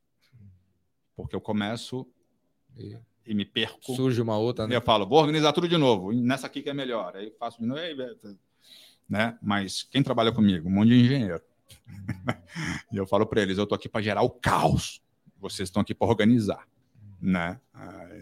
[1.16, 2.06] Porque eu começo
[2.78, 3.94] E e me perco.
[3.96, 4.76] Surge uma outra, né?
[4.76, 6.14] eu falo, vou organizar tudo de novo.
[6.14, 7.16] Nessa aqui que é melhor.
[7.16, 7.80] Aí faço de novo.
[7.82, 7.96] aí,
[9.10, 9.38] Né?
[9.42, 10.68] Mas quem trabalha comigo?
[10.70, 11.42] Um monte de engenheiro.
[12.92, 15.02] e eu falo para eles, eu tô aqui para gerar o caos.
[15.40, 16.66] Vocês estão aqui para organizar,
[17.22, 17.60] né?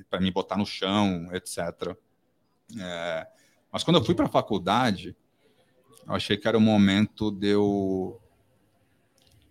[0.10, 1.96] para me botar no chão, etc.
[2.80, 3.28] É,
[3.72, 5.16] mas quando eu fui para a faculdade,
[6.08, 8.22] eu achei que era o momento de eu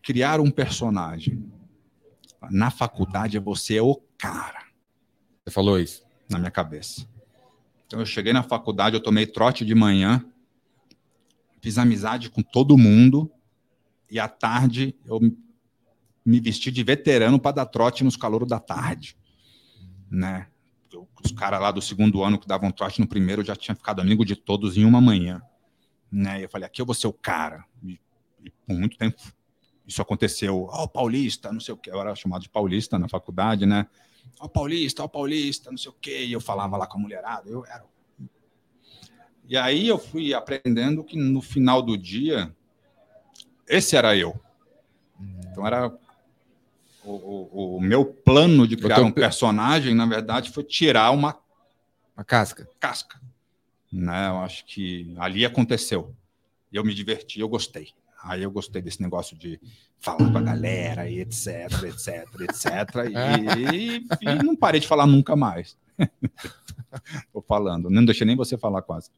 [0.02, 1.50] criar um personagem.
[2.50, 4.64] Na faculdade você é o cara
[5.44, 6.04] Você falou isso.
[6.28, 7.08] na minha cabeça.
[7.86, 10.24] Então eu cheguei na faculdade, eu tomei trote de manhã,
[11.60, 13.30] fiz amizade com todo mundo
[14.10, 15.20] e à tarde eu
[16.24, 19.16] me vesti de veterano para dar trote nos calouros da tarde,
[20.10, 20.48] né?
[20.94, 23.74] Eu- Os caras lá do segundo ano que davam trote no primeiro eu já tinha
[23.74, 25.42] ficado amigo de todos em uma manhã,
[26.10, 26.40] né?
[26.40, 27.64] E eu falei, aqui eu vou ser o cara.
[27.82, 27.98] E,
[28.42, 29.20] e por muito tempo
[29.86, 30.66] isso aconteceu.
[30.70, 31.90] Ó, o paulista, não sei o que.
[31.90, 33.86] Eu era chamado de paulista na faculdade, né?
[34.40, 36.24] Ó, o paulista, ó, o paulista, não sei o quê.
[36.24, 37.48] E eu falava lá com a mulherada.
[37.50, 37.84] Eu era.
[39.46, 42.54] E aí eu fui aprendendo que no final do dia,
[43.68, 44.40] esse era eu.
[45.50, 45.92] Então era.
[47.04, 51.36] O, o- o meu plano de criar um pe- personagem, na verdade, foi tirar uma
[52.16, 52.68] Uma casca.
[52.80, 53.20] casca.
[53.92, 54.28] Né?
[54.28, 56.14] Eu acho que ali aconteceu.
[56.72, 57.88] Eu me diverti, eu gostei.
[58.22, 59.60] Aí eu gostei desse negócio de
[60.00, 61.46] falar com a galera e etc,
[61.84, 62.68] etc, etc.
[63.12, 65.76] E, e não parei de falar nunca mais.
[67.32, 67.90] Tô falando.
[67.90, 69.10] Não deixei nem você falar quase.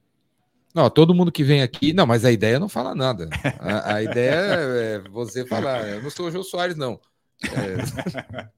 [0.74, 1.92] Não, todo mundo que vem aqui.
[1.92, 3.28] Não, mas a ideia não fala nada.
[3.58, 5.88] A, a ideia é você falar.
[5.88, 7.00] Eu não sou o Jô Soares, não.
[7.42, 8.50] É.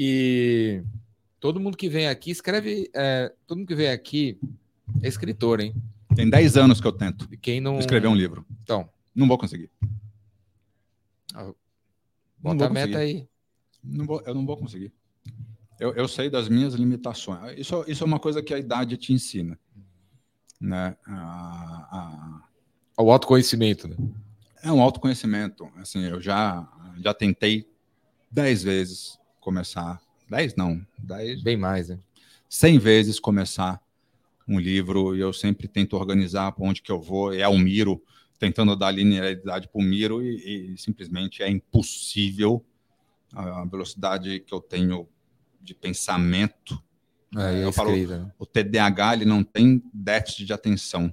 [0.00, 0.82] E
[1.40, 2.88] todo mundo que vem aqui escreve.
[2.94, 4.38] é, todo mundo que vem aqui
[5.02, 5.74] é escritor, hein?
[6.14, 7.78] Tem 10 anos que eu tento E Quem não.
[7.78, 8.46] escrever um livro.
[8.62, 9.70] Então, Não vou conseguir.
[11.34, 11.54] bota
[12.40, 12.96] vou a meta conseguir.
[12.96, 13.28] aí.
[13.82, 14.92] Não vou- eu não vou conseguir.
[15.80, 17.58] Eu, eu sei das minhas limitações.
[17.58, 19.58] Isso, isso é uma coisa que a idade te ensina.
[20.60, 20.96] Né?
[21.06, 21.88] A-
[22.96, 23.96] a- O autoconhecimento, né?
[24.62, 25.68] É um autoconhecimento.
[25.76, 26.68] Assim, eu já,
[27.02, 27.68] já tentei
[28.30, 30.00] dez vezes começar.
[30.28, 31.98] Dez não, dez, Bem mais, né?
[32.48, 33.80] cem vezes começar
[34.46, 37.32] um livro e eu sempre tento organizar para onde que eu vou.
[37.34, 38.02] É o Miro,
[38.38, 42.64] tentando dar linearidade para o Miro e, e, simplesmente é impossível
[43.32, 45.06] a velocidade que eu tenho
[45.60, 46.82] de pensamento.
[47.36, 48.32] É, eu falo, né?
[48.38, 51.12] o TDAH ele não tem déficit de atenção,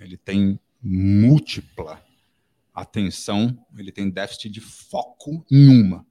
[0.00, 2.02] ele tem múltipla
[2.76, 6.06] atenção, ele tem déficit de foco em uma.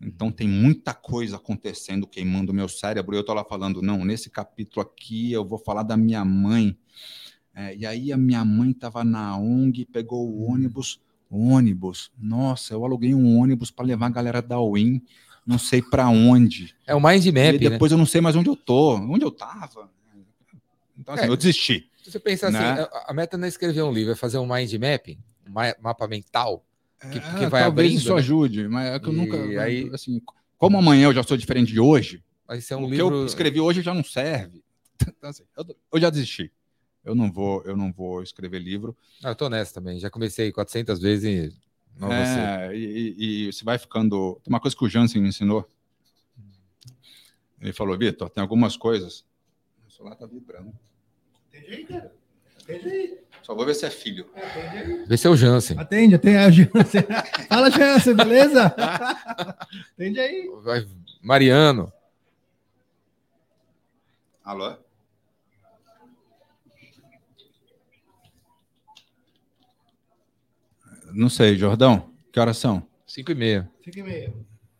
[0.00, 3.14] Então tem muita coisa acontecendo queimando o meu cérebro.
[3.14, 6.76] E eu estou lá falando, não, nesse capítulo aqui eu vou falar da minha mãe.
[7.54, 11.00] É, e aí a minha mãe estava na ONG, pegou o ônibus.
[11.30, 15.02] Ônibus, nossa, eu aluguei um ônibus para levar a galera da UIN,
[15.44, 16.74] não sei para onde.
[16.86, 17.36] É o mind map.
[17.36, 17.70] E né?
[17.70, 17.96] depois né?
[17.96, 19.90] eu não sei mais onde eu tô, onde eu estava.
[20.96, 21.90] Então assim, é, eu desisti.
[22.02, 22.58] Se você pensar né?
[22.58, 26.06] assim, a meta não é escrever um livro, é fazer um mind map, um mapa
[26.06, 26.64] mental
[27.00, 28.18] que, que é, vai talvez abrindo, isso né?
[28.18, 29.36] ajude, mas é que eu e nunca.
[29.62, 30.20] Aí, assim,
[30.56, 33.08] como amanhã eu já sou diferente de hoje, vai ser um o livro...
[33.08, 34.64] que eu escrevi hoje já não serve.
[35.06, 36.50] Então, assim, eu, eu, já desisti.
[37.04, 38.96] Eu não vou, eu não vou escrever livro.
[39.22, 40.00] Ah, eu tô nessa também.
[40.00, 41.54] Já comecei 400 vezes.
[41.98, 44.40] Não é, e, e, e você vai ficando.
[44.42, 45.68] Tem uma coisa que o Jansen me ensinou.
[47.60, 49.22] Ele falou, Vitor, tem algumas coisas.
[49.86, 50.72] O celular tá vibrando.
[51.50, 52.12] Tem jeito, cara.
[52.66, 53.25] Tem jeito.
[53.46, 54.26] Só vou ver se é filho.
[55.06, 55.78] Vê se é o Jansen.
[55.78, 57.02] Atende, atende é o Jansen.
[57.48, 58.66] Fala, Jansen, beleza?
[59.94, 60.50] Atende aí.
[61.22, 61.92] Mariano.
[64.42, 64.76] Alô?
[71.12, 72.12] Não sei, Jordão.
[72.32, 72.84] Que horas são?
[73.06, 73.70] Cinco e meia.
[73.84, 74.34] Cinco e meia.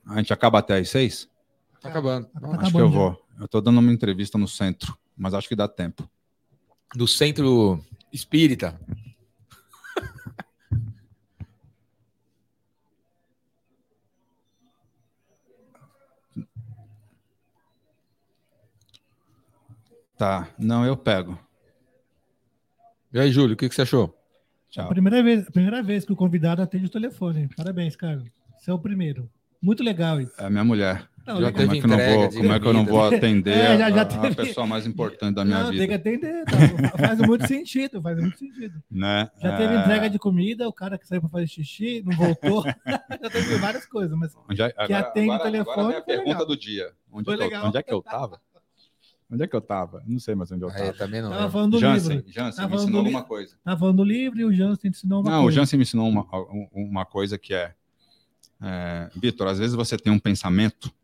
[0.04, 1.30] A gente acaba até às seis?
[1.80, 2.26] Tá acabando.
[2.26, 3.26] Tá acho acabando, que eu vou.
[3.38, 6.10] Eu estou dando uma entrevista no centro, mas acho que dá tempo.
[6.96, 7.80] Do centro
[8.12, 8.78] espírita.
[20.16, 21.38] Tá, não, eu pego.
[23.12, 24.16] E aí, Júlio, o que, que você achou?
[24.70, 24.88] Tchau.
[24.88, 27.48] primeira vez, primeira vez que o convidado atende o telefone.
[27.54, 28.28] Parabéns, Carlos.
[28.58, 29.30] Você é o primeiro.
[29.60, 30.32] Muito legal isso.
[30.38, 31.08] É minha mulher.
[31.26, 33.78] Não, já como, é que, não vou, como é que eu não vou atender é,
[33.78, 34.26] já, já a, teve...
[34.28, 35.78] a, pessoa mais importante da minha não, vida?
[35.78, 36.98] Tem que atender, tá?
[36.98, 38.80] faz muito sentido, faz muito sentido.
[38.88, 39.28] Né?
[39.42, 39.80] Já teve é...
[39.80, 42.62] entrega de comida, o cara que saiu para fazer xixi, não voltou.
[42.86, 45.80] já teve várias coisas, mas onde é, agora, que atende agora, o telefone.
[45.80, 46.46] Agora é a pergunta legal.
[46.46, 46.92] do dia.
[47.10, 48.40] Onde, é eu, onde é que eu tava?
[49.28, 50.04] Onde é que eu tava?
[50.06, 50.84] Não sei mais onde eu tava.
[50.84, 51.30] É, também não.
[51.30, 52.32] Tava falando do Jansen, livro.
[52.32, 53.56] Jansen tava me ensinou alguma coisa.
[53.64, 55.42] Tava falando do livro e o Jansen ensinou uma não, coisa.
[55.42, 56.26] Não, o Jansen me ensinou uma,
[56.72, 57.74] uma coisa que é,
[58.62, 60.94] é Vitor, às vezes você tem um pensamento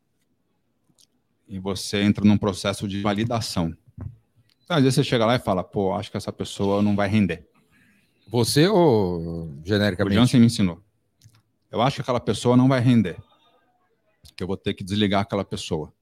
[1.52, 3.76] e você entra num processo de validação.
[4.64, 7.10] Então, às vezes você chega lá e fala, pô, acho que essa pessoa não vai
[7.10, 7.46] render.
[8.26, 10.16] Você ou genericamente?
[10.16, 10.82] O Jansen me ensinou.
[11.70, 13.18] Eu acho que aquela pessoa não vai render.
[14.34, 15.92] Que eu vou ter que desligar aquela pessoa.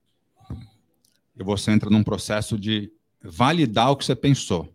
[1.37, 4.73] E você entra num processo de validar o que você pensou.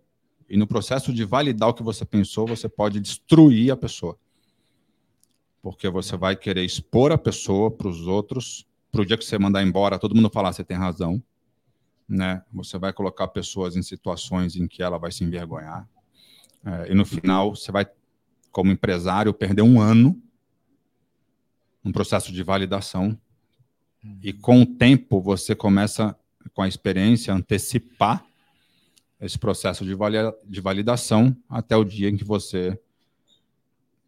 [0.49, 4.19] E no processo de validar o que você pensou, você pode destruir a pessoa.
[5.61, 9.37] Porque você vai querer expor a pessoa para os outros para o dia que você
[9.37, 11.21] mandar embora, todo mundo falar, você tem razão.
[12.07, 12.41] Né?
[12.53, 15.87] Você vai colocar pessoas em situações em que ela vai se envergonhar.
[16.65, 17.85] É, e no final, você vai,
[18.51, 20.21] como empresário, perder um ano
[21.83, 23.15] um processo de validação.
[24.23, 26.17] E com o tempo, você começa,
[26.53, 28.25] com a experiência, a antecipar
[29.21, 29.95] esse processo de,
[30.45, 32.79] de validação até o dia em que você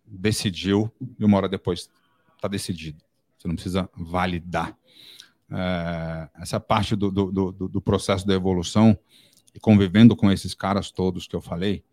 [0.06, 1.90] decidiu e uma hora depois
[2.36, 3.07] está decidido.
[3.38, 4.78] Você não precisa validar.
[5.50, 8.98] É, essa parte do, do, do, do, processo da evolução
[9.56, 11.86] e convivendo com esses caras todos que eu falei,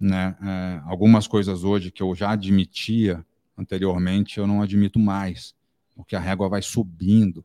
[0.00, 3.24] né, é, algumas coisas hoje que eu já admitia
[3.58, 5.54] anteriormente, eu não admito mais,
[5.94, 7.44] porque a régua vai subindo.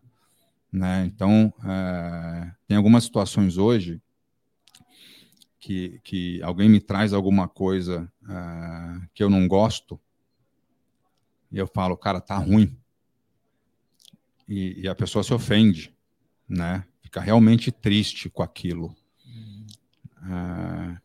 [0.72, 1.06] Né?
[1.06, 4.02] Então, é, tem algumas situações hoje
[5.60, 10.00] que, que alguém me traz alguma coisa é, que eu não gosto,
[11.52, 12.79] e eu falo, cara, tá ruim
[14.50, 15.94] e, e, a pessoa se ofende,
[16.48, 16.84] né?
[17.04, 18.96] Fica realmente triste com aquilo.
[20.24, 21.00] Ah,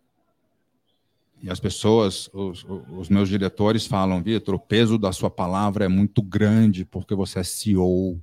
[1.43, 5.89] e as pessoas, os, os, meus diretores falam, Vitor, o peso da sua palavra é
[5.89, 8.19] muito grande porque você é CEO.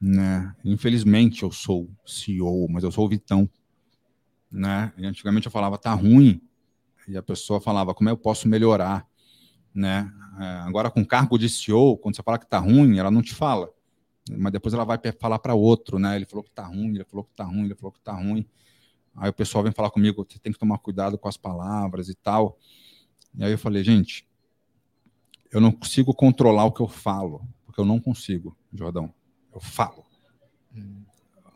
[0.00, 0.54] Né?
[0.64, 3.50] Infelizmente eu sou CEO, mas eu sou o Vitão.
[4.48, 4.92] Né?
[4.96, 6.40] E antigamente eu falava, tá ruim.
[7.08, 9.04] E a pessoa falava, como eu posso melhorar?
[9.74, 10.08] Né?
[10.38, 13.34] É, agora com cargo de CEO, quando você fala que tá ruim, ela não te
[13.34, 13.73] fala
[14.30, 16.16] mas depois ela vai falar para outro, né?
[16.16, 18.46] Ele falou que tá ruim, ele falou que tá ruim, ele falou que tá ruim.
[19.14, 22.14] Aí o pessoal vem falar comigo, você tem que tomar cuidado com as palavras e
[22.14, 22.58] tal.
[23.34, 24.26] E aí eu falei, gente,
[25.50, 29.12] eu não consigo controlar o que eu falo, porque eu não consigo, Jordão.
[29.52, 30.04] Eu falo.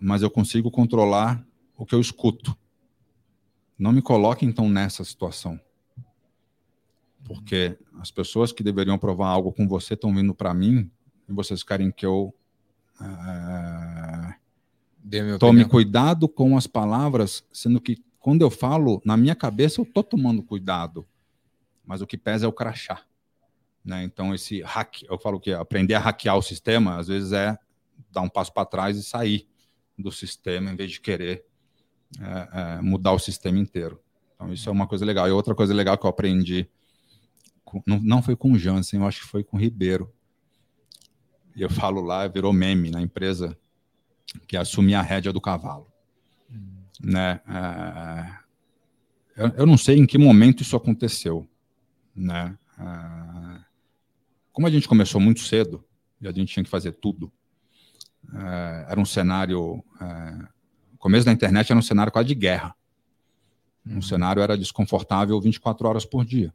[0.01, 1.45] Mas eu consigo controlar
[1.77, 2.57] o que eu escuto.
[3.79, 5.59] não me coloque então nessa situação.
[7.25, 10.91] Porque as pessoas que deveriam aprovar algo com você estão vindo para mim
[11.29, 12.35] e vocês querem que eu
[13.01, 14.35] é,
[15.39, 15.69] tome opinião.
[15.69, 20.43] cuidado com as palavras, sendo que quando eu falo, na minha cabeça eu estou tomando
[20.43, 21.07] cuidado,
[21.85, 23.03] mas o que pesa é o crachá.
[23.85, 24.03] Né?
[24.03, 27.57] Então, esse hack, eu falo que aprender a hackear o sistema, às vezes é
[28.11, 29.49] dar um passo para trás e sair
[29.97, 31.45] do sistema, em vez de querer
[32.21, 34.01] é, é, mudar o sistema inteiro.
[34.35, 35.27] Então, isso é uma coisa legal.
[35.27, 36.69] E outra coisa legal que eu aprendi,
[37.65, 40.13] com, não, não foi com o Jansen, eu acho que foi com o Ribeiro.
[41.59, 43.59] E eu falo lá, virou meme na empresa,
[44.47, 45.89] que é assumir a rédea do cavalo.
[46.49, 46.85] Hum.
[47.03, 47.41] Né?
[47.49, 51.49] É, eu, eu, não sei em que momento isso aconteceu.
[52.15, 52.57] Né?
[52.79, 53.61] É,
[54.53, 55.85] como a gente começou muito cedo,
[56.21, 57.33] e a gente tinha que fazer tudo,
[58.33, 59.83] é, era um cenário.
[60.01, 60.49] É,
[60.95, 62.73] o começo da internet era um cenário quase de guerra.
[63.85, 64.03] Um uhum.
[64.03, 66.55] cenário era desconfortável 24 horas por dia.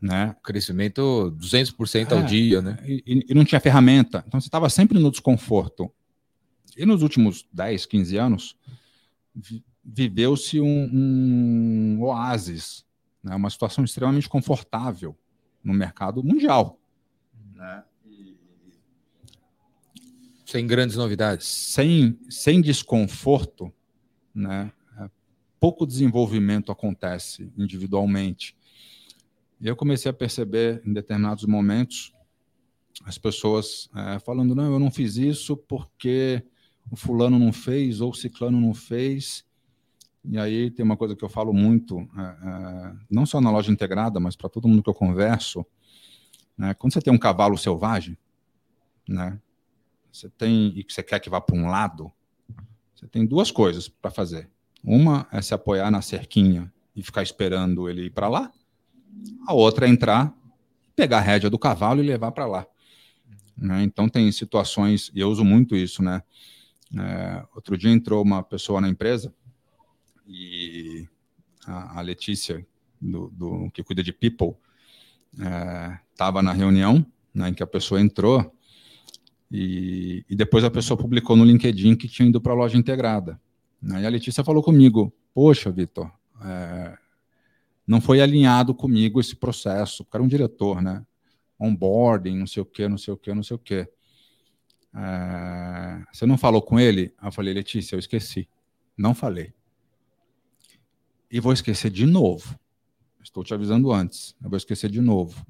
[0.00, 0.36] Né?
[0.42, 2.78] Crescimento 200% ao é, dia, né?
[2.84, 4.22] E, e, não tinha ferramenta.
[4.26, 5.90] Então você estava sempre no desconforto.
[6.76, 8.56] E nos últimos 10, 15 anos,
[9.82, 12.84] viveu-se um, um, oásis,
[13.22, 13.34] né?
[13.34, 15.16] uma situação extremamente confortável
[15.62, 16.78] no mercado mundial.
[17.54, 17.84] Né?
[20.44, 21.46] Sem grandes novidades.
[21.46, 23.72] Sem, sem desconforto,
[24.34, 24.72] né?
[24.98, 25.10] É,
[25.58, 28.56] pouco desenvolvimento acontece individualmente.
[29.60, 32.12] E eu comecei a perceber em determinados momentos
[33.04, 36.42] as pessoas é, falando: não, eu não fiz isso porque
[36.90, 39.44] o fulano não fez ou o ciclano não fez.
[40.24, 43.70] E aí tem uma coisa que eu falo muito, é, é, não só na loja
[43.70, 45.64] integrada, mas para todo mundo que eu converso.
[46.58, 48.16] Né, quando você tem um cavalo selvagem,
[49.06, 49.38] né,
[50.10, 52.10] você tem e que você quer que vá para um lado,
[52.94, 54.50] você tem duas coisas para fazer.
[54.82, 58.50] Uma é se apoiar na cerquinha e ficar esperando ele ir para lá.
[59.46, 60.34] A outra é entrar,
[60.94, 62.66] pegar a rédea do cavalo e levar para lá.
[63.56, 63.82] Né?
[63.82, 66.22] Então tem situações, e eu uso muito isso, né?
[66.96, 69.34] É, outro dia entrou uma pessoa na empresa
[70.26, 71.06] e
[71.66, 72.64] a, a Letícia,
[73.00, 74.54] do, do, que cuida de People,
[76.12, 78.52] estava é, na reunião né, em que a pessoa entrou
[79.50, 83.40] e, e, depois a pessoa publicou no LinkedIn que tinha ido para a loja integrada.
[83.80, 86.10] Né, e a Letícia falou comigo: Poxa, Vitor,
[86.42, 86.98] é,
[87.86, 91.06] não foi alinhado comigo esse processo, porque era um diretor, né?
[91.58, 93.88] Onboarding, não sei o quê, não sei o quê, não sei o quê.
[94.94, 97.14] É, você não falou com ele?
[97.22, 98.48] Eu falei, Letícia, eu esqueci.
[98.96, 99.54] Não falei.
[101.30, 102.58] E vou esquecer de novo.
[103.22, 104.34] Estou te avisando antes.
[104.42, 105.46] Eu vou esquecer de novo.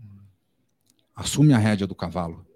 [1.14, 2.46] Assume a rédea do cavalo.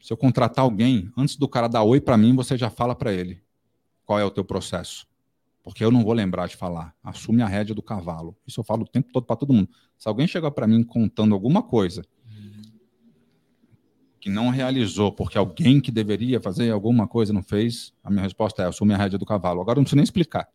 [0.00, 3.12] Se eu contratar alguém, antes do cara dar oi para mim, você já fala para
[3.12, 3.42] ele
[4.04, 5.06] qual é o teu processo.
[5.70, 6.92] Porque eu não vou lembrar de falar.
[7.00, 8.36] Assume a rédea do cavalo.
[8.44, 9.68] Isso eu falo o tempo todo para todo mundo.
[9.96, 12.02] Se alguém chegar para mim contando alguma coisa
[14.18, 18.64] que não realizou porque alguém que deveria fazer alguma coisa não fez, a minha resposta
[18.64, 19.60] é: assume a rédea do cavalo.
[19.60, 20.48] Agora não preciso nem explicar.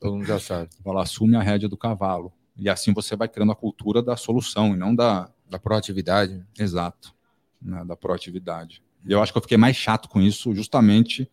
[0.00, 0.70] Todo mundo já sabe.
[0.82, 2.32] Fala, assume a rédea do cavalo.
[2.56, 5.30] E assim você vai criando a cultura da solução e não da.
[5.46, 6.42] Da proatividade.
[6.58, 7.14] Exato.
[7.60, 8.82] Né, da proatividade.
[9.06, 11.30] E eu acho que eu fiquei mais chato com isso, justamente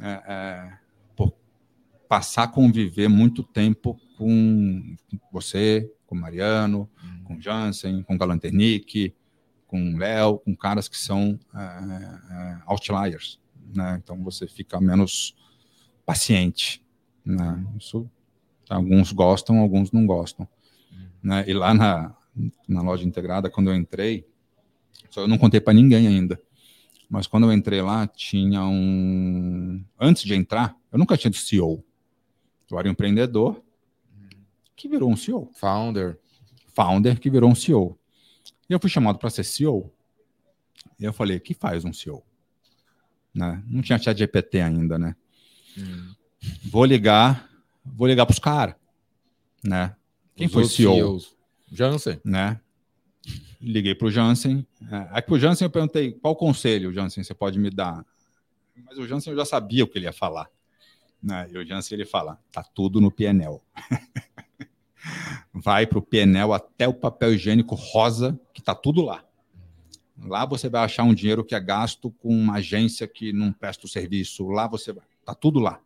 [0.00, 0.78] é, é,
[2.08, 4.96] passar a conviver muito tempo com
[5.30, 7.24] você, com Mariano, hum.
[7.24, 9.14] com Jansen, com Galanternick,
[9.66, 13.38] com Léo, com caras que são é, é, outliers,
[13.74, 14.00] né?
[14.02, 15.36] Então você fica menos
[16.06, 16.82] paciente,
[17.24, 17.64] né?
[17.78, 18.10] Isso
[18.68, 20.48] alguns gostam, alguns não gostam,
[21.22, 21.44] né?
[21.46, 22.16] E lá na,
[22.66, 24.26] na loja integrada, quando eu entrei,
[25.10, 26.40] só eu não contei para ninguém ainda,
[27.08, 31.84] mas quando eu entrei lá tinha um, antes de entrar, eu nunca tinha de CEO,
[32.70, 33.62] eu era um empreendedor
[34.76, 36.18] que virou um CEO, founder,
[36.74, 37.98] founder que virou um CEO.
[38.68, 39.92] E eu fui chamado para ser CEO.
[41.00, 42.24] E eu falei, o que faz um CEO?
[43.34, 43.62] Né?
[43.66, 45.16] Não tinha chat GPT ainda, né?
[45.76, 46.14] Hum.
[46.70, 47.48] Vou ligar,
[47.84, 48.76] vou ligar para os caras,
[49.64, 49.96] né?
[50.36, 50.94] Quem Os foi CEO?
[50.94, 51.36] CEOs.
[51.70, 52.20] Jansen.
[52.24, 52.60] Né?
[53.60, 54.66] Liguei para o Jansen.
[54.90, 58.04] É, aí para o Jansen eu perguntei, qual conselho, Jansen, você pode me dar?
[58.84, 60.48] Mas o Jansen eu já sabia o que ele ia falar.
[61.22, 61.48] Né?
[61.52, 63.60] E o Jansen ele fala, tá tudo no PNL.
[65.52, 69.24] vai para o PNL até o papel higiênico rosa, que está tudo lá.
[70.20, 73.86] Lá você vai achar um dinheiro que é gasto com uma agência que não presta
[73.86, 74.48] o serviço.
[74.48, 75.04] Lá você vai.
[75.20, 75.80] Está tudo lá.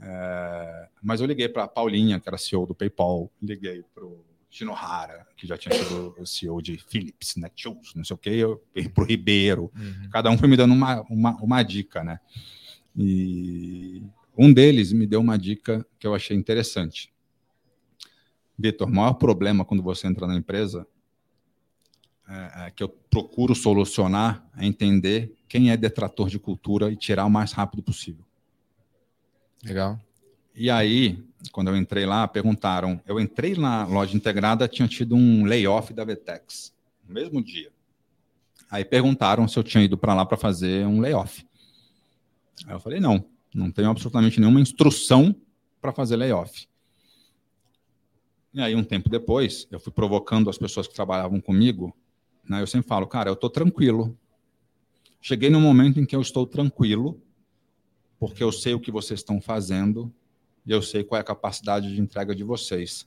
[0.00, 4.24] É, mas eu liguei para a Paulinha, que era CEO do PayPal, liguei para o
[4.50, 8.42] Shinohara, que já tinha sido CEO de Philips, Netshoes, não sei o quê,
[8.92, 9.72] para o Ribeiro.
[9.76, 10.08] Uhum.
[10.10, 12.20] Cada um foi me dando uma, uma, uma dica, né?
[12.96, 14.02] E
[14.36, 17.12] Um deles me deu uma dica que eu achei interessante.
[18.58, 20.86] Vitor, o maior problema quando você entra na empresa
[22.28, 27.24] é, é, que eu procuro solucionar é entender quem é detrator de cultura e tirar
[27.24, 28.24] o mais rápido possível.
[29.64, 30.00] Legal.
[30.54, 31.22] E aí,
[31.52, 33.00] quando eu entrei lá, perguntaram.
[33.06, 36.74] Eu entrei na loja integrada, tinha tido um layoff da Vetex,
[37.06, 37.70] no mesmo dia.
[38.70, 41.46] Aí perguntaram se eu tinha ido para lá para fazer um layoff.
[42.66, 43.24] Aí eu falei: não,
[43.56, 45.34] não tenho absolutamente nenhuma instrução
[45.80, 46.68] para fazer layoff.
[48.52, 51.96] E aí, um tempo depois, eu fui provocando as pessoas que trabalhavam comigo.
[52.44, 54.16] Né, eu sempre falo, cara, eu estou tranquilo.
[55.20, 57.20] Cheguei no momento em que eu estou tranquilo,
[58.18, 60.12] porque eu sei o que vocês estão fazendo
[60.64, 63.06] e eu sei qual é a capacidade de entrega de vocês.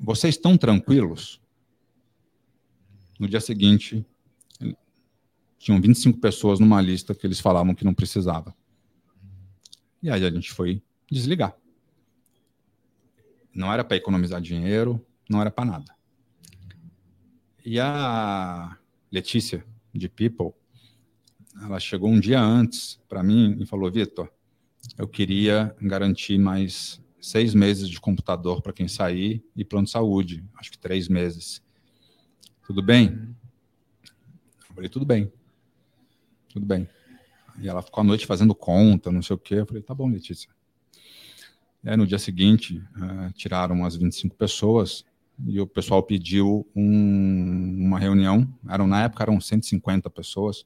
[0.00, 1.40] Vocês estão tranquilos?
[3.18, 4.06] No dia seguinte,
[5.58, 8.54] tinham 25 pessoas numa lista que eles falavam que não precisava.
[10.02, 11.56] E aí a gente foi desligar.
[13.54, 15.94] Não era para economizar dinheiro, não era para nada.
[17.64, 18.78] E a
[19.10, 20.52] Letícia, de People,
[21.62, 24.30] ela chegou um dia antes para mim e falou: Vitor,
[24.96, 30.44] eu queria garantir mais seis meses de computador para quem sair e plano de saúde,
[30.54, 31.62] acho que três meses.
[32.64, 33.34] Tudo bem?
[34.68, 35.32] Eu falei: tudo bem.
[36.48, 36.88] Tudo bem.
[37.60, 39.56] E ela ficou a noite fazendo conta, não sei o quê.
[39.56, 40.50] Eu falei: tá bom, Letícia.
[41.82, 45.04] E aí, no dia seguinte, uh, tiraram umas 25 pessoas
[45.46, 48.48] e o pessoal pediu um, uma reunião.
[48.68, 50.64] Eram, na época eram 150 pessoas.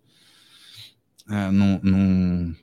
[1.29, 2.55] É, num, num,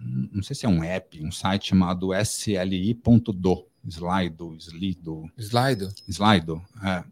[0.00, 5.30] não sei se é um app, um site chamado sli.do, Slido, Slido.
[5.36, 5.88] Slido?
[6.08, 7.04] Slido, é.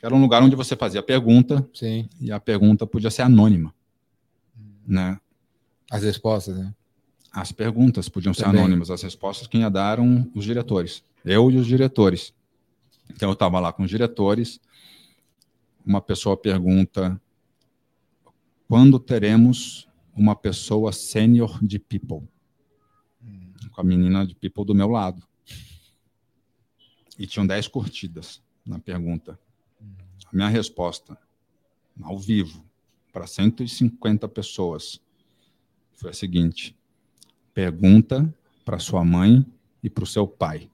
[0.00, 2.08] Era um lugar onde você fazia pergunta Sim.
[2.20, 3.74] e a pergunta podia ser anônima.
[4.86, 5.18] Né?
[5.90, 6.74] As respostas, né?
[7.32, 8.60] As perguntas podiam ser Também.
[8.60, 11.02] anônimas, as respostas quem ia dar eram os diretores.
[11.24, 12.32] Eu e os diretores.
[13.10, 14.60] Então eu estava lá com os diretores.
[15.84, 17.20] Uma pessoa pergunta:
[18.68, 22.28] quando teremos uma pessoa sênior de people?
[23.72, 25.22] Com a menina de people do meu lado.
[27.18, 29.38] E tinham 10 curtidas na pergunta.
[30.26, 31.18] A minha resposta,
[32.02, 32.64] ao vivo,
[33.12, 35.00] para 150 pessoas,
[35.96, 36.76] foi a seguinte:
[37.52, 38.32] pergunta
[38.64, 39.44] para sua mãe
[39.82, 40.70] e para o seu pai.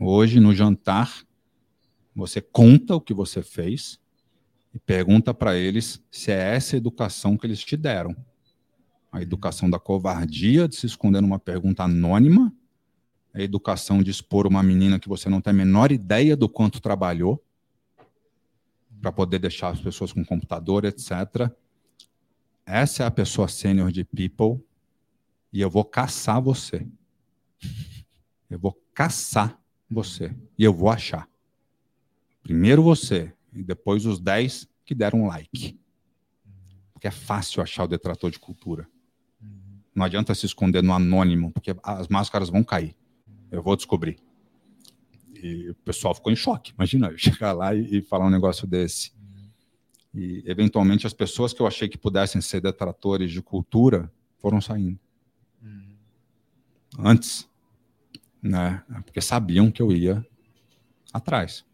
[0.00, 1.24] Hoje, no jantar,
[2.14, 3.98] você conta o que você fez
[4.74, 8.16] e pergunta para eles se é essa educação que eles te deram.
[9.10, 12.52] A educação da covardia, de se esconder numa pergunta anônima,
[13.34, 16.80] a educação de expor uma menina que você não tem a menor ideia do quanto
[16.80, 17.42] trabalhou,
[19.00, 21.50] para poder deixar as pessoas com computador, etc.
[22.64, 24.64] Essa é a pessoa sênior de people
[25.52, 26.86] e eu vou caçar você.
[28.48, 29.60] Eu vou caçar
[29.90, 31.28] você e eu vou achar.
[32.42, 35.78] Primeiro você e depois os 10 que deram um like.
[36.92, 38.88] Porque é fácil achar o detrator de cultura.
[39.94, 42.96] Não adianta se esconder no anônimo, porque as máscaras vão cair.
[43.50, 44.18] Eu vou descobrir.
[45.34, 46.72] E o pessoal ficou em choque.
[46.72, 49.12] Imagina eu chegar lá e, e falar um negócio desse.
[50.14, 54.98] E, eventualmente, as pessoas que eu achei que pudessem ser detratores de cultura foram saindo.
[56.98, 57.48] Antes,
[58.42, 58.84] né?
[59.04, 60.26] Porque sabiam que eu ia
[61.12, 61.64] atrás.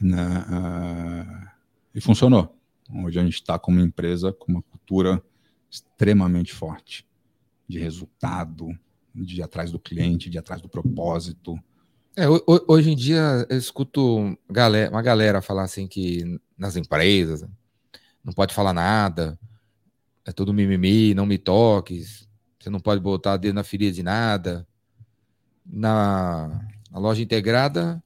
[0.00, 0.44] Né?
[0.48, 1.52] Ah,
[1.94, 2.56] e funcionou.
[3.04, 5.22] Hoje a gente está com uma empresa com uma cultura
[5.70, 7.06] extremamente forte
[7.66, 8.68] de resultado,
[9.14, 11.58] de ir atrás do cliente, de ir atrás do propósito.
[12.20, 16.76] É, ho- ho- hoje em dia eu escuto galera, uma galera falar assim que nas
[16.76, 17.48] empresas
[18.22, 19.38] não pode falar nada,
[20.26, 22.28] é tudo mimimi, não me toques,
[22.58, 24.66] você não pode botar dedo na ferida de nada.
[25.64, 26.60] Na,
[26.90, 28.02] na loja integrada,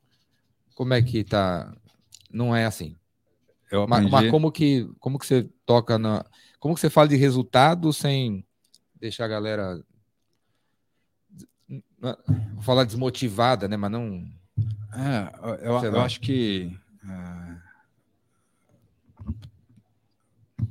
[0.76, 1.74] como é que tá?
[2.30, 2.96] Não é assim.
[3.88, 6.24] Mas, mas como que como que você toca na,
[6.60, 8.46] como que você fala de resultado sem
[8.94, 9.84] deixar a galera
[12.54, 13.76] vou falar desmotivada, né?
[13.76, 14.28] Mas não
[14.92, 17.54] é, eu, eu acho que é,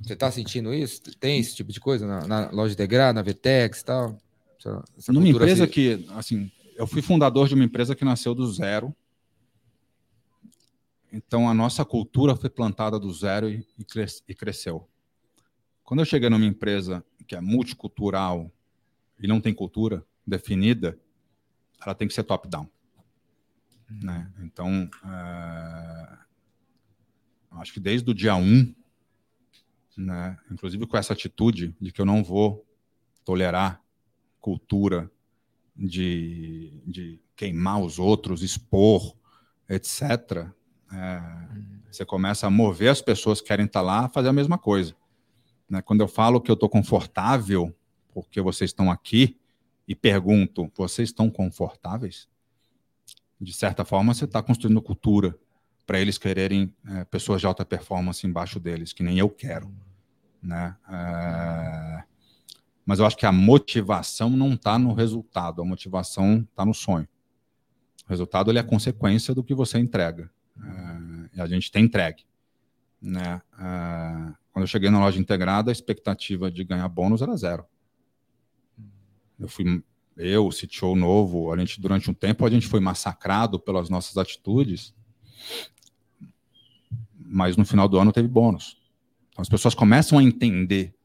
[0.03, 1.01] Você tá sentindo isso?
[1.17, 4.17] Tem esse tipo de coisa na, na loja integrada, na Vetex e tal?
[4.59, 8.35] Essa, essa numa empresa assim- que, assim, eu fui fundador de uma empresa que nasceu
[8.35, 8.93] do zero.
[11.11, 13.65] Então, a nossa cultura foi plantada do zero e,
[14.27, 14.87] e cresceu.
[15.83, 18.51] Quando eu cheguei numa empresa que é multicultural
[19.19, 20.97] e não tem cultura definida,
[21.85, 22.69] ela tem que ser top-down.
[23.89, 24.31] Né?
[24.39, 26.17] Então, é,
[27.51, 28.73] acho que desde o dia 1,
[29.97, 32.65] né, inclusive com essa atitude de que eu não vou
[33.23, 33.81] tolerar
[34.39, 35.11] cultura
[35.75, 39.15] de, de queimar os outros, expor,
[39.69, 40.47] etc.,
[40.91, 41.21] é,
[41.91, 44.95] você começa a mover as pessoas que querem estar lá a fazer a mesma coisa.
[45.69, 45.81] Né?
[45.81, 47.75] Quando eu falo que eu estou confortável
[48.13, 49.39] porque vocês estão aqui
[49.87, 52.27] e pergunto, vocês estão confortáveis?
[53.39, 55.37] De certa forma, você está construindo cultura
[55.85, 59.73] para eles quererem é, pessoas de alta performance embaixo deles, que nem eu quero.
[60.41, 60.75] Né?
[60.89, 62.03] É...
[62.85, 67.07] Mas eu acho que a motivação não está no resultado, a motivação está no sonho.
[68.05, 70.29] O resultado ele é consequência do que você entrega.
[70.61, 71.37] É...
[71.37, 72.25] E a gente tem entregue.
[73.01, 73.41] Né?
[74.51, 77.65] Quando eu cheguei na loja integrada, a expectativa de ganhar bônus era zero.
[79.43, 79.83] Eu fui
[80.15, 84.17] eu, o CTO novo, a gente durante um tempo a gente foi massacrado pelas nossas
[84.17, 84.93] atitudes,
[87.17, 88.77] mas no final do ano teve bônus.
[89.29, 90.95] Então as pessoas começam a entender,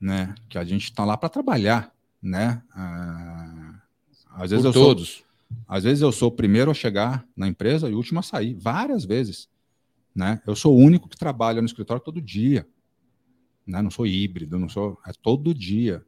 [0.00, 2.62] né, que a gente está lá para trabalhar, né?
[2.72, 3.80] Ah,
[4.30, 5.08] às vezes Por eu todos.
[5.08, 5.26] Sou,
[5.66, 8.54] às vezes eu sou o primeiro a chegar na empresa e o último a sair,
[8.54, 9.48] várias vezes,
[10.14, 10.40] né?
[10.46, 12.68] Eu sou o único que trabalha no escritório todo dia,
[13.66, 13.82] né?
[13.82, 16.04] Não sou híbrido, não sou, é todo dia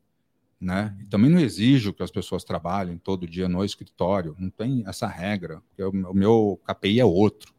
[0.61, 0.95] né?
[1.01, 5.07] E também não exijo que as pessoas trabalhem todo dia no escritório, não tem essa
[5.07, 7.55] regra, porque o meu KPI é outro,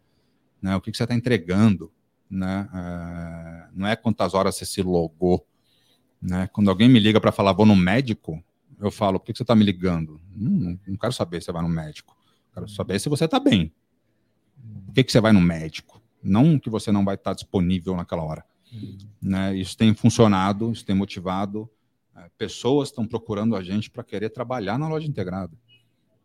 [0.61, 0.75] né?
[0.75, 1.91] O que, que você está entregando,
[2.29, 2.69] né?
[2.71, 5.45] É, não é quantas horas você se logou,
[6.21, 6.47] né?
[6.53, 8.43] Quando alguém me liga para falar vou no médico,
[8.79, 10.21] eu falo, por que, que você está me ligando?
[10.35, 12.15] Não, não, quero saber se você vai no médico,
[12.53, 13.73] quero saber se você está bem.
[14.85, 15.99] Por que, que você vai no médico?
[16.21, 18.45] Não que você não vai estar disponível naquela hora.
[18.71, 18.97] Uhum.
[19.19, 19.57] Né?
[19.57, 21.67] Isso tem funcionado, isso tem motivado
[22.37, 25.53] pessoas estão procurando a gente para querer trabalhar na loja integrada.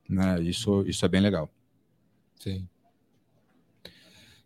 [0.09, 0.43] Né?
[0.43, 1.51] Isso, isso é bem legal.
[2.39, 2.69] Sim.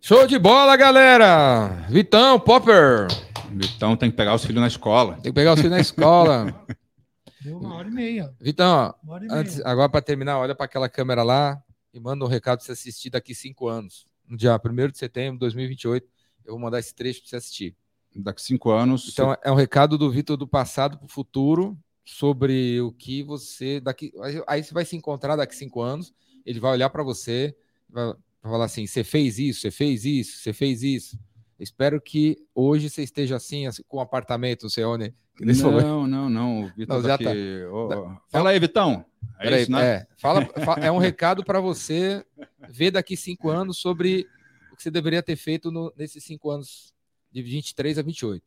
[0.01, 1.87] Show de bola, galera!
[1.89, 3.09] Vitão, Popper.
[3.51, 5.15] Vitão tem que pegar os filhos na escola.
[5.15, 6.67] Tem que pegar os filhos na escola.
[7.43, 8.35] Deu uma hora e meia.
[8.41, 11.63] Vitão, ó, antes, agora para terminar, olha para aquela câmera lá
[11.93, 14.07] e manda um recado para você assistir daqui cinco anos.
[14.27, 16.07] No dia 1 de setembro de 2028,
[16.45, 17.77] eu vou mandar esse trecho para você assistir
[18.17, 19.09] daqui cinco anos.
[19.13, 23.81] Então, é um recado do Vitor do passado para o futuro sobre o que você.
[23.81, 24.13] daqui
[24.47, 26.13] Aí você vai se encontrar daqui cinco anos,
[26.45, 27.55] ele vai olhar para você,
[27.89, 31.19] vai falar assim: você fez isso, você fez isso, você fez isso.
[31.59, 35.15] Espero que hoje você esteja assim, assim com um apartamento, não sei onde.
[35.41, 37.25] Não, não, não, O Vitor tá aqui.
[37.25, 37.31] Tá.
[37.71, 39.05] Oh, fala aí, Vitão.
[39.39, 39.83] É, isso, né?
[39.83, 40.47] é, fala,
[40.83, 42.25] é um recado para você
[42.69, 44.27] ver daqui cinco anos sobre
[44.73, 46.95] o que você deveria ter feito no, nesses cinco anos
[47.31, 48.45] de 23 a 28.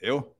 [0.00, 0.34] Eu?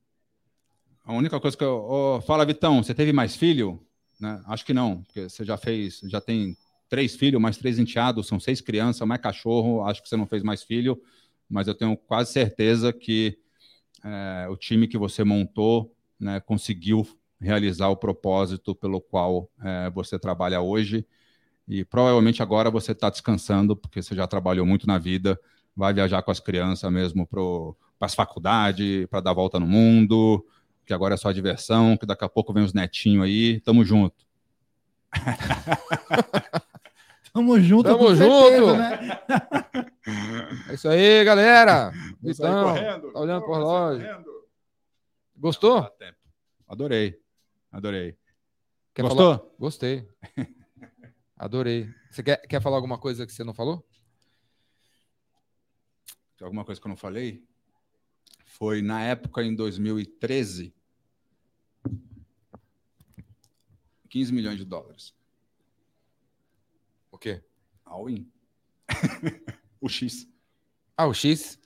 [1.05, 1.87] A única coisa que eu.
[1.89, 3.81] Oh, fala, Vitão, você teve mais filho?
[4.19, 4.43] Né?
[4.47, 6.57] Acho que não, porque você já fez, já tem
[6.89, 9.85] três filhos, mais três enteados, são seis crianças, mais cachorro.
[9.85, 11.01] Acho que você não fez mais filho,
[11.49, 13.39] mas eu tenho quase certeza que
[14.05, 17.07] é, o time que você montou né, conseguiu
[17.41, 21.07] realizar o propósito pelo qual é, você trabalha hoje.
[21.69, 25.39] E provavelmente agora você está descansando, porque você já trabalhou muito na vida
[25.77, 30.45] vai viajar com as crianças mesmo para as faculdades, para dar volta no mundo,
[30.87, 34.25] que agora é só diversão, que daqui a pouco vem os netinhos aí, tamo junto.
[37.37, 38.49] Tamo junto, Tamo junto.
[38.49, 38.99] Certeza, né?
[40.71, 41.93] é isso aí, galera.
[42.25, 42.75] Então,
[43.13, 44.25] tá olhando por loja.
[45.37, 45.87] Gostou?
[46.67, 47.21] Adorei.
[47.71, 48.17] Adorei.
[48.95, 49.37] Quer Gostou?
[49.37, 49.51] Falar?
[49.59, 50.09] Gostei.
[51.37, 51.91] Adorei.
[52.11, 53.87] Você quer, quer falar alguma coisa que você não falou?
[56.45, 57.43] Alguma coisa que eu não falei,
[58.45, 60.75] foi na época, em 2013,
[64.09, 65.15] 15 milhões de dólares.
[67.11, 67.43] O quê?
[67.85, 68.31] All-in.
[69.81, 70.29] o X.
[70.97, 71.59] Ah, o X?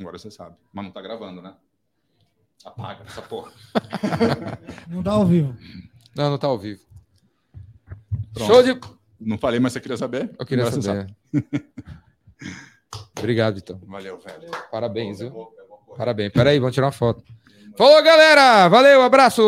[0.00, 0.56] Agora você sabe.
[0.72, 1.56] Mas não tá gravando, né?
[2.64, 3.52] Apaga essa porra.
[4.88, 5.56] não tá ao vivo.
[6.14, 6.84] Não, não tá ao vivo.
[8.32, 8.46] Pronto.
[8.46, 8.80] Show de.
[9.20, 10.34] Não falei, mas você queria saber?
[10.38, 11.16] Eu queria Agora saber.
[13.22, 13.80] Obrigado, então.
[13.86, 14.50] Valeu, velho.
[14.70, 15.48] Parabéns, viu?
[15.96, 16.32] Parabéns.
[16.32, 17.22] Peraí, vamos tirar uma foto.
[17.76, 18.68] Falou, galera!
[18.68, 19.42] Valeu, abraço!